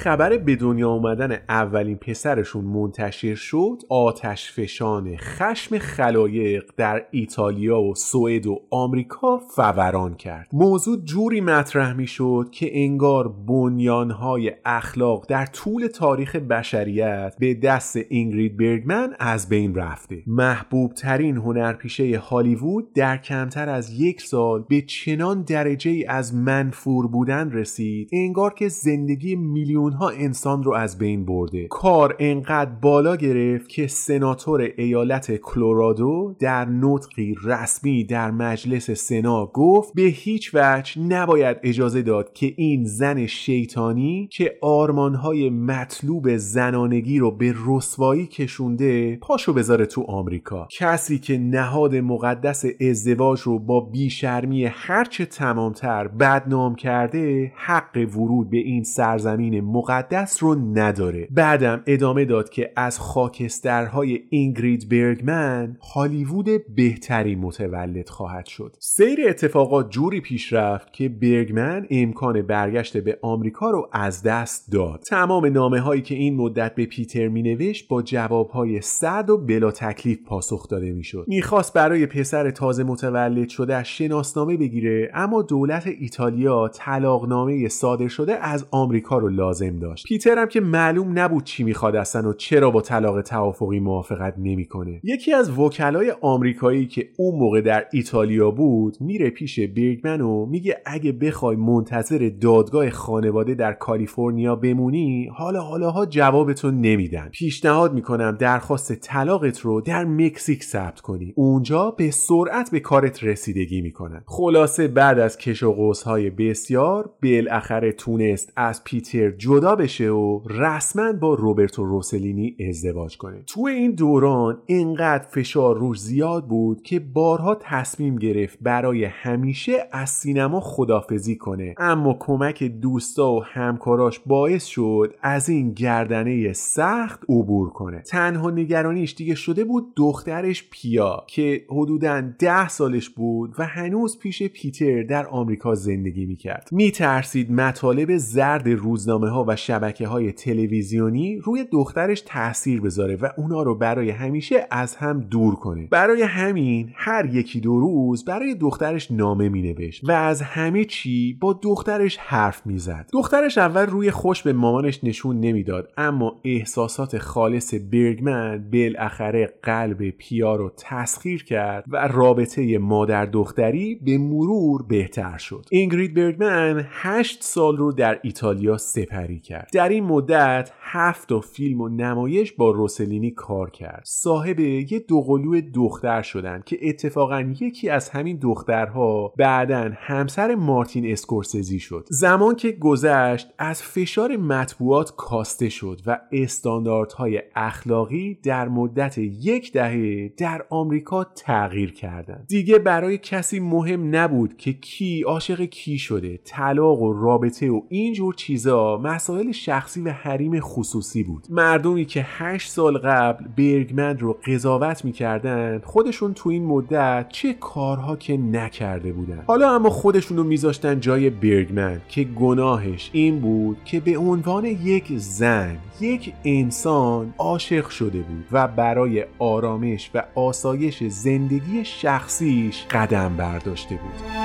خبر 0.04 0.36
به 0.38 0.56
دنیا 0.56 0.90
آمدن 0.90 1.38
اولین 1.48 1.96
پسرشون 1.96 2.64
منتشر 2.64 3.34
شد 3.34 3.82
آتش 3.88 4.52
فشان 4.52 5.16
خشم 5.16 5.78
خلایق 5.78 6.64
در 6.76 7.04
ایتالیا 7.10 7.80
و 7.80 7.94
سوئد 7.94 8.46
و 8.46 8.60
آمریکا 8.70 9.38
فوران 9.38 10.14
کرد. 10.14 10.48
موضوع 10.52 10.96
جوری 11.04 11.40
مطرح 11.40 11.92
می 11.92 12.06
شد 12.06 12.48
که 12.52 12.70
انگار 12.72 13.28
بنیانهای 13.28 14.52
اخلاق 14.64 15.26
در 15.28 15.46
طول 15.46 15.86
تاریخ 15.86 16.36
بشریت 16.36 17.36
به 17.38 17.54
دست 17.54 17.96
اینگرید 18.08 18.56
برگمن 18.56 19.14
از 19.18 19.48
بین 19.48 19.74
رفته. 19.74 20.22
محبوب 20.26 20.92
ترین 20.92 21.36
هنرپیشه 21.36 22.18
هالیوود 22.18 22.92
در 22.92 23.16
کمتر 23.16 23.68
از 23.68 24.00
یک 24.00 24.20
سال 24.20 24.64
به 24.68 24.80
چنان 24.80 25.42
درجه 25.42 26.04
از 26.08 26.34
منفور 26.34 27.06
بودن 27.06 27.52
رسید 27.52 28.08
انگار 28.12 28.54
که 28.54 28.68
زندگی 28.68 29.36
میلیون 29.36 29.93
ها 29.94 30.08
انسان 30.08 30.62
رو 30.62 30.74
از 30.74 30.98
بین 30.98 31.24
برده. 31.24 31.68
کار 31.68 32.16
انقدر 32.18 32.70
بالا 32.70 33.16
گرفت 33.16 33.68
که 33.68 33.86
سناتور 33.86 34.70
ایالت 34.76 35.36
کلرادو 35.36 36.36
در 36.38 36.64
نطقی 36.64 37.34
رسمی 37.44 38.04
در 38.04 38.30
مجلس 38.30 38.90
سنا 38.90 39.46
گفت 39.46 39.94
به 39.94 40.02
هیچ 40.02 40.50
وجه 40.54 41.00
نباید 41.00 41.56
اجازه 41.62 42.02
داد 42.02 42.32
که 42.32 42.54
این 42.56 42.84
زن 42.84 43.26
شیطانی 43.26 44.28
که 44.32 44.58
آرمانهای 44.62 45.50
مطلوب 45.50 46.36
زنانگی 46.36 47.18
رو 47.18 47.30
به 47.30 47.54
رسوایی 47.66 48.26
کشونده 48.26 49.16
پاشو 49.16 49.52
بذاره 49.52 49.86
تو 49.86 50.02
آمریکا. 50.02 50.68
کسی 50.78 51.18
که 51.18 51.38
نهاد 51.38 51.94
مقدس 51.94 52.64
ازدواج 52.90 53.40
رو 53.40 53.58
با 53.58 53.80
بیشرمی 53.80 54.64
هرچه 54.64 55.26
تمامتر 55.26 56.08
بدنام 56.08 56.74
کرده 56.74 57.52
حق 57.56 58.08
ورود 58.16 58.50
به 58.50 58.58
این 58.58 58.82
سرزمین 58.82 59.34
زمین 59.34 59.60
مقدس 59.84 60.42
رو 60.42 60.54
نداره. 60.54 61.28
بعدم 61.30 61.82
ادامه 61.86 62.24
داد 62.24 62.48
که 62.48 62.72
از 62.76 62.98
خاکسترهای 62.98 64.20
اینگرید 64.30 64.88
برگمن 64.88 65.76
هالیوود 65.94 66.74
بهتری 66.74 67.36
متولد 67.36 68.08
خواهد 68.08 68.46
شد. 68.46 68.76
سیر 68.78 69.18
اتفاقات 69.28 69.90
جوری 69.90 70.20
پیش 70.20 70.52
رفت 70.52 70.92
که 70.92 71.08
برگمن 71.08 71.86
امکان 71.90 72.42
برگشت 72.42 72.96
به 72.96 73.18
آمریکا 73.22 73.70
رو 73.70 73.88
از 73.92 74.22
دست 74.22 74.72
داد. 74.72 75.00
تمام 75.00 75.46
نامه 75.46 75.80
هایی 75.80 76.02
که 76.02 76.14
این 76.14 76.36
مدت 76.36 76.74
به 76.74 76.86
پیتر 76.86 77.28
مینوشت 77.28 77.88
با 77.88 78.02
جواب 78.02 78.48
های 78.48 78.80
سرد 78.80 79.30
و 79.30 79.38
بلا 79.38 79.70
تکلیف 79.70 80.18
پاسخ 80.26 80.68
داده 80.68 80.92
می‌شد. 80.92 81.24
می‌خواست 81.28 81.72
برای 81.72 82.06
پسر 82.06 82.50
تازه 82.50 82.84
متولد 82.84 83.48
شده 83.48 83.82
شناسنامه 83.82 84.56
بگیره 84.56 85.10
اما 85.14 85.42
دولت 85.42 85.86
ایتالیا 85.86 86.68
طلاقنامه 86.68 87.68
صادر 87.68 88.08
شده 88.08 88.34
از 88.34 88.66
آمریکا 88.70 89.18
رو 89.18 89.28
لازم 89.28 89.73
داشت. 89.78 90.06
پیتر 90.06 90.38
هم 90.38 90.48
که 90.48 90.60
معلوم 90.60 91.18
نبود 91.18 91.44
چی 91.44 91.64
می‌خواد 91.64 91.96
اصلا 91.96 92.28
و 92.28 92.32
چرا 92.32 92.70
با 92.70 92.80
طلاق 92.80 93.22
توافقی 93.22 93.80
موافقت 93.80 94.34
نمی‌کنه. 94.38 95.00
یکی 95.04 95.32
از 95.32 95.58
وکلای 95.58 96.14
آمریکایی 96.20 96.86
که 96.86 97.08
اون 97.18 97.38
موقع 97.38 97.60
در 97.60 97.86
ایتالیا 97.92 98.50
بود 98.50 98.96
میره 99.00 99.30
پیش 99.30 99.60
برگمن 99.60 100.20
و 100.20 100.46
میگه 100.46 100.82
اگه 100.86 101.12
بخوای 101.12 101.56
منتظر 101.56 102.30
دادگاه 102.40 102.90
خانواده 102.90 103.54
در 103.54 103.72
کالیفرنیا 103.72 104.56
بمونی 104.56 105.28
حالا 105.36 105.60
حالاها 105.60 106.06
جوابتو 106.06 106.70
نمیدن. 106.70 107.28
پیشنهاد 107.32 107.94
می‌کنم 107.94 108.36
درخواست 108.40 108.92
طلاقت 108.92 109.60
رو 109.60 109.80
در 109.80 110.04
مکزیک 110.04 110.64
ثبت 110.64 111.00
کنی. 111.00 111.32
اونجا 111.36 111.90
به 111.90 112.10
سرعت 112.10 112.70
به 112.70 112.80
کارت 112.80 113.24
رسیدگی 113.24 113.80
می‌کنن. 113.80 114.22
خلاصه 114.26 114.88
بعد 114.88 115.18
از 115.18 115.38
کش 115.38 115.62
و 115.62 115.72
قوسهای 115.72 116.30
بسیار 116.30 117.10
بالاخره 117.22 117.92
تونست 117.92 118.52
از 118.56 118.84
پیتر 118.84 119.30
جدا 119.30 119.63
بشه 119.64 120.10
و 120.10 120.40
رسما 120.46 121.12
با 121.12 121.34
روبرتو 121.34 121.84
روسلینی 121.84 122.56
ازدواج 122.68 123.16
کنه. 123.16 123.42
تو 123.46 123.66
این 123.66 123.90
دوران 123.90 124.58
اینقدر 124.66 125.24
فشار 125.24 125.78
روش 125.78 126.00
زیاد 126.00 126.46
بود 126.46 126.82
که 126.82 127.00
بارها 127.00 127.56
تصمیم 127.60 128.16
گرفت 128.16 128.58
برای 128.62 129.04
همیشه 129.04 129.72
از 129.92 130.10
سینما 130.10 130.60
خدافزی 130.60 131.36
کنه. 131.36 131.74
اما 131.78 132.16
کمک 132.20 132.64
دوستا 132.64 133.32
و 133.32 133.44
همکاراش 133.44 134.20
باعث 134.26 134.64
شد 134.64 135.14
از 135.22 135.48
این 135.48 135.72
گردنه 135.72 136.52
سخت 136.52 137.22
عبور 137.28 137.70
کنه. 137.70 138.00
تنها 138.00 138.50
نگرانیش 138.50 139.14
دیگه 139.14 139.34
شده 139.34 139.64
بود 139.64 139.92
دخترش 139.96 140.68
پیا 140.70 141.24
که 141.26 141.64
حدودا 141.70 142.20
ده 142.38 142.68
سالش 142.68 143.08
بود 143.08 143.54
و 143.58 143.66
هنوز 143.66 144.18
پیش 144.18 144.42
پیتر 144.42 145.02
در 145.02 145.26
آمریکا 145.26 145.74
زندگی 145.74 146.26
می‌کرد. 146.26 146.68
میترسید 146.72 147.52
مطالب 147.52 148.16
زرد 148.16 148.68
روزنامه 148.68 149.28
ها 149.28 149.43
و 149.48 149.56
شبکه 149.56 150.06
های 150.06 150.32
تلویزیونی 150.32 151.38
روی 151.38 151.64
دخترش 151.72 152.20
تاثیر 152.20 152.80
بذاره 152.80 153.16
و 153.16 153.28
اونا 153.36 153.62
رو 153.62 153.74
برای 153.74 154.10
همیشه 154.10 154.66
از 154.70 154.96
هم 154.96 155.20
دور 155.20 155.54
کنه. 155.54 155.88
برای 155.90 156.22
همین 156.22 156.90
هر 156.94 157.26
یکی 157.32 157.60
دو 157.60 157.80
روز 157.80 158.24
برای 158.24 158.54
دخترش 158.54 159.10
نامه 159.10 159.48
مینوشت 159.48 160.08
و 160.08 160.12
از 160.12 160.42
همه 160.42 160.84
چی 160.84 161.38
با 161.40 161.60
دخترش 161.62 162.16
حرف 162.16 162.66
می‌زد. 162.66 163.08
دخترش 163.12 163.58
اول 163.58 163.86
روی 163.86 164.10
خوش 164.10 164.42
به 164.42 164.52
مامانش 164.52 165.04
نشون 165.04 165.40
نمی‌داد 165.40 165.92
اما 165.96 166.40
احساسات 166.44 167.18
خالص 167.18 167.74
برگمن 167.92 168.70
بالاخره 168.72 169.54
قلب 169.62 170.10
پیا 170.10 170.56
رو 170.56 170.72
تسخیر 170.76 171.44
کرد 171.44 171.84
و 171.88 172.08
رابطه 172.08 172.78
مادر 172.78 173.26
دختری 173.26 173.94
به 173.94 174.18
مرور 174.18 174.82
بهتر 174.82 175.38
شد. 175.38 175.66
اینگرید 175.70 176.14
برگمن 176.14 176.86
هشت 176.90 177.42
سال 177.42 177.76
رو 177.76 177.92
در 177.92 178.18
ایتالیا 178.22 178.76
سپری 178.76 179.33
کرد. 179.40 179.68
در 179.72 179.88
این 179.88 180.04
مدت 180.04 180.70
هفت 180.80 181.28
تا 181.28 181.40
فیلم 181.40 181.80
و 181.80 181.88
نمایش 181.88 182.52
با 182.52 182.70
روسلینی 182.70 183.30
کار 183.30 183.70
کرد. 183.70 184.02
صاحب 184.04 184.60
یه 184.60 184.98
دوقلو 184.98 185.60
دختر 185.60 186.22
شدن 186.22 186.62
که 186.66 186.78
اتفاقا 186.82 187.40
یکی 187.60 187.88
از 187.88 188.08
همین 188.08 188.36
دخترها 188.36 189.32
بعدا 189.36 189.90
همسر 189.94 190.54
مارتین 190.54 191.12
اسکورسزی 191.12 191.78
شد. 191.78 192.06
زمان 192.10 192.56
که 192.56 192.72
گذشت 192.72 193.48
از 193.58 193.82
فشار 193.82 194.36
مطبوعات 194.36 195.16
کاسته 195.16 195.68
شد 195.68 196.00
و 196.06 196.20
استانداردهای 196.32 197.42
اخلاقی 197.54 198.38
در 198.42 198.68
مدت 198.68 199.18
یک 199.18 199.72
دهه 199.72 200.28
در 200.36 200.66
آمریکا 200.70 201.24
تغییر 201.24 201.92
کردند. 201.92 202.46
دیگه 202.48 202.78
برای 202.78 203.18
کسی 203.18 203.60
مهم 203.60 204.16
نبود 204.16 204.56
که 204.56 204.72
کی 204.72 205.22
عاشق 205.22 205.64
کی 205.64 205.98
شده 205.98 206.40
طلاق 206.44 207.02
و 207.02 207.12
رابطه 207.12 207.70
و 207.70 207.82
اینجور 207.88 208.34
چیزا 208.34 208.96
مسائل 209.24 209.52
شخصی 209.52 210.00
و 210.00 210.10
حریم 210.10 210.60
خصوصی 210.60 211.22
بود. 211.22 211.46
مردمی 211.50 212.04
که 212.04 212.26
هشت 212.28 212.70
سال 212.70 212.98
قبل 212.98 213.44
برگمن 213.56 214.18
رو 214.18 214.32
قضاوت 214.46 215.04
می‌کردن 215.04 215.80
خودشون 215.84 216.34
تو 216.34 216.50
این 216.50 216.64
مدت 216.64 217.26
چه 217.28 217.52
کارها 217.52 218.16
که 218.16 218.36
نکرده 218.36 219.12
بودن. 219.12 219.44
حالا 219.46 219.74
اما 219.74 219.90
خودشون 219.90 220.36
رو 220.36 220.44
میذاشتن 220.44 221.00
جای 221.00 221.30
برگمن 221.30 222.00
که 222.08 222.24
گناهش 222.24 223.10
این 223.12 223.40
بود 223.40 223.76
که 223.84 224.00
به 224.00 224.18
عنوان 224.18 224.64
یک 224.64 225.12
زن 225.16 225.76
یک 226.00 226.32
انسان 226.44 227.34
عاشق 227.38 227.88
شده 227.88 228.18
بود 228.18 228.44
و 228.52 228.68
برای 228.68 229.24
آرامش 229.38 230.10
و 230.14 230.22
آسایش 230.34 231.04
زندگی 231.04 231.84
شخصیش 231.84 232.84
قدم 232.90 233.36
برداشته 233.36 233.94
بود. 233.94 234.44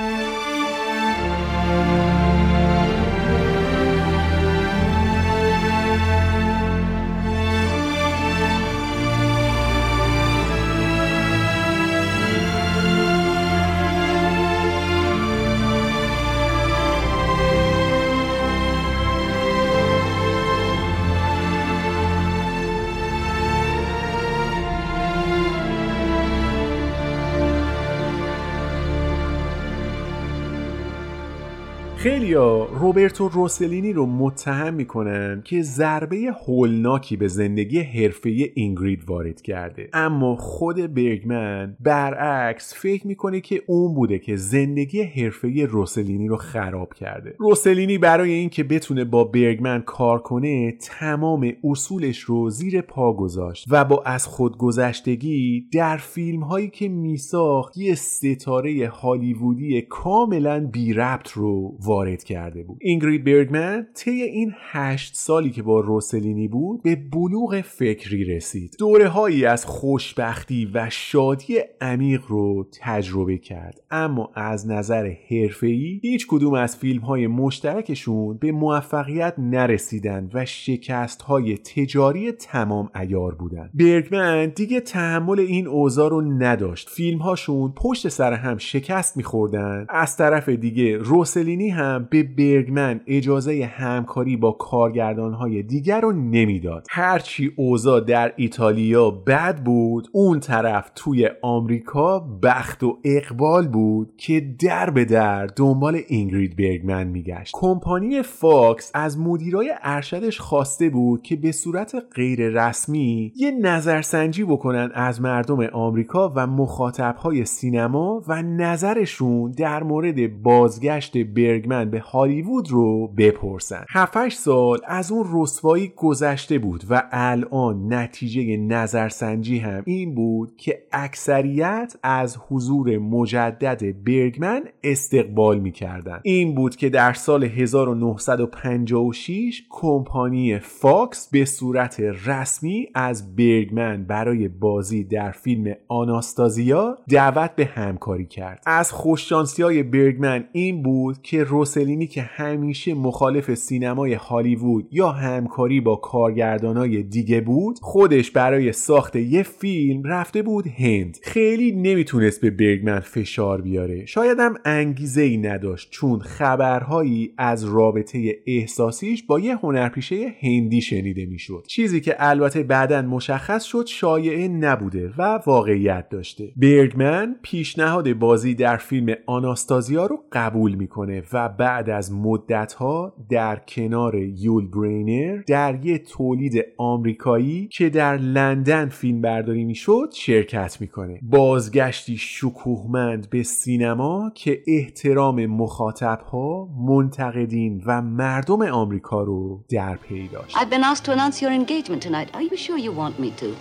خیلیا 32.30 32.66
روبرتو 32.66 33.30
روسلینی 33.30 33.94
رو 33.94 34.06
متهم 34.06 34.74
می‌کنن 34.74 35.42
که 35.46 35.62
ضربه 35.62 36.18
هولناکی 36.48 37.18
به 37.18 37.28
زندگی 37.28 37.80
حرفه 37.80 38.30
اینگرید 38.56 39.10
وارد 39.10 39.42
کرده؟ 39.42 39.90
اما 39.94 40.36
خود 40.36 40.94
برگمن 40.94 41.78
برعکس 41.80 42.74
فکر 42.78 43.08
می‌کنه 43.08 43.42
که 43.42 43.62
اون 43.68 43.94
بوده 43.94 44.20
که 44.20 44.36
زندگی 44.36 45.02
حرفه 45.02 45.66
روسلینی 45.66 46.28
رو 46.28 46.38
خراب 46.38 46.94
کرده. 46.94 47.36
روسلینی 47.40 47.98
برای 47.98 48.32
اینکه 48.32 48.64
بتونه 48.64 49.06
با 49.06 49.24
برگمن 49.24 49.82
کار 49.82 50.20
کنه 50.20 50.72
تمام 50.72 51.54
اصولش 51.64 52.20
رو 52.20 52.50
زیر 52.50 52.82
پا 52.82 53.14
گذاشت 53.14 53.66
و 53.70 53.86
با 53.86 54.04
از 54.06 54.26
خودگذشتگی 54.26 55.70
در 55.74 55.98
فیلم 55.98 56.44
هایی 56.44 56.70
که 56.70 56.88
میساخت 56.88 57.78
یه 57.78 57.96
ستاره 57.96 58.88
هالیوودی 58.88 59.82
کاملا 59.82 60.70
بی 60.72 60.94
ربط 60.94 61.32
رو 61.32 61.78
وارد 61.86 62.19
کرده 62.24 62.64
بود. 62.64 62.78
اینگرید 62.82 63.24
برگمن 63.24 63.88
طی 63.94 64.12
این 64.12 64.54
هشت 64.72 65.16
سالی 65.16 65.50
که 65.50 65.64
با 65.64 65.80
روسلینی 65.80 66.48
بود 66.48 66.84
به 66.84 66.96
بلوغ 66.96 67.62
فکری 67.62 68.24
رسید. 68.24 68.76
دوره 68.80 69.08
هایی 69.08 69.46
از 69.46 69.66
خوشبختی 69.66 70.72
و 70.74 70.88
شادی 70.90 71.58
عمیق 71.82 72.22
رو 72.28 72.68
تجربه 72.82 73.38
کرد. 73.38 73.82
اما 73.92 74.32
از 74.36 74.68
نظر 74.68 75.14
حرفه‌ای 75.30 76.00
هیچ 76.04 76.28
کدوم 76.28 76.54
از 76.54 76.78
فیلم 76.78 77.02
های 77.02 77.28
مشترکشون 77.28 78.38
به 78.38 78.52
موفقیت 78.52 79.34
نرسیدن 79.38 80.30
و 80.34 80.46
شکست 80.46 81.22
های 81.22 81.58
تجاری 81.58 82.32
تمام 82.32 82.90
ایار 82.96 83.36
بودن. 83.36 83.70
برگمن 83.74 84.52
دیگه 84.56 84.80
تحمل 84.80 85.40
این 85.40 85.68
اوضاع 85.68 86.10
رو 86.10 86.22
نداشت. 86.22 86.90
فیلم 86.90 87.20
هاشون 87.20 87.74
پشت 87.76 88.08
سر 88.08 88.34
هم 88.34 88.58
شکست 88.58 89.18
میخوردن. 89.18 89.86
از 89.90 90.18
طرف 90.18 90.50
دیگه 90.50 90.98
روسلینی 90.98 91.70
هم 91.70 92.08
به 92.10 92.24
برگمن 92.24 93.01
اجازه 93.07 93.72
همکاری 93.74 94.38
با 94.38 94.51
کارگردانهای 94.51 95.64
دیگر 95.64 96.01
رو 96.01 96.12
نمی‌داد. 96.12 96.88
هرچی 96.89 97.51
اوضاع 97.55 98.01
در 98.01 98.34
ایتالیا 98.36 99.10
بد 99.10 99.64
بود 99.64 100.07
اون 100.12 100.39
طرف 100.39 100.91
توی 100.95 101.30
آمریکا 101.41 102.20
بخت 102.20 102.84
و 102.84 102.97
اقبال 103.03 103.68
بود 103.68 104.14
که 104.18 104.55
در 104.60 104.89
به 104.89 105.05
در 105.05 105.45
دنبال 105.45 105.99
اینگرید 106.07 106.55
برگمن 106.55 107.07
میگشت. 107.07 107.51
کمپانی 107.53 108.22
فاکس 108.22 108.91
از 108.93 109.20
مدیرای 109.20 109.74
ارشدش 109.82 110.39
خواسته 110.39 110.89
بود 110.89 111.22
که 111.22 111.36
به 111.36 111.51
صورت 111.51 111.95
غیر 112.16 112.49
رسمی 112.49 113.34
یه 113.36 113.51
نظرسنجی 113.51 114.43
بکنن 114.43 114.91
از 114.93 115.22
مردم 115.22 115.62
آمریکا 115.62 116.34
و 116.36 116.47
مخاطبهای 116.47 117.45
سینما 117.45 118.24
و 118.28 118.41
نظرشون 118.41 119.51
در 119.51 119.84
مورد 119.84 120.41
بازگشت 120.43 121.18
برگمن 121.18 121.89
به 121.89 121.99
هالیوود 122.00 122.72
رو 122.72 123.08
بپرسن. 123.08 123.86
7 123.89 124.30
سال 124.30 124.80
از 124.88 125.12
اون 125.12 125.28
رسوایی 125.34 125.93
گذشته 125.95 126.60
بود 126.60 126.84
و 126.89 127.04
الان 127.12 127.93
نتیجه 127.93 128.58
نظرسنجی 128.58 129.60
هم 129.60 129.84
این 129.86 130.16
بود 130.16 130.56
که 130.58 130.84
اکثریت 130.91 131.95
از 132.04 132.38
حضور 132.50 132.97
مجدد 132.97 134.04
برگمن 134.06 134.62
استقبال 134.84 135.60
می‌کردن. 135.60 136.20
این 136.24 136.56
بود 136.56 136.76
که 136.76 136.89
در 136.89 137.14
سال 137.14 137.43
1956 137.43 139.64
کمپانی 139.70 140.60
فاکس 140.60 141.30
به 141.32 141.45
صورت 141.45 142.00
رسمی 142.26 142.88
از 142.95 143.36
برگمن 143.36 144.04
برای 144.04 144.47
بازی 144.47 145.04
در 145.04 145.32
فیلم 145.32 145.76
آناستازیا 145.88 146.97
دعوت 147.10 147.56
به 147.56 147.66
همکاری 147.66 148.26
کرد. 148.26 148.64
از 148.66 148.91
خوششانسی 148.91 149.64
های 149.64 149.84
برگمن 149.84 150.45
این 150.52 150.84
بود 150.84 151.22
که 151.22 151.43
روسلینی 151.80 152.08
که 152.08 152.22
همیشه 152.22 152.94
مخالف 152.94 153.54
سینمای 153.54 154.14
هالیوود 154.14 154.88
یا 154.92 155.10
همکاری 155.10 155.82
با 155.82 155.96
کارگردانای 155.96 157.04
دیگه 157.04 157.42
بود 157.42 157.80
خودش 157.82 158.32
برای 158.32 158.72
ساخت 158.72 159.16
یه 159.16 159.44
فیلم 159.44 160.04
رفته 160.04 160.42
بود 160.42 160.68
هند. 160.68 161.18
خیلی 161.24 161.72
نمی‌تونست 161.72 162.42
به 162.42 162.50
برگمن 162.50 163.00
فشار 163.00 163.62
بیاره. 163.62 164.06
شاید 164.06 164.40
هم 164.40 164.56
انگیزه 164.66 165.22
ای 165.22 165.38
نداشت 165.38 165.92
چون 165.92 166.20
خبرهایی 166.20 167.34
از 167.38 167.66
رابطه 167.66 168.36
احساسیش 168.48 169.24
با 169.24 169.40
یه 169.40 169.56
هنرپیشه 169.56 170.34
هندی 170.42 170.82
شنیده 170.82 171.26
می‌شد. 171.26 171.64
چیزی 171.68 172.02
که 172.02 172.16
البته 172.20 172.64
بعدا 172.64 173.02
مشخص 173.02 173.64
شد 173.64 173.86
شایعه 173.88 174.48
نبوده 174.48 175.12
و 175.18 175.40
واقعیت 175.48 176.10
داشته. 176.10 176.52
برگمن 176.58 177.36
پیشنهاد 177.42 178.14
بازی 178.14 178.56
در 178.56 178.78
فیلم 178.78 179.16
آناستازیا 179.26 180.06
رو 180.06 180.20
قبول 180.32 180.76
می‌کنه 180.76 181.24
و 181.34 181.50
بعد 181.50 181.69
از 181.70 182.14
مدتها 182.14 183.14
در 183.30 183.62
کنار 183.68 184.16
یول 184.16 184.68
برینر 184.68 185.42
در 185.48 185.86
یه 185.86 185.98
تولید 185.98 186.66
آمریکایی 186.78 187.68
که 187.68 187.90
در 187.90 188.18
لندن 188.18 188.90
فیلم 188.90 189.22
برداری 189.22 189.64
می‌شد 189.64 190.10
شرکت 190.14 190.82
می‌کنه 190.82 191.20
بازگشتی 191.22 192.18
شکوهمند 192.18 193.30
به 193.30 193.44
سینما 193.44 194.32
که 194.36 194.64
احترام 194.68 195.46
مخاطبها 195.46 196.70
منتقدین 196.88 197.84
و 197.86 198.02
مردم 198.02 198.62
آمریکا 198.62 199.24
رو 199.24 199.64
در 199.70 199.96
پی 199.96 200.28
داشت 200.28 200.58
I've 200.58 200.70
been 200.70 200.84
asked 200.84 201.06
to 201.06 201.12
announce 201.12 201.42
your 201.42 201.52
engagement 201.52 202.02
tonight. 202.02 202.30
Are 202.34 202.42
you 202.42 202.58
sure 202.58 202.78
you 202.78 202.92
want 202.92 203.20
me 203.20 203.32
to? 203.42 203.56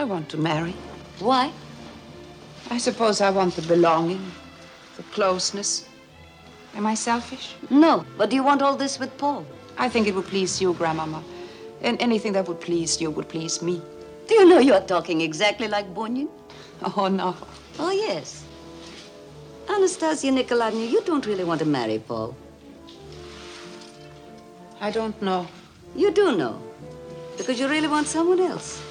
I 0.00 0.04
want 0.04 0.28
to 0.30 0.38
marry. 0.38 0.74
Why? 1.20 1.50
I 2.70 2.78
suppose 2.78 3.20
I 3.20 3.30
want 3.30 3.54
the 3.54 3.66
belonging, 3.74 4.24
the 4.96 5.04
closeness. 5.14 5.70
Am 6.76 6.84
I 6.86 6.94
selfish? 6.94 7.54
No. 7.70 8.04
But 8.18 8.28
do 8.30 8.36
you 8.36 8.42
want 8.44 8.60
all 8.60 8.76
this 8.76 8.98
with 8.98 9.16
Paul? 9.16 9.46
I 9.78 9.88
think 9.88 10.06
it 10.06 10.14
would 10.14 10.26
please 10.26 10.60
you, 10.60 10.74
Grandmama. 10.74 11.22
And 11.80 12.00
anything 12.00 12.32
that 12.34 12.46
would 12.48 12.60
please 12.60 13.00
you 13.00 13.10
would 13.10 13.28
please 13.28 13.62
me. 13.62 13.80
Do 14.28 14.34
you 14.34 14.44
know 14.44 14.58
you're 14.58 14.80
talking 14.80 15.22
exactly 15.22 15.68
like 15.68 15.94
Bunyan? 15.94 16.28
Oh, 16.96 17.08
no. 17.08 17.34
Oh, 17.78 17.90
yes. 17.90 18.44
Anastasia 19.68 20.30
Nikolaevna, 20.30 20.84
you 20.84 21.02
don't 21.02 21.24
really 21.26 21.44
want 21.44 21.60
to 21.60 21.66
marry 21.66 21.98
Paul. 21.98 22.36
I 24.80 24.90
don't 24.90 25.20
know. 25.22 25.48
You 25.94 26.12
do 26.12 26.36
know. 26.36 26.60
Because 27.38 27.58
you 27.58 27.68
really 27.68 27.88
want 27.88 28.06
someone 28.06 28.40
else. 28.40 28.82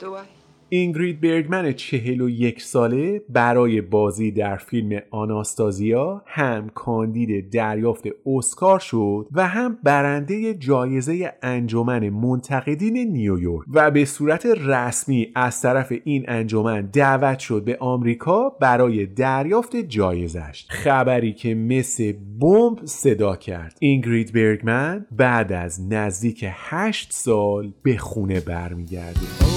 Do 0.00 0.16
I? 0.16 0.26
اینگرید 0.74 1.20
برگمن 1.20 1.72
چهل 1.72 2.20
و 2.20 2.28
یک 2.28 2.62
ساله 2.62 3.22
برای 3.28 3.80
بازی 3.80 4.30
در 4.30 4.56
فیلم 4.56 5.00
آناستازیا 5.10 6.22
هم 6.26 6.68
کاندید 6.74 7.50
دریافت 7.52 8.04
اسکار 8.26 8.78
شد 8.78 9.26
و 9.32 9.48
هم 9.48 9.78
برنده 9.82 10.54
جایزه 10.54 11.32
انجمن 11.42 12.08
منتقدین 12.08 13.12
نیویورک 13.12 13.66
و 13.72 13.90
به 13.90 14.04
صورت 14.04 14.46
رسمی 14.46 15.32
از 15.34 15.60
طرف 15.60 15.92
این 16.04 16.24
انجمن 16.28 16.86
دعوت 16.86 17.38
شد 17.38 17.64
به 17.64 17.76
آمریکا 17.80 18.48
برای 18.48 19.06
دریافت 19.06 19.76
جایزش 19.76 20.66
خبری 20.68 21.32
که 21.32 21.54
مثل 21.54 22.12
بمب 22.40 22.84
صدا 22.84 23.36
کرد. 23.36 23.76
اینگرید 23.80 24.32
برگمن 24.32 25.06
بعد 25.10 25.52
از 25.52 25.92
نزدیک 25.92 26.44
هشت 26.48 27.12
سال 27.12 27.72
به 27.82 27.96
خونه 27.96 28.40
برمیگرده. 28.40 29.51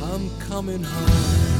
I'm 0.00 0.30
coming 0.40 0.82
home. 0.82 1.57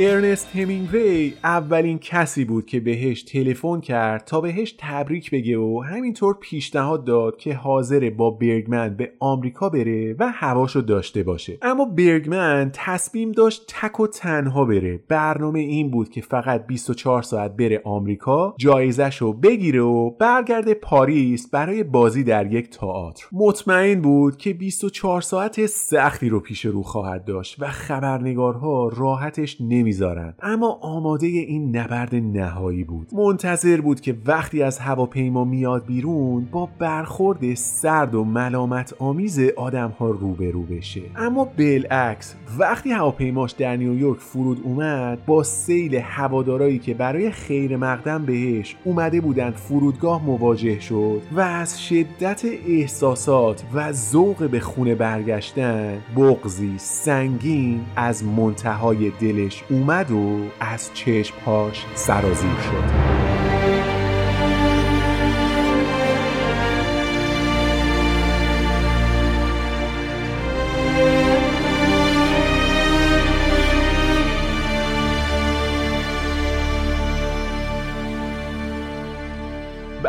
ارنست 0.00 0.56
همینگوی 0.56 1.32
اولین 1.44 1.98
کسی 1.98 2.44
بود 2.44 2.66
که 2.66 2.80
بهش 2.80 3.22
تلفن 3.22 3.80
کرد 3.80 4.24
تا 4.24 4.40
بهش 4.40 4.74
تبریک 4.78 5.30
بگه 5.30 5.58
و 5.58 5.82
همینطور 5.86 6.36
پیشنهاد 6.40 7.04
داد 7.04 7.36
که 7.36 7.54
حاضر 7.54 8.10
با 8.10 8.30
برگمن 8.30 8.96
به 8.96 9.12
آمریکا 9.18 9.68
بره 9.68 10.16
و 10.18 10.32
هواشو 10.34 10.80
داشته 10.80 11.22
باشه. 11.22 11.58
اما 11.62 11.84
برگمن 11.84 12.70
تصمیم 12.74 13.32
داشت 13.32 13.64
تک 13.68 14.00
و 14.00 14.06
تنها 14.06 14.64
بره. 14.64 15.00
برنامه 15.08 15.60
این 15.60 15.90
بود 15.90 16.08
که 16.08 16.20
فقط 16.20 16.66
24 16.66 17.22
ساعت 17.22 17.56
بره 17.56 17.82
آمریکا 17.84 18.54
جایزشو 18.58 19.32
بگیره 19.32 19.80
و 19.80 20.10
برگرده 20.10 20.74
پاریس 20.74 21.50
برای 21.50 21.84
بازی 21.84 22.24
در 22.24 22.52
یک 22.52 22.70
تئاتر. 22.70 23.26
مطمئن 23.32 24.00
بود 24.00 24.36
که 24.36 24.52
24 24.52 25.20
ساعت 25.20 25.66
سختی 25.66 26.28
رو 26.28 26.40
پیش 26.40 26.64
رو 26.64 26.82
خواهد 26.82 27.24
داشت 27.24 27.56
و 27.58 27.66
خبرنگارها 27.66 28.88
راحتش 28.88 29.56
نمی 29.60 29.85
نمی‌ذارن 29.86 30.34
اما 30.42 30.78
آماده 30.82 31.26
این 31.26 31.76
نبرد 31.76 32.14
نهایی 32.14 32.84
بود. 32.84 33.08
منتظر 33.12 33.80
بود 33.80 34.00
که 34.00 34.16
وقتی 34.26 34.62
از 34.62 34.78
هواپیما 34.78 35.44
میاد 35.44 35.86
بیرون 35.86 36.48
با 36.52 36.68
برخورد 36.78 37.54
سرد 37.54 38.14
و 38.14 38.24
ملامت 38.24 38.94
آمیز 38.98 39.40
آدم 39.56 39.88
ها 39.98 40.10
روبرو 40.10 40.62
بشه. 40.62 41.02
اما 41.16 41.44
بالعکس 41.44 42.34
وقتی 42.58 42.90
هواپیماش 42.90 43.52
در 43.52 43.76
نیویورک 43.76 44.18
فرود 44.18 44.60
اومد 44.64 45.26
با 45.26 45.42
سیل 45.42 45.94
هوادارایی 45.94 46.78
که 46.78 46.94
برای 46.94 47.30
خیر 47.30 47.76
مقدم 47.76 48.24
بهش 48.24 48.76
اومده 48.84 49.20
بودن 49.20 49.50
فرودگاه 49.50 50.24
مواجه 50.24 50.80
شد 50.80 51.22
و 51.32 51.40
از 51.40 51.82
شدت 51.82 52.42
احساسات 52.68 53.64
و 53.74 53.92
ذوق 53.92 54.48
به 54.50 54.60
خونه 54.60 54.94
برگشتن 54.94 55.98
بغزی 56.16 56.74
سنگین 56.78 57.80
از 57.96 58.24
منتهای 58.24 59.10
دلش 59.10 59.64
اومد 59.76 60.10
و 60.10 60.50
از 60.60 60.90
چشمهاش 60.94 61.84
سرازیر 61.94 62.50
شد. 62.50 63.55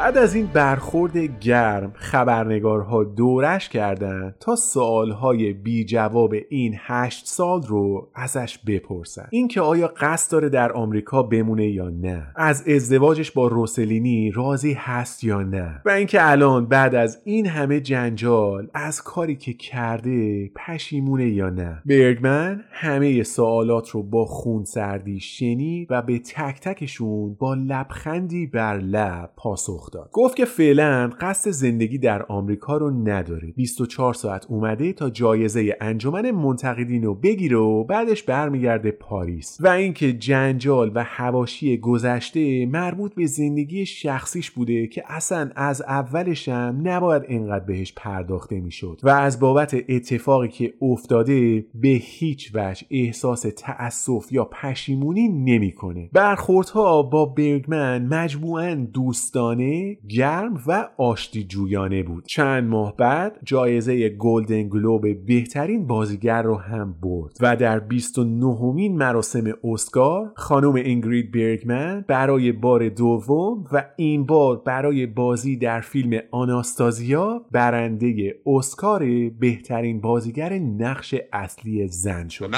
بعد 0.08 0.18
از 0.18 0.36
این 0.36 0.50
برخورد 0.54 1.18
گرم 1.18 1.92
خبرنگارها 1.96 3.04
دورش 3.04 3.70
کردند 3.70 4.36
تا 4.40 4.56
سوالهای 4.56 5.54
بی 5.54 5.86
جواب 5.86 6.34
این 6.50 6.76
هشت 6.80 7.26
سال 7.26 7.62
رو 7.62 8.10
ازش 8.16 8.60
بپرسن. 8.68 9.28
اینکه 9.30 9.62
آیا 9.62 9.88
قصد 9.88 10.32
داره 10.32 10.50
در 10.50 10.72
آمریکا 10.72 11.24
بمونه 11.24 11.68
یا 11.68 11.90
نه؟ 11.90 12.28
از 12.36 12.68
ازدواجش 12.68 13.32
با 13.32 13.48
روسلینی 13.48 14.32
راضی 14.32 14.74
هست 14.74 15.24
یا 15.24 15.42
نه؟ 15.42 15.82
و 15.86 15.90
اینکه 15.90 16.30
الان 16.30 16.66
بعد 16.66 16.96
از 16.96 17.22
این 17.24 17.48
همه 17.48 17.80
جنجال 17.80 18.68
از 18.74 19.04
کاری 19.04 19.36
که 19.36 19.54
کرده 19.54 20.50
پشیمونه 20.56 21.30
یا 21.30 21.50
نه؟ 21.50 21.82
برگمن 21.86 22.64
همه 22.72 23.24
سوالات 23.24 23.90
رو 23.90 24.04
با 24.04 24.26
خون 24.26 24.64
سردی 24.64 25.20
شنید 25.20 25.88
و 25.92 26.02
به 26.02 26.20
تک 26.20 26.60
تکشون 26.62 27.34
با 27.34 27.54
لبخندی 27.54 28.48
بر 28.48 28.78
لب 28.78 29.30
پاسخ 29.38 29.92
داد. 29.92 29.97
گفت 30.12 30.36
که 30.36 30.46
فعلا 30.46 31.10
قصد 31.22 31.52
زندگی 31.52 31.98
در 31.98 32.24
آمریکا 32.24 32.78
رو 32.78 32.92
نداره. 32.92 33.54
24 33.56 34.14
ساعت 34.14 34.46
اومده 34.50 34.94
تا 34.94 35.10
جایزه 35.10 35.78
انجمن 35.82 36.32
منتقدین 36.32 37.04
رو 37.04 37.16
بگیره 37.16 37.58
و 37.58 37.84
بعدش 37.84 38.24
برمیگرده 38.24 38.92
پاریس. 38.92 39.58
و 39.60 39.68
اینکه 39.68 40.14
جنجال 40.14 40.92
و 40.96 41.04
حواشی 41.04 41.78
گذشته 41.78 42.66
مربوط 42.66 43.14
به 43.14 43.26
زندگی 43.26 43.86
شخصیش 43.86 44.52
بوده 44.52 44.88
که 44.88 45.04
اصلا 45.08 45.50
از 45.56 45.82
اولش 45.82 46.50
هم 46.50 46.82
نباید 46.84 47.24
اینقدر 47.28 47.66
بهش 47.66 47.94
پرداخته 47.96 48.60
می‌شد. 48.60 49.00
و 49.04 49.10
از 49.10 49.40
بابت 49.40 49.76
اتفاقی 49.90 50.48
که 50.48 50.74
افتاده 50.82 51.66
به 51.76 51.88
هیچ 52.02 52.52
وجه 52.54 52.88
احساس 52.92 53.46
تأسف 53.58 54.32
یا 54.32 54.46
پشیمونی 54.46 55.28
نمی‌کنه. 55.28 56.10
برخوردها 56.14 57.04
با 57.04 57.26
برگمن 57.26 58.06
مجموعاً 58.06 58.76
دوستانه، 58.94 59.87
گرم 60.10 60.62
و 60.68 60.90
آشتی 60.98 61.44
جویانه 61.44 62.04
بود. 62.04 62.26
چند 62.26 62.64
ماه 62.70 62.96
بعد 62.98 63.40
جایزه 63.44 64.10
گلدن 64.10 64.70
گلوب 64.70 65.26
بهترین 65.26 65.88
بازیگر 65.88 66.42
رو 66.42 66.56
هم 66.56 66.96
برد 67.02 67.38
و 67.42 67.56
در 67.56 67.80
29 67.80 68.72
مین 68.74 68.98
مراسم 68.98 69.44
اسکار 69.64 70.32
خانم 70.36 70.74
اینگرید 70.74 71.32
برگمن 71.32 72.06
برای 72.08 72.52
بار 72.52 72.90
دوم 72.90 73.66
و 73.72 73.86
این 73.98 74.26
بار 74.26 74.58
برای 74.58 75.06
بازی 75.06 75.58
در 75.58 75.82
فیلم 75.82 76.20
آناستازیا 76.32 77.46
برنده 77.52 78.36
اسکار 78.46 79.06
بهترین 79.40 80.02
بازیگر 80.02 80.54
نقش 80.54 81.16
اصلی 81.34 81.88
زن 81.88 82.28
شد. 82.28 82.52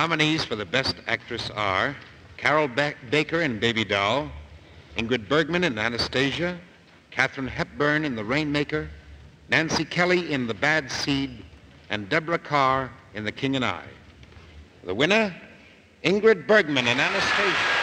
Carol 2.42 2.70
ba- 2.78 2.96
Baker 3.12 3.42
in 3.42 3.60
Baby 3.60 3.84
Doll, 3.84 4.20
Ingrid 4.98 5.24
Bergman 5.32 5.64
in 5.70 5.78
Anastasia, 5.78 6.52
Katherine 7.20 7.50
Hepburn 7.50 8.06
in 8.06 8.16
The 8.16 8.24
Rainmaker, 8.24 8.88
Nancy 9.50 9.84
Kelly 9.84 10.32
in 10.32 10.48
The 10.48 10.54
Bad 10.54 10.90
Seed, 10.90 11.44
and 11.90 12.08
Deborah 12.08 12.40
Carr 12.40 12.90
in 13.14 13.26
The 13.26 13.32
King 13.34 13.58
and 13.58 13.66
I. 13.66 13.84
The 14.86 14.96
winner, 14.96 15.36
Ingrid 16.06 16.48
Bergman 16.48 16.88
in 16.88 16.98
Anastasia. 16.98 17.79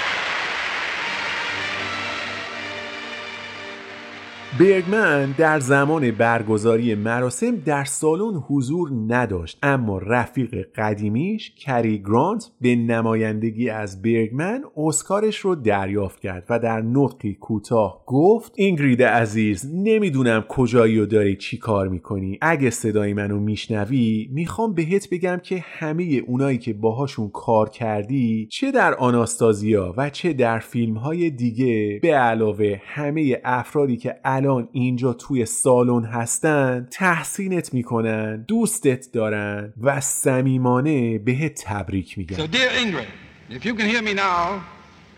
برگمن 4.61 5.35
در 5.39 5.61
زمان 5.61 6.11
برگزاری 6.11 6.95
مراسم 6.95 7.57
در 7.57 7.85
سالن 7.85 8.35
حضور 8.49 8.91
نداشت 9.09 9.59
اما 9.63 9.99
رفیق 9.99 10.67
قدیمیش 10.77 11.55
کری 11.55 11.99
گرانت 11.99 12.51
به 12.61 12.77
نمایندگی 12.77 13.71
از 13.71 14.03
برگمن 14.03 14.63
اسکارش 14.77 15.37
رو 15.37 15.55
دریافت 15.55 16.21
کرد 16.21 16.47
و 16.51 16.59
در 16.59 16.81
نطقی 16.81 17.35
کوتاه 17.35 18.03
گفت 18.07 18.53
اینگرید 18.57 19.03
عزیز 19.03 19.71
نمی‌دونم 19.75 20.45
کجایی 20.49 20.99
و 20.99 21.07
داری 21.07 21.37
چی 21.37 21.57
کار 21.57 21.89
می‌کنی؟ 21.89 22.39
اگه 22.41 22.71
صدای 22.71 23.15
منو 23.15 23.41
میشنوی 23.41 24.29
می‌خوام 24.33 24.75
بهت 24.75 25.11
بگم 25.11 25.41
که 25.43 25.65
همه 25.79 26.23
اونایی 26.27 26.59
که 26.59 26.73
باهاشون 26.73 27.29
کار 27.29 27.69
کردی 27.69 28.49
چه 28.53 28.73
در 28.73 28.95
آناستازیا 28.95 29.95
و 29.97 30.11
چه 30.11 30.33
در 30.33 30.59
فیلم 30.59 30.97
های 30.97 31.31
دیگه 31.31 31.99
به 32.03 32.15
علاوه 32.15 32.81
همه 32.85 33.41
افرادی 33.45 33.97
که 33.97 34.17
الان 34.45 34.68
اینجا 34.72 35.14
توی 35.14 35.45
سالن 35.45 36.06
هستن 36.06 36.88
تحسینت 36.91 37.74
میکنن 37.74 38.45
دوستت 38.47 39.12
دارن 39.12 39.74
و 39.82 40.02
صمیمانه 40.02 41.18
بهت 41.18 41.64
تبریک 41.66 42.18
میگن 42.18 42.38
So, 42.38 42.47
dear 42.47 42.70
Ingrid, 42.70 43.08
if 43.49 43.66
you 43.66 43.76
can 43.76 43.89
hear 43.89 44.02
me 44.02 44.14
now, 44.14 44.64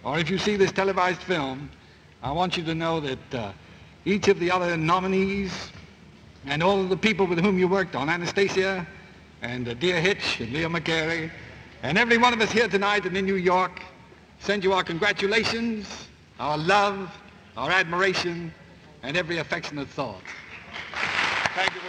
or 0.03 0.19
if 0.19 0.29
you 0.29 0.37
see 0.37 0.57
this 0.57 0.71
televised 0.71 1.21
film, 1.21 1.69
I 2.23 2.31
want 2.31 2.57
you 2.57 2.63
to 2.63 2.75
know 2.75 2.99
that 2.99 3.33
uh, 3.33 3.51
each 4.05 4.27
of 4.27 4.39
the 4.39 4.49
other 4.51 4.77
nominees 4.77 5.51
and 6.45 6.61
all 6.61 6.79
of 6.79 6.89
the 6.89 6.97
people 6.97 7.25
with 7.25 7.39
whom 7.39 7.57
you 7.57 7.67
worked 7.67 7.95
on 7.95 8.09
Anastasia 8.09 8.85
and 9.41 9.67
uh, 9.67 9.73
Dear 9.75 9.99
Hitch 10.01 10.39
and 10.41 10.51
Leo 10.51 10.69
McCary 10.69 11.29
and 11.83 11.97
every 11.97 12.17
one 12.17 12.33
of 12.33 12.41
us 12.41 12.51
here 12.51 12.67
tonight 12.67 13.05
and 13.05 13.15
in 13.15 13.25
New 13.25 13.35
York 13.35 13.81
send 14.39 14.63
you 14.63 14.73
our 14.73 14.83
congratulations, 14.83 15.85
our 16.39 16.57
love, 16.57 17.09
our 17.55 17.71
admiration, 17.71 18.53
and 19.02 19.16
every 19.16 19.38
affectionate 19.38 19.88
thought. 19.88 20.22
Thank 21.54 21.74
you. 21.74 21.87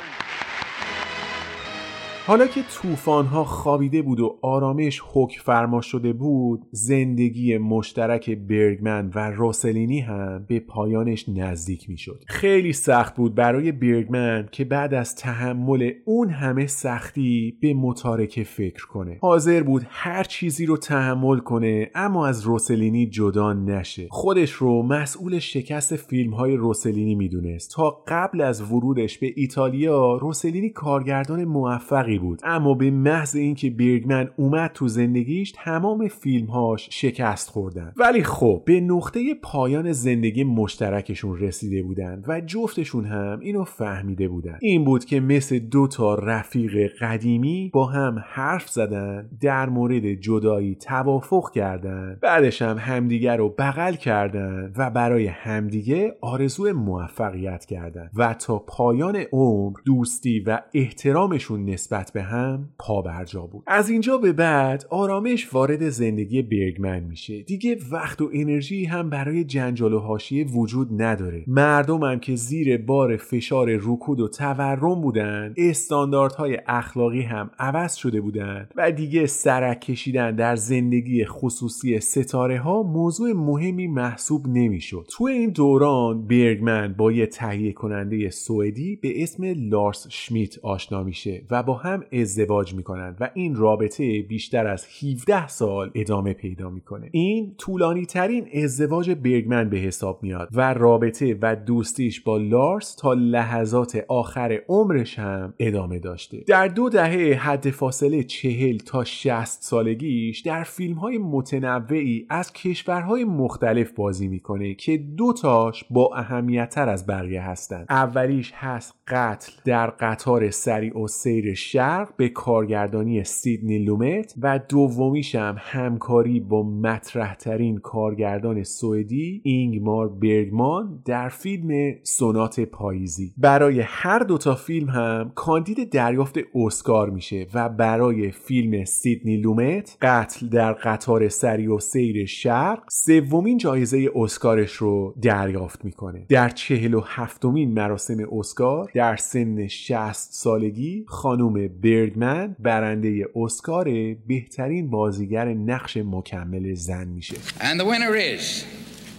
حالا 2.30 2.47
که 2.47 2.61
طوفان‌ها 2.82 3.43
خوابیده 3.43 4.01
بود 4.01 4.19
و 4.19 4.39
آرامش 4.41 5.01
حکم 5.13 5.41
فرما 5.41 5.82
شده 5.82 6.13
بود 6.13 6.61
زندگی 6.71 7.57
مشترک 7.57 8.30
برگمن 8.30 9.11
و 9.15 9.32
روسلینی 9.32 9.99
هم 9.99 10.45
به 10.47 10.59
پایانش 10.59 11.30
نزدیک 11.30 11.89
می‌شد. 11.89 12.23
خیلی 12.27 12.73
سخت 12.73 13.15
بود 13.15 13.36
برای 13.36 13.71
برگمن 13.71 14.49
که 14.51 14.65
بعد 14.65 14.93
از 14.93 15.15
تحمل 15.15 15.91
اون 16.05 16.30
همه 16.30 16.67
سختی 16.67 17.57
به 17.61 17.73
متارکه 17.73 18.43
فکر 18.43 18.88
کنه. 18.88 19.17
حاضر 19.21 19.63
بود 19.63 19.86
هر 19.89 20.23
چیزی 20.23 20.65
رو 20.65 20.77
تحمل 20.77 21.39
کنه 21.39 21.91
اما 21.95 22.27
از 22.27 22.41
روسلینی 22.41 23.07
جدا 23.07 23.53
نشه. 23.53 24.07
خودش 24.09 24.51
رو 24.51 24.84
مسئول 24.84 25.39
شکست 25.39 25.95
فیلم 25.95 26.34
های 26.34 26.55
روسلینی 26.55 27.15
می‌دونست. 27.15 27.71
تا 27.75 28.03
قبل 28.07 28.41
از 28.41 28.71
ورودش 28.71 29.17
به 29.17 29.34
ایتالیا 29.36 30.17
روسلینی 30.17 30.69
کارگردان 30.69 31.45
موفقی 31.45 32.18
بود. 32.20 32.41
اما 32.43 32.74
به 32.74 32.91
محض 32.91 33.36
اینکه 33.36 33.70
برگمن 33.70 34.30
اومد 34.38 34.72
تو 34.74 34.88
زندگیش 34.88 35.53
تمام 35.55 36.07
فیلمهاش 36.07 36.89
شکست 36.91 37.49
خوردن. 37.49 37.93
ولی 37.97 38.24
خب 38.24 38.61
به 38.65 38.82
نقطه 38.82 39.36
پایان 39.41 39.91
زندگی 39.91 40.43
مشترکشون 40.43 41.39
رسیده 41.39 41.84
بودن 41.84 42.24
و 42.28 42.41
جفتشون 42.41 43.05
هم 43.05 43.39
اینو 43.41 43.63
فهمیده 43.63 44.28
بودن. 44.28 44.57
این 44.61 44.86
بود 44.86 45.05
که 45.05 45.20
مثل 45.20 45.59
دو 45.59 45.88
تا 45.88 46.15
رفیق 46.15 46.91
قدیمی 47.01 47.70
با 47.74 47.86
هم 47.86 48.24
حرف 48.28 48.70
زدن 48.70 49.30
در 49.41 49.70
مورد 49.70 50.13
جدایی 50.13 50.76
توافق 50.76 51.51
کردن 51.51 52.17
بعدش 52.22 52.61
هم 52.61 52.78
همدیگه 52.78 53.36
رو 53.36 53.49
بغل 53.49 53.93
کردن 53.93 54.74
و 54.78 54.89
برای 54.89 55.28
همدیگه 55.28 56.15
آرزو 56.22 56.74
موفقیت 56.74 57.65
کردن. 57.65 58.09
و 58.15 58.34
تا 58.34 58.59
پایان 58.59 59.24
عمر 59.32 59.78
دوستی 59.86 60.39
و 60.39 60.61
احترامشون 60.74 61.65
نسبت 61.65 61.99
به 62.14 62.22
هم 62.22 62.70
پا 62.80 63.02
برجا 63.02 63.41
بود. 63.41 63.64
از 63.68 63.89
اینجا 63.89 64.18
به 64.18 64.34
بعد 64.34 64.86
آرامش 64.89 65.54
وارد 65.54 65.89
زندگی 65.89 66.41
برگمن 66.41 67.00
میشه. 67.00 67.43
دیگه 67.43 67.78
وقت 67.91 68.22
و 68.22 68.30
انرژی 68.34 68.86
هم 68.86 69.10
برای 69.10 69.43
جنجال 69.43 69.93
و 69.93 70.00
حاشیه 70.00 70.45
وجود 70.45 71.02
نداره. 71.02 71.43
مردم 71.47 72.04
هم 72.04 72.20
که 72.20 72.36
زیر 72.36 72.78
بار 72.78 73.18
فشار 73.18 73.68
رکود 73.82 74.20
و 74.20 74.28
تورم 74.28 75.02
بودن 75.02 75.54
استانداردهای 75.58 76.58
اخلاقی 76.68 77.22
هم 77.22 77.52
عوض 77.60 77.95
شده 77.95 78.22
بودن 78.22 78.70
و 78.76 78.91
دیگه 78.91 79.26
سرک 79.26 79.82
کشیدن 79.82 80.36
در 80.36 80.56
زندگی 80.56 81.26
خصوصی 81.26 82.00
ستاره 82.00 82.60
ها 82.60 82.84
موضوع 82.84 83.34
مهمی 83.34 83.88
محسوب 83.88 84.47
نمی‌شد. 84.47 85.06
تو 85.10 85.24
این 85.24 85.50
دوران 85.50 86.28
برگمن 86.28 86.93
با 86.97 87.12
یه 87.12 87.26
تهیه 87.26 87.74
کننده 87.74 88.30
سوئدی 88.30 88.95
به 88.95 89.24
اسم 89.24 89.43
لارس 89.70 90.08
شمیت 90.10 90.60
آشنا 90.60 91.04
میشه 91.04 91.41
و 91.52 91.64
با 91.64 91.74
هم 91.74 91.88
ازدواج 92.13 92.73
می‌کنن 92.73 93.15
و 93.19 93.29
این 93.33 93.55
رابطه 93.55 94.21
بیشتر 94.21 94.67
از 94.67 94.85
17 95.03 95.47
سال 95.47 95.91
ادامه 95.95 96.33
پیدا 96.33 96.69
می‌کنه. 96.69 97.09
این 97.11 97.55
طولانی 97.57 98.05
ترین 98.05 98.47
ازدواج 98.63 99.11
برگمن 99.11 99.69
به 99.69 99.77
حساب 99.77 100.23
میاد 100.23 100.49
و 100.53 100.73
رابطه 100.73 101.37
و 101.41 101.55
دوستیش 101.55 102.21
با 102.21 102.37
لارس 102.37 102.95
تا 102.95 103.13
لحظات 103.13 104.05
آخر 104.07 104.59
عمرش 104.67 105.19
هم 105.19 105.53
ادامه 105.59 105.99
داشته. 105.99 106.43
در 106.47 106.67
دو 106.67 106.89
دهه 106.89 107.39
حد 107.39 107.69
فاصله 107.69 108.23
چهل 108.23 108.77
تا 108.77 109.03
60 109.03 109.63
سالگیش 109.63 110.39
در 110.39 110.63
فیلم 110.63 110.95
های 110.95 111.17
متنوعی 111.17 112.25
از 112.29 112.53
کشورهای 112.53 113.23
مختلف 113.23 113.91
بازی 113.91 114.27
می‌کنه 114.27 114.73
که 114.73 114.97
دو 114.97 115.33
تاش 115.33 115.83
با 115.89 116.09
اهمیت 116.15 116.69
تر 116.69 116.89
از 116.89 117.07
بقیه 117.07 117.41
هستند. 117.41 117.85
اولیش 117.89 118.51
هست 118.55 118.93
قتل. 119.07 119.51
در 119.65 119.87
قطار 119.87 120.49
سریع 120.49 120.97
و 120.97 121.07
سیر 121.07 121.53
شرق 121.80 122.15
به 122.17 122.30
کارگردانی 122.30 123.23
سیدنی 123.23 123.77
لومت 123.77 124.34
و 124.41 124.59
دومیش 124.69 125.36
هم 125.36 125.55
همکاری 125.59 126.39
با 126.39 126.63
مطرح 126.63 127.36
ترین 127.36 127.77
کارگردان 127.77 128.63
سوئدی 128.63 129.41
اینگمار 129.43 130.09
برگمان 130.09 131.01
در 131.05 131.30
فیلم 131.30 131.95
سونات 132.03 132.59
پاییزی. 132.59 133.34
برای 133.38 133.80
هر 133.80 134.19
دوتا 134.19 134.55
فیلم 134.55 134.89
هم 134.89 135.32
کاندید 135.36 135.89
دریافت 135.89 136.36
اسکار 136.55 137.09
میشه 137.09 137.47
و 137.53 137.69
برای 137.69 138.32
فیلم 138.32 138.86
سیدنی 138.86 139.38
لومت 139.38 139.97
قتل 140.01 140.47
در 140.47 140.73
قطار 140.73 141.27
سریع 141.27 141.75
و 141.75 141.80
سیر 141.80 142.25
شرق 142.25 142.84
سومین 142.89 143.57
جایزه 143.57 144.09
اسکارش 144.15 144.71
رو 144.71 145.15
دریافت 145.21 145.86
می‌کنه. 145.86 146.25
در 146.30 146.49
چهل 146.49 146.93
و 146.93 147.01
هفتمین 147.05 147.73
مراسم 147.73 148.17
اسکار 148.32 148.91
در 148.95 149.15
سن 149.15 149.67
60 149.67 150.30
سالگی 150.32 151.05
خانم 151.07 151.68
بردمن 151.82 152.55
برنده 152.59 153.26
اسکار 153.36 154.15
بهترین 154.28 154.89
بازیگر 154.89 155.45
نقش 155.45 155.97
مکمل 155.97 156.74
زن 156.74 157.07
میشه 157.07 157.36
And 157.59 157.80
the 157.80 157.86
winner 157.86 158.15
is 158.15 158.65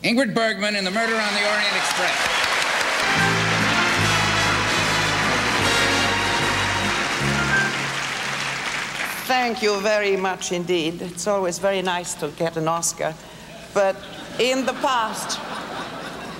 Ingrid 0.03 0.35
Bergman 0.35 0.75
in 0.77 0.85
The 0.85 0.91
Murder 0.91 1.17
on 1.27 1.33
the 1.39 1.45
Orient 1.53 1.77
Express 1.83 2.41
Thank 9.27 9.63
you 9.63 9.79
very 9.81 10.17
much 10.17 10.51
indeed. 10.51 11.01
It's 11.03 11.27
always 11.29 11.61
very 11.61 11.83
nice 11.83 12.15
to 12.15 12.29
get 12.43 12.57
an 12.57 12.67
Oscar. 12.67 13.15
But 13.73 13.95
in 14.41 14.67
the 14.67 14.73
past, 14.89 15.39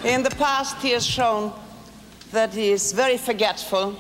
in 0.05 0.25
the 0.25 0.31
past 0.31 0.77
he 0.79 0.91
has 0.91 1.07
shown 1.07 1.53
that 2.33 2.53
he 2.53 2.73
is 2.73 2.93
very 2.93 3.17
forgetful 3.17 3.95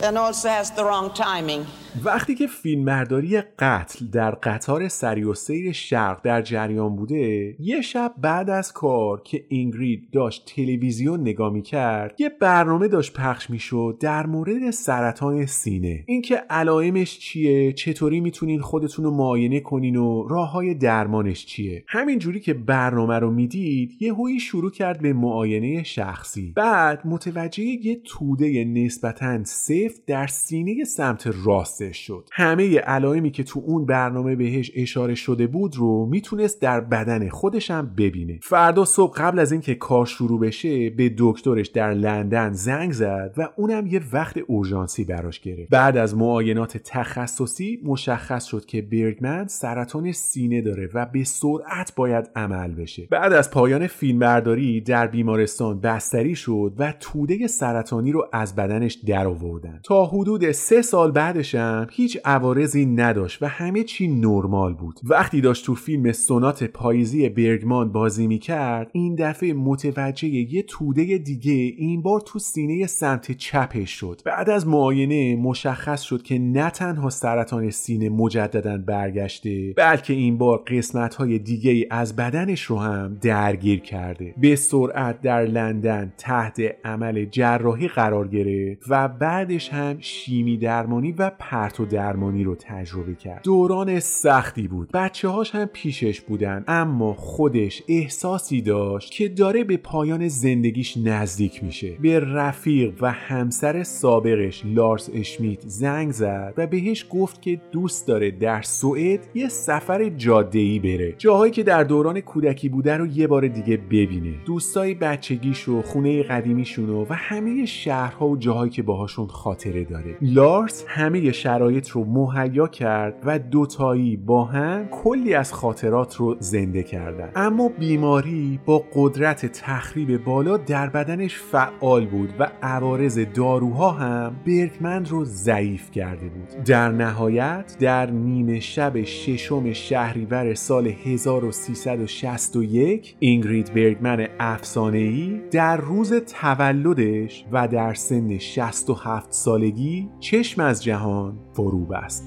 and 0.00 0.18
also 0.18 0.48
has 0.48 0.70
the 0.72 0.84
wrong 0.84 1.12
timing. 1.12 1.66
وقتی 2.02 2.34
که 2.34 2.46
فیلمبرداری 2.46 3.40
قتل 3.58 4.06
در 4.06 4.30
قطار 4.30 4.88
سری 4.88 5.74
شرق 5.74 6.22
در 6.22 6.42
جریان 6.42 6.96
بوده 6.96 7.56
یه 7.60 7.80
شب 7.80 8.14
بعد 8.18 8.50
از 8.50 8.72
کار 8.72 9.22
که 9.22 9.44
اینگرید 9.48 10.10
داشت 10.12 10.52
تلویزیون 10.56 11.20
نگاه 11.20 11.52
می‌کرد 11.52 12.20
یه 12.20 12.28
برنامه 12.40 12.88
داشت 12.88 13.12
پخش 13.12 13.50
می‌شد 13.50 13.96
در 14.00 14.26
مورد 14.26 14.70
سرطان 14.70 15.46
سینه. 15.46 16.04
اینکه 16.06 16.36
علائمش 16.50 17.18
چیه 17.18 17.72
چطوری 17.72 18.20
می‌تونین 18.20 18.60
خودتون 18.60 19.04
رو 19.04 19.10
معاینه 19.10 19.60
کنین 19.60 19.96
و 19.96 20.28
راه 20.28 20.50
های 20.50 20.74
درمانش 20.74 21.46
چیه. 21.46 21.84
همینجوری 21.86 22.40
که 22.40 22.54
برنامه 22.54 23.18
رو 23.18 23.30
می‌دید 23.30 24.02
یه 24.02 24.14
هویی 24.14 24.40
شروع 24.40 24.70
کرد 24.70 25.02
به 25.02 25.12
معاینه 25.12 25.82
شخصی. 25.82 26.52
بعد 26.56 27.06
متوجه 27.06 27.64
یه 27.64 28.00
توده 28.04 28.64
نسبتا 28.64 29.44
سفت 29.44 30.06
در 30.06 30.26
سینه 30.26 30.84
سمت 30.84 31.30
راست 31.44 31.83
شد. 31.92 32.28
همه 32.32 32.78
علائمی 32.78 33.30
که 33.30 33.42
تو 33.42 33.62
اون 33.66 33.86
برنامه 33.86 34.36
بهش 34.36 34.72
اشاره 34.74 35.14
شده 35.14 35.46
بود 35.46 35.76
رو 35.76 36.06
می‌تونست 36.06 36.62
در 36.62 36.80
بدن 36.80 37.28
خودش 37.28 37.70
هم 37.70 37.94
ببینه. 37.98 38.38
فردا 38.42 38.84
صبح 38.84 39.14
قبل 39.16 39.38
از 39.38 39.52
اینکه 39.52 39.74
کار 39.74 40.06
شروع 40.06 40.40
بشه 40.40 40.90
به 40.90 41.14
دکترش 41.18 41.68
در 41.68 41.94
لندن 41.94 42.52
زنگ 42.52 42.92
زد 42.92 43.34
و 43.36 43.48
اونم 43.56 43.86
یه 43.86 44.00
وقت 44.12 44.38
اورژانسی 44.46 45.04
براش 45.04 45.40
گرفت. 45.40 45.70
بعد 45.70 45.96
از 45.96 46.16
معاینات 46.16 46.76
تخصصی 46.76 47.80
مشخص 47.84 48.44
شد 48.44 48.64
که 48.64 48.82
برگمن 48.82 49.46
سرطان 49.46 50.12
سینه 50.12 50.60
داره 50.60 50.90
و 50.94 51.06
به 51.06 51.24
سرعت 51.24 51.94
باید 51.96 52.30
عمل 52.36 52.74
بشه. 52.74 53.08
بعد 53.10 53.32
از 53.32 53.50
پایان 53.50 53.86
فیلمبرداری 53.86 54.80
در 54.80 55.06
بیمارستان 55.06 55.80
بستری 55.80 56.34
شد 56.34 56.72
و 56.78 56.94
توده 57.00 57.46
سرطانی 57.46 58.12
رو 58.12 58.28
از 58.32 58.56
بدنش 58.56 58.94
درآوردن. 58.94 59.80
تا 59.84 60.04
حدود 60.04 60.52
سه 60.52 60.82
سال 60.82 61.10
بعدش 61.10 61.54
هیچ 61.90 62.18
عوارضی 62.24 62.86
نداشت 62.86 63.42
و 63.42 63.46
همه 63.46 63.82
چی 63.82 64.08
نرمال 64.08 64.74
بود. 64.74 65.00
وقتی 65.02 65.40
داشت 65.40 65.66
تو 65.66 65.74
فیلم 65.74 66.12
سونات 66.12 66.64
پاییزی 66.64 67.28
برگمان 67.28 67.92
بازی 67.92 68.26
می‌کرد 68.26 68.90
این 68.92 69.14
دفعه 69.14 69.52
متوجه 69.52 70.28
یه 70.28 70.62
توده 70.62 71.18
دیگه 71.18 71.52
این 71.52 72.02
بار 72.02 72.20
تو 72.20 72.38
سینه 72.38 72.86
سمت 72.86 73.32
چپش 73.32 73.90
شد. 73.90 74.20
بعد 74.24 74.50
از 74.50 74.66
معاینه 74.66 75.36
مشخص 75.36 76.02
شد 76.02 76.22
که 76.22 76.38
نه 76.38 76.70
تنها 76.70 77.10
سرطان 77.10 77.70
سینه 77.70 78.08
مجددا 78.08 78.78
برگشته 78.78 79.72
بلکه 79.76 80.12
این 80.12 80.38
بار 80.38 80.58
قسمت 80.66 81.14
های 81.14 81.38
دیگه 81.38 81.86
از 81.90 82.16
بدنش 82.16 82.62
رو 82.62 82.78
هم 82.78 83.18
درگیر 83.20 83.80
کرده. 83.80 84.34
به 84.36 84.56
سرعت 84.56 85.20
در 85.20 85.44
لندن 85.44 86.12
تحت 86.18 86.60
عمل 86.84 87.24
جراحی 87.24 87.88
قرار 87.88 88.28
گرفت 88.28 88.82
و 88.88 89.08
بعدش 89.08 89.68
هم 89.68 89.96
شیمی 90.00 90.56
درمانی 90.56 91.12
و 91.12 91.30
پرت 91.64 91.80
و 91.80 91.84
درمانی 91.84 92.44
رو 92.44 92.54
تجربه 92.54 93.14
کرد. 93.14 93.40
دوران 93.44 94.00
سختی 94.00 94.68
بود. 94.68 94.90
بچه 94.94 95.28
هاش 95.28 95.54
هم 95.54 95.64
پیشش 95.64 96.20
بودن 96.20 96.64
اما 96.68 97.14
خودش 97.14 97.82
احساسی 97.88 98.62
داشت 98.62 99.12
که 99.12 99.28
داره 99.28 99.64
به 99.64 99.76
پایان 99.76 100.28
زندگیش 100.28 100.96
نزدیک 100.96 101.64
میشه. 101.64 101.96
به 102.02 102.20
رفیق 102.20 102.94
و 103.00 103.12
همسر 103.12 103.82
سابقش 103.82 104.62
لارس 104.66 105.10
اشمیت 105.14 105.60
زنگ 105.66 106.12
زد 106.12 106.54
و 106.56 106.66
بهش 106.66 107.06
گفت 107.10 107.42
که 107.42 107.60
دوست 107.72 108.06
داره 108.06 108.30
در 108.30 108.62
سوئد 108.62 109.20
یه 109.34 109.48
سفر 109.48 110.08
جاده 110.08 110.78
بره. 110.78 111.14
جاهایی 111.18 111.52
که 111.52 111.62
در 111.62 111.84
دوران 111.84 112.20
کودکی 112.20 112.68
بوده 112.68 112.96
رو 112.96 113.06
یه 113.06 113.26
بار 113.26 113.48
دیگه 113.48 113.76
ببینه. 113.76 114.34
دوستای 114.46 114.94
بچگیش 114.94 115.68
و 115.68 115.82
خونه 115.82 116.22
قدیمیشون 116.22 116.90
و 116.90 117.06
همه 117.10 117.66
شهرها 117.66 118.28
و 118.28 118.36
جاهایی 118.36 118.70
که 118.70 118.82
باهاشون 118.82 119.26
خاطره 119.26 119.84
داره. 119.84 120.16
لارس 120.20 120.84
همه 120.88 121.32
شرایط 121.54 121.88
رو 121.88 122.04
مهیا 122.04 122.68
کرد 122.68 123.14
و 123.24 123.38
دوتایی 123.38 124.16
با 124.16 124.44
هم 124.44 124.88
کلی 124.88 125.34
از 125.34 125.52
خاطرات 125.52 126.16
رو 126.16 126.36
زنده 126.38 126.82
کردن. 126.82 127.30
اما 127.36 127.68
بیماری 127.68 128.60
با 128.66 128.84
قدرت 128.94 129.46
تخریب 129.46 130.24
بالا 130.24 130.56
در 130.56 130.90
بدنش 130.90 131.38
فعال 131.38 132.06
بود 132.06 132.34
و 132.38 132.50
عوارض 132.62 133.18
داروها 133.18 133.90
هم 133.90 134.36
برگمند 134.46 135.08
رو 135.08 135.24
ضعیف 135.24 135.90
کرده 135.90 136.28
بود. 136.28 136.64
در 136.64 136.88
نهایت 136.88 137.76
در 137.80 138.10
نیمه 138.10 138.60
شب 138.60 139.02
ششم 139.02 139.72
شهریور 139.72 140.54
سال 140.54 140.86
1361 140.86 143.16
اینگرید 143.18 143.74
برگمن 143.74 144.28
افسانه‌ای 144.40 145.40
در 145.50 145.76
روز 145.76 146.12
تولدش 146.12 147.44
و 147.52 147.68
در 147.68 147.94
سن 147.94 148.38
67 148.38 149.32
سالگی 149.32 150.08
چشم 150.20 150.60
از 150.60 150.84
جهان 150.84 151.43
فرو 151.52 151.84
بست 151.84 152.24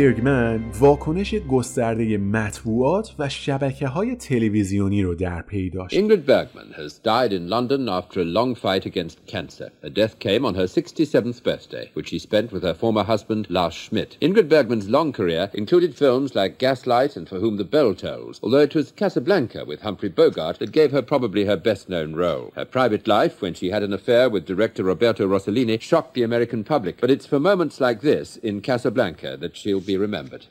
مرگ 0.00 0.16
برگمن 0.16 0.59
واکنش 0.79 1.35
گسترده 1.35 2.17
مطبوعات 2.17 3.15
و 3.19 3.29
شبکه 3.29 3.87
های 3.87 4.15
تلویزیونی 4.15 5.03
رو 5.03 5.15
در 5.15 5.41
پی 5.41 5.69
داشت. 5.69 5.95
Ingrid 5.95 6.25
Bergman 6.25 6.73
has 6.77 6.93
died 7.03 7.33
in 7.33 7.49
London 7.49 7.89
after 7.89 8.19
a 8.21 8.25
long 8.25 8.55
fight 8.55 8.85
against 8.85 9.17
cancer. 9.27 9.71
Her 9.83 9.89
death 9.89 10.19
came 10.19 10.45
on 10.45 10.55
her 10.55 10.67
67th 10.67 11.43
birthday, 11.43 11.91
which 11.93 12.09
she 12.09 12.19
spent 12.19 12.51
with 12.51 12.63
her 12.63 12.73
former 12.73 13.03
husband 13.03 13.47
Lars 13.49 13.73
Schmidt. 13.73 14.17
Ingrid 14.21 14.49
Bergman's 14.49 14.89
long 14.89 15.11
career 15.11 15.49
included 15.53 15.95
films 15.95 16.35
like 16.35 16.57
Gaslight 16.57 17.15
and 17.17 17.27
For 17.29 17.39
Whom 17.39 17.57
the 17.57 17.71
Bell 17.75 17.93
Tolls, 17.93 18.39
although 18.43 18.65
it 18.67 18.75
was 18.75 18.91
Casablanca 19.01 19.61
with 19.65 19.81
Humphrey 19.81 20.09
Bogart 20.09 20.59
that 20.59 20.71
gave 20.71 20.91
her 20.91 21.01
probably 21.01 21.45
her 21.45 21.57
best-known 21.57 22.15
role. 22.15 22.51
Her 22.55 22.65
private 22.65 23.07
life, 23.07 23.41
when 23.41 23.53
she 23.53 23.69
had 23.69 23.83
an 23.83 23.93
affair 23.93 24.29
with 24.29 24.45
director 24.45 24.83
Roberto 24.83 25.27
Rossellini, 25.27 25.79
shocked 25.81 26.13
the 26.13 26.23
American 26.23 26.63
public, 26.63 27.01
but 27.01 27.11
it's 27.11 27.25
for 27.25 27.39
moments 27.39 27.79
like 27.79 28.01
this 28.01 28.37
in 28.37 28.61
Casablanca 28.61 29.37
that 29.37 29.55
she'll 29.57 29.79
be 29.79 29.97
remembered. 29.97 30.45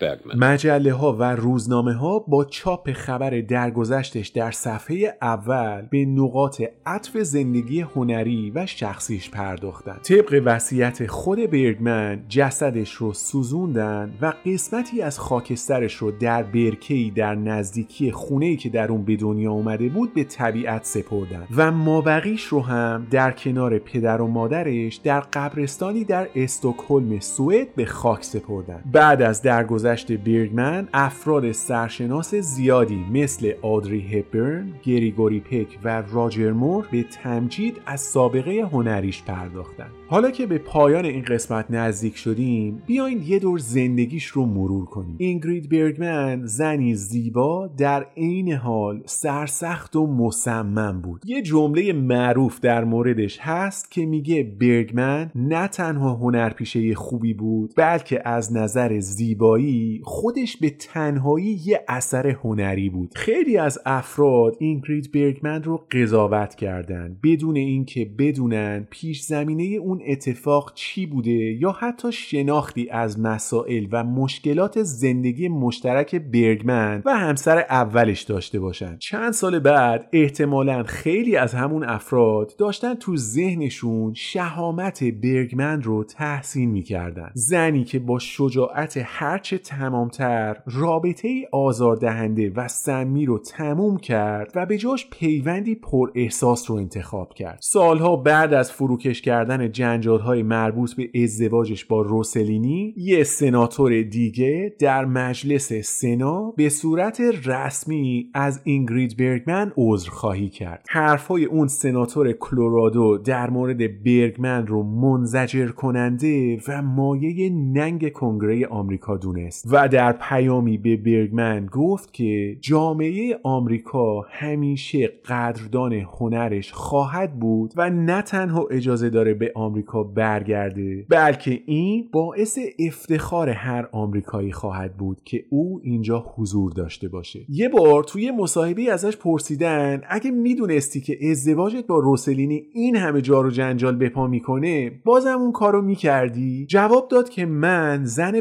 Bergman. 0.00 0.36
مجله 0.36 0.92
ها 0.92 1.12
و 1.12 1.22
روزنامه 1.22 1.92
ها 1.92 2.18
با 2.18 2.44
چاپ 2.44 2.92
خبر 2.92 3.30
درگذشتش 3.40 4.28
در 4.28 4.50
صفحه 4.50 5.16
اول 5.22 5.82
به 5.90 6.04
نقاط 6.04 6.62
عطف 6.86 7.16
زندگی 7.18 7.80
هنری 7.80 8.52
و 8.54 8.66
شخصیش 8.66 9.30
پرداختن 9.30 9.96
طبق 10.02 10.42
وصیت 10.44 11.06
خود 11.06 11.38
برگمن 11.38 12.22
جسدش 12.28 12.92
رو 12.92 13.12
سوزوندن 13.12 14.12
و 14.22 14.32
قسمتی 14.46 15.02
از 15.02 15.18
خاکسترش 15.18 15.94
رو 15.94 16.10
در 16.10 16.42
برکه‌ای 16.42 17.10
در 17.10 17.34
نزدیکی 17.34 18.12
خونه‌ای 18.12 18.56
که 18.56 18.68
در 18.68 18.92
اون 18.92 19.04
به 19.04 19.16
دنیا 19.16 19.52
اومده 19.52 19.88
بود 19.88 20.14
به 20.14 20.24
طبیعت 20.24 20.84
سپردن. 20.84 21.46
و 21.56 21.72
مابقیش 21.72 22.44
رو 22.44 22.60
هم 22.60 23.06
در 23.10 23.30
کنار 23.30 23.78
پدر 23.78 24.20
و 24.20 24.26
مادرش 24.26 24.96
در 24.96 25.20
قبرستانی 25.20 26.04
در 26.04 26.28
استکهلم 26.34 27.20
سوئد 27.20 27.74
به 27.74 27.84
خاک 27.84 28.12
خاک 28.12 28.24
سپردن. 28.24 28.82
بعد 28.92 29.22
از 29.22 29.42
درگذشت 29.52 30.12
برگمن 30.12 30.88
افراد 30.94 31.52
سرشناس 31.52 32.34
زیادی 32.34 33.04
مثل 33.12 33.52
آدری 33.62 34.18
هپبرن، 34.18 34.72
گریگوری 34.82 35.40
پک 35.40 35.78
و 35.84 36.02
راجر 36.12 36.52
مور 36.52 36.86
به 36.92 37.02
تمجید 37.02 37.80
از 37.86 38.00
سابقه 38.00 38.68
هنریش 38.72 39.22
پرداختن 39.22 39.86
حالا 40.12 40.30
که 40.30 40.46
به 40.46 40.58
پایان 40.58 41.04
این 41.04 41.22
قسمت 41.22 41.66
نزدیک 41.70 42.16
شدیم 42.16 42.82
بیاین 42.86 43.22
یه 43.26 43.38
دور 43.38 43.58
زندگیش 43.58 44.26
رو 44.26 44.46
مرور 44.46 44.84
کنیم. 44.84 45.16
اینگرید 45.18 45.70
برگمن 45.70 46.46
زنی 46.46 46.94
زیبا 46.94 47.66
در 47.66 48.06
عین 48.16 48.52
حال 48.52 49.02
سرسخت 49.06 49.96
و 49.96 50.06
مصمم 50.06 51.00
بود. 51.00 51.22
یه 51.24 51.42
جمله 51.42 51.92
معروف 51.92 52.60
در 52.60 52.84
موردش 52.84 53.38
هست 53.40 53.90
که 53.90 54.06
میگه 54.06 54.42
برگمن 54.60 55.30
نه 55.34 55.68
تنها 55.68 56.14
هنرپیشه 56.14 56.94
خوبی 56.94 57.34
بود 57.34 57.72
بلکه 57.76 58.28
از 58.28 58.52
نظر 58.52 59.00
زیبایی 59.42 60.00
خودش 60.04 60.56
به 60.56 60.70
تنهایی 60.70 61.60
یه 61.64 61.84
اثر 61.88 62.26
هنری 62.26 62.90
بود. 62.90 63.10
خیلی 63.14 63.56
از 63.56 63.78
افراد 63.86 64.56
اینگرید 64.60 65.12
برگمن 65.12 65.62
رو 65.62 65.86
قضاوت 65.90 66.54
کردن. 66.54 67.16
بدون 67.22 67.56
اینکه 67.56 68.10
بدونن 68.18 68.86
پیش 68.90 69.20
زمینه 69.20 69.62
اون 69.62 70.02
اتفاق 70.06 70.72
چی 70.74 71.06
بوده 71.06 71.30
یا 71.32 71.72
حتی 71.72 72.12
شناختی 72.12 72.90
از 72.90 73.20
مسائل 73.20 73.86
و 73.92 74.04
مشکلات 74.04 74.82
زندگی 74.82 75.48
مشترک 75.48 76.14
برگمن 76.14 77.02
و 77.04 77.14
همسر 77.14 77.58
اولش 77.58 78.22
داشته 78.22 78.60
باشن. 78.60 78.96
چند 78.98 79.32
سال 79.32 79.58
بعد 79.58 80.08
احتمالا 80.12 80.82
خیلی 80.82 81.36
از 81.36 81.54
همون 81.54 81.84
افراد 81.84 82.52
داشتن 82.58 82.94
تو 82.94 83.16
ذهنشون 83.16 84.14
شهامت 84.14 85.04
برگمن 85.04 85.82
رو 85.82 86.04
تحسین 86.04 86.70
می‌کردن. 86.70 87.30
زنی 87.34 87.84
که 87.84 87.98
با 87.98 88.18
شجاعت 88.18 88.98
هرچه 89.32 89.58
تمامتر 89.58 90.56
رابطه 90.66 91.48
آزاردهنده 91.52 92.52
و 92.56 92.68
سمی 92.68 93.26
رو 93.26 93.38
تموم 93.38 93.96
کرد 93.96 94.52
و 94.54 94.66
به 94.66 94.78
جاش 94.78 95.10
پیوندی 95.10 95.74
پر 95.74 96.10
احساس 96.14 96.70
رو 96.70 96.76
انتخاب 96.76 97.34
کرد. 97.34 97.58
سالها 97.62 98.16
بعد 98.16 98.54
از 98.54 98.72
فروکش 98.72 99.22
کردن 99.22 99.72
جنجال 99.72 100.20
های 100.20 100.42
مربوط 100.42 100.94
به 100.94 101.22
ازدواجش 101.22 101.84
با 101.84 102.02
روسلینی 102.02 102.94
یه 102.96 103.24
سناتور 103.24 104.02
دیگه 104.02 104.76
در 104.78 105.04
مجلس 105.04 105.72
سنا 105.72 106.50
به 106.56 106.68
صورت 106.68 107.20
رسمی 107.44 108.30
از 108.34 108.60
اینگرید 108.64 109.16
برگمن 109.16 109.72
عذرخواهی 109.76 110.48
کرد. 110.48 110.86
حرفای 110.88 111.44
اون 111.44 111.68
سناتور 111.68 112.32
کلورادو 112.32 113.18
در 113.18 113.50
مورد 113.50 114.04
برگمن 114.04 114.66
رو 114.66 114.82
منزجر 114.82 115.68
کننده 115.68 116.60
و 116.68 116.82
مایه 116.82 117.50
ننگ 117.50 118.12
کنگره 118.12 118.66
آمریکا 118.66 119.11
دونست. 119.16 119.68
و 119.70 119.88
در 119.88 120.12
پیامی 120.12 120.78
به 120.78 120.96
برگمن 120.96 121.66
گفت 121.66 122.12
که 122.12 122.56
جامعه 122.60 123.38
آمریکا 123.42 124.20
همیشه 124.20 125.06
قدردان 125.28 125.92
هنرش 125.92 126.72
خواهد 126.72 127.38
بود 127.38 127.72
و 127.76 127.90
نه 127.90 128.22
تنها 128.22 128.66
اجازه 128.70 129.10
داره 129.10 129.34
به 129.34 129.52
آمریکا 129.54 130.02
برگرده 130.02 131.06
بلکه 131.08 131.60
این 131.66 132.08
باعث 132.12 132.58
افتخار 132.78 133.48
هر 133.48 133.88
آمریکایی 133.92 134.52
خواهد 134.52 134.96
بود 134.96 135.20
که 135.24 135.44
او 135.50 135.80
اینجا 135.82 136.24
حضور 136.36 136.72
داشته 136.72 137.08
باشه. 137.08 137.40
یه 137.48 137.68
بار 137.68 138.04
توی 138.04 138.30
مصاحبه 138.30 138.92
ازش 138.92 139.16
پرسیدن 139.16 140.00
اگه 140.08 140.30
می‌دونستی 140.30 141.00
که 141.00 141.30
ازدواجت 141.30 141.86
با 141.86 141.98
روسلینی 141.98 142.62
این 142.72 142.96
همه 142.96 143.20
جار 143.20 143.46
و 143.46 143.50
جنجال 143.50 143.96
به 143.96 144.08
پا 144.08 144.26
می‌کنه 144.26 144.92
بازم 145.04 145.38
اون 145.38 145.52
کارو 145.52 145.82
می‌کردی؟ 145.82 146.66
جواب 146.66 147.08
داد 147.08 147.28
که 147.28 147.46
من 147.46 148.04
زن 148.04 148.40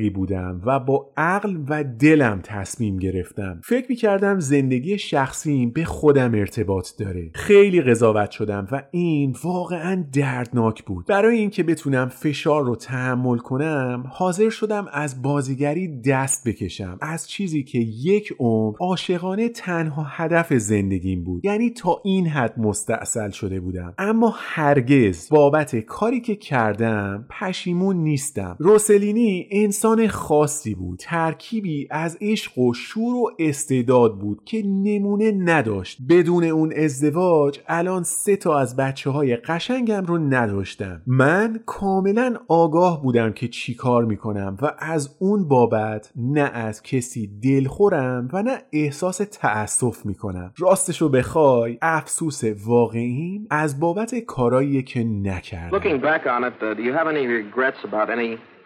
بالغی 0.00 0.10
بودم 0.10 0.60
و 0.66 0.80
با 0.80 1.12
عقل 1.16 1.56
و 1.68 1.84
دلم 1.84 2.40
تصمیم 2.44 2.96
گرفتم. 2.96 3.60
فکر 3.64 3.86
می‌کردم 3.88 4.40
زندگی 4.40 4.98
شخصیم 4.98 5.70
به 5.70 5.84
خودم 5.84 6.34
ارتباط 6.34 6.88
داره. 6.98 7.30
خیلی 7.34 7.82
قضاوت 7.82 8.30
شدم 8.30 8.68
و 8.72 8.82
این 8.90 9.36
واقعا 9.44 10.04
دردناک 10.12 10.84
بود. 10.84 11.06
برای 11.06 11.38
اینکه 11.38 11.62
بتونم 11.62 12.08
فشار 12.08 12.64
رو 12.64 12.76
تحمل 12.76 13.38
کنم 13.38 14.04
حاضر 14.08 14.50
شدم 14.50 14.86
از 14.92 15.22
بازیگری 15.22 16.00
دست 16.00 16.48
بکشم. 16.48 16.98
از 17.00 17.28
چیزی 17.28 17.62
که 17.62 17.78
یک 17.78 18.34
عمر 18.38 18.76
عاشقانه 18.80 19.48
تنها 19.48 20.02
هدف 20.08 20.52
زندگیم 20.54 21.24
بود. 21.24 21.44
یعنی 21.44 21.70
تا 21.70 22.00
این 22.04 22.26
حد 22.26 22.58
مستاصل 22.58 23.30
شده 23.30 23.60
بودم. 23.60 23.94
اما 23.98 24.34
هرگز 24.36 25.28
بابت 25.28 25.76
کاری 25.76 26.20
که 26.20 26.36
کردم 26.36 27.26
پشیمون 27.40 27.96
نیستم. 27.96 28.56
روسلینی 28.58 29.48
انسان 29.50 29.89
خاصی 30.08 30.74
بود. 30.74 30.98
ترکیبی 30.98 31.88
از 31.90 32.18
عشق 32.20 32.58
و 32.58 32.74
شور 32.74 33.14
و 33.14 33.30
استعداد 33.38 34.18
بود 34.18 34.44
که 34.44 34.62
نمونه 34.66 35.32
نداشت. 35.32 35.98
بدون 36.08 36.44
اون 36.44 36.72
ازدواج 36.76 37.60
الان 37.68 38.02
سه 38.02 38.36
تا 38.36 38.58
از 38.58 38.76
بچه 38.76 39.10
های 39.10 39.36
قشنگم 39.36 40.04
رو 40.06 40.18
نداشتم. 40.18 41.02
من 41.06 41.60
کاملا 41.66 42.36
آگاه 42.48 43.02
بودم 43.02 43.32
که 43.32 43.48
چی 43.48 43.74
کار 43.74 44.04
می‌کنم 44.04 44.56
و 44.62 44.72
از 44.78 45.16
اون 45.18 45.48
بابت 45.48 46.12
نه 46.16 46.40
از 46.40 46.82
کسی 46.82 47.30
دلخورم 47.42 48.28
و 48.32 48.42
نه 48.42 48.58
احساس 48.72 49.20
تأسف 49.32 50.06
می‌کنم. 50.06 50.52
راستشو 50.58 51.08
بخوای 51.08 51.78
افسوس 51.82 52.42
واقعیم 52.66 53.46
از 53.50 53.80
بابت 53.80 54.14
کارایی 54.14 54.82
که 54.82 55.04
نکردم. 55.04 55.78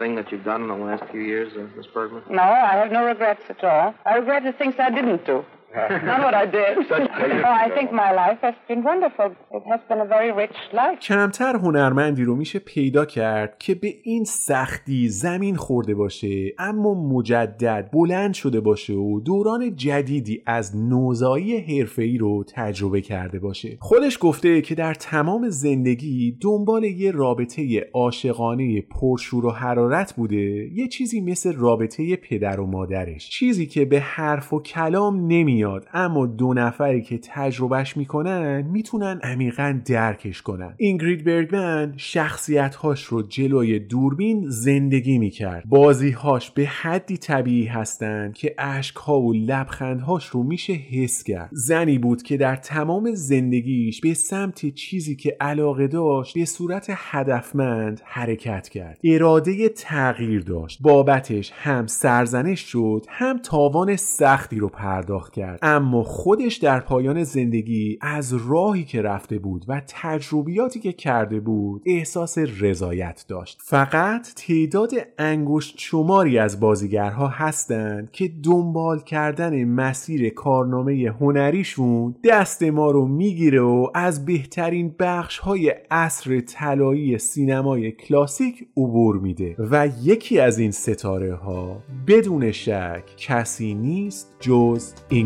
Anything 0.00 0.16
that 0.16 0.32
you've 0.32 0.42
done 0.44 0.62
in 0.62 0.68
the 0.68 0.74
last 0.74 1.04
few 1.12 1.20
years, 1.20 1.52
uh, 1.56 1.66
Miss 1.76 1.86
Bergman? 1.86 2.22
No, 2.28 2.42
I 2.42 2.74
have 2.74 2.90
no 2.90 3.04
regrets 3.04 3.42
at 3.48 3.62
all. 3.62 3.94
I 4.04 4.16
regret 4.16 4.42
the 4.42 4.52
things 4.52 4.74
I 4.78 4.90
didn't 4.90 5.24
do. 5.24 5.44
Not 6.10 6.20
what 6.26 6.34
I 6.34 6.46
did. 6.58 6.72
oh, 7.48 7.56
I 7.66 7.68
think 7.76 7.88
my 8.04 8.10
life 8.22 8.38
has 8.42 8.54
been 8.68 8.82
wonderful. 8.90 9.28
It 9.56 9.64
has 9.72 9.80
been 9.88 10.00
a 10.06 10.08
very 10.16 10.32
rich 10.32 10.56
life. 10.72 10.98
کمتر 11.00 11.56
هنرمندی 11.56 12.24
رو 12.24 12.36
میشه 12.36 12.58
پیدا 12.58 13.04
کرد 13.04 13.58
که 13.58 13.74
به 13.74 13.94
این 14.02 14.24
سختی 14.24 15.08
زمین 15.08 15.56
خورده 15.56 15.94
باشه 15.94 16.52
اما 16.58 16.94
مجدد 16.94 17.90
بلند 17.92 18.34
شده 18.34 18.60
باشه 18.60 18.92
و 18.92 19.20
دوران 19.20 19.76
جدیدی 19.76 20.42
از 20.46 20.76
نوزایی 20.76 21.58
حرفه‌ای 21.58 22.18
رو 22.18 22.44
تجربه 22.44 23.00
کرده 23.00 23.38
باشه 23.38 23.76
خودش 23.80 24.18
گفته 24.20 24.60
که 24.60 24.74
در 24.74 24.94
تمام 24.94 25.48
زندگی 25.48 26.38
دنبال 26.42 26.84
یه 26.84 27.10
رابطه 27.10 27.86
عاشقانه 27.94 28.80
پرشور 28.80 29.46
و 29.46 29.50
حرارت 29.50 30.12
بوده 30.12 30.70
یه 30.74 30.88
چیزی 30.88 31.20
مثل 31.20 31.52
رابطه 31.56 32.16
پدر 32.16 32.60
و 32.60 32.66
مادرش 32.66 33.30
چیزی 33.30 33.66
که 33.66 33.84
به 33.84 34.00
حرف 34.00 34.52
و 34.52 34.62
کلام 34.62 35.20
نمیاد 35.64 35.86
اما 35.92 36.26
دو 36.26 36.54
نفری 36.54 37.02
که 37.02 37.18
تجربهش 37.22 37.96
می‌کنن 37.96 38.62
می‌تونن 38.62 39.20
عمیقا 39.22 39.80
درکش 39.86 40.42
کنن. 40.42 40.74
اینگرید 40.76 41.24
برگمن 41.24 41.94
شخصیتهاش 41.96 43.04
رو 43.04 43.22
جلوی 43.22 43.78
دوربین 43.78 44.44
زندگی 44.48 45.18
می‌کرد. 45.18 45.64
بازیهاش 45.66 46.50
به 46.50 46.66
حدی 46.66 47.16
طبیعی 47.16 47.66
هستند 47.66 48.34
که 48.34 48.54
اشکها 48.58 49.20
و 49.20 49.32
لبخندهاش 49.32 50.26
رو 50.26 50.42
میشه 50.42 50.72
حس 50.72 51.22
کرد. 51.22 51.48
زنی 51.52 51.98
بود 51.98 52.22
که 52.22 52.36
در 52.36 52.56
تمام 52.56 53.10
زندگیش 53.14 54.00
به 54.00 54.14
سمت 54.14 54.66
چیزی 54.74 55.16
که 55.16 55.36
علاقه 55.40 55.86
داشت 55.86 56.34
به 56.34 56.44
صورت 56.44 56.86
هدفمند 56.90 58.00
حرکت 58.04 58.68
کرد. 58.68 58.98
اراده 59.04 59.68
تغییر 59.68 60.42
داشت. 60.42 60.78
بابتش 60.82 61.52
هم 61.54 61.86
سرزنش 61.86 62.60
شد 62.60 63.06
هم 63.08 63.38
تاوان 63.38 63.96
سختی 63.96 64.58
رو 64.58 64.68
پرداخت 64.68 65.32
کرد. 65.32 65.53
اما 65.62 66.02
خودش 66.02 66.56
در 66.56 66.80
پایان 66.80 67.24
زندگی 67.24 67.98
از 68.00 68.34
راهی 68.48 68.84
که 68.84 69.02
رفته 69.02 69.38
بود 69.38 69.64
و 69.68 69.82
تجربیاتی 69.88 70.80
که 70.80 70.92
کرده 70.92 71.40
بود 71.40 71.82
احساس 71.86 72.38
رضایت 72.38 73.24
داشت. 73.28 73.60
فقط 73.62 74.28
تعداد 74.36 74.90
انگشت 75.18 75.74
شماری 75.78 76.38
از 76.38 76.60
بازیگرها 76.60 77.28
هستند 77.28 78.10
که 78.12 78.30
دنبال 78.42 79.00
کردن 79.00 79.64
مسیر 79.64 80.28
کارنامه 80.28 81.14
هنریشون 81.20 82.14
دست 82.24 82.62
ما 82.62 82.90
رو 82.90 83.06
می‌گیره 83.06 83.60
و 83.60 83.90
از 83.94 84.24
بهترین 84.24 84.94
بخش 84.98 85.38
های 85.38 85.74
عصر 85.90 86.40
طلایی 86.40 87.18
سینمای 87.18 87.92
کلاسیک 87.92 88.68
عبور 88.76 89.16
میده. 89.16 89.56
و 89.58 89.88
یکی 90.02 90.40
از 90.40 90.58
این 90.58 90.70
ستاره 90.70 91.34
ها 91.34 91.82
بدون 92.06 92.52
شک 92.52 93.02
کسی 93.16 93.74
نیست 93.74 94.36
جز 94.40 94.92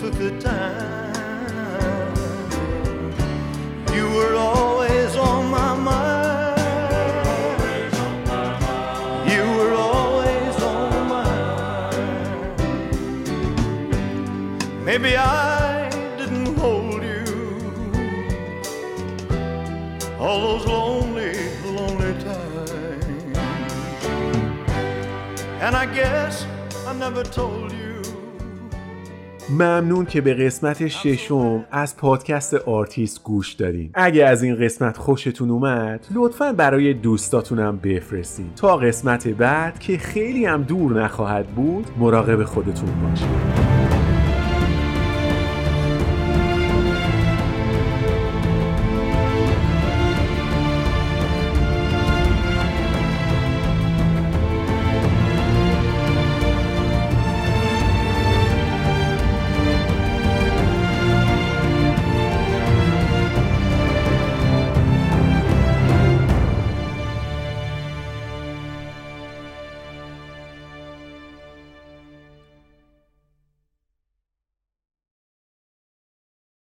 took 0.00 0.14
the 0.14 0.30
time. 0.38 2.14
You 3.92 4.08
were 4.10 4.36
always 4.36 5.16
on 5.16 5.50
my 5.50 5.74
mind. 5.74 6.60
You 9.28 9.42
were 9.56 9.74
always 9.74 10.62
on 10.62 11.08
my 11.08 11.24
mind. 11.24 11.96
Maybe 14.84 15.16
I 15.16 15.90
didn't 16.16 16.56
hold 16.58 17.02
you 17.02 17.24
all 20.20 20.40
those 20.40 20.66
lonely, 20.66 21.34
lonely 21.64 22.14
times. 22.22 22.70
And 25.60 25.74
I 25.74 25.86
guess 25.92 26.46
I 26.86 26.92
never 26.92 27.24
told 27.24 27.72
you. 27.72 27.77
ممنون 29.50 30.04
که 30.06 30.20
به 30.20 30.34
قسمت 30.34 30.88
ششم 30.88 31.64
از 31.70 31.96
پادکست 31.96 32.54
آرتیست 32.54 33.22
گوش 33.22 33.52
دارین 33.52 33.90
اگه 33.94 34.24
از 34.24 34.42
این 34.42 34.56
قسمت 34.56 34.96
خوشتون 34.96 35.50
اومد 35.50 36.06
لطفا 36.14 36.52
برای 36.52 36.94
دوستاتونم 36.94 37.76
بفرستین. 37.76 38.50
تا 38.56 38.76
قسمت 38.76 39.28
بعد 39.28 39.78
که 39.78 39.98
خیلی 39.98 40.44
هم 40.44 40.62
دور 40.62 41.02
نخواهد 41.04 41.46
بود 41.46 41.86
مراقب 41.98 42.44
خودتون 42.44 42.90
باشین. 43.02 43.77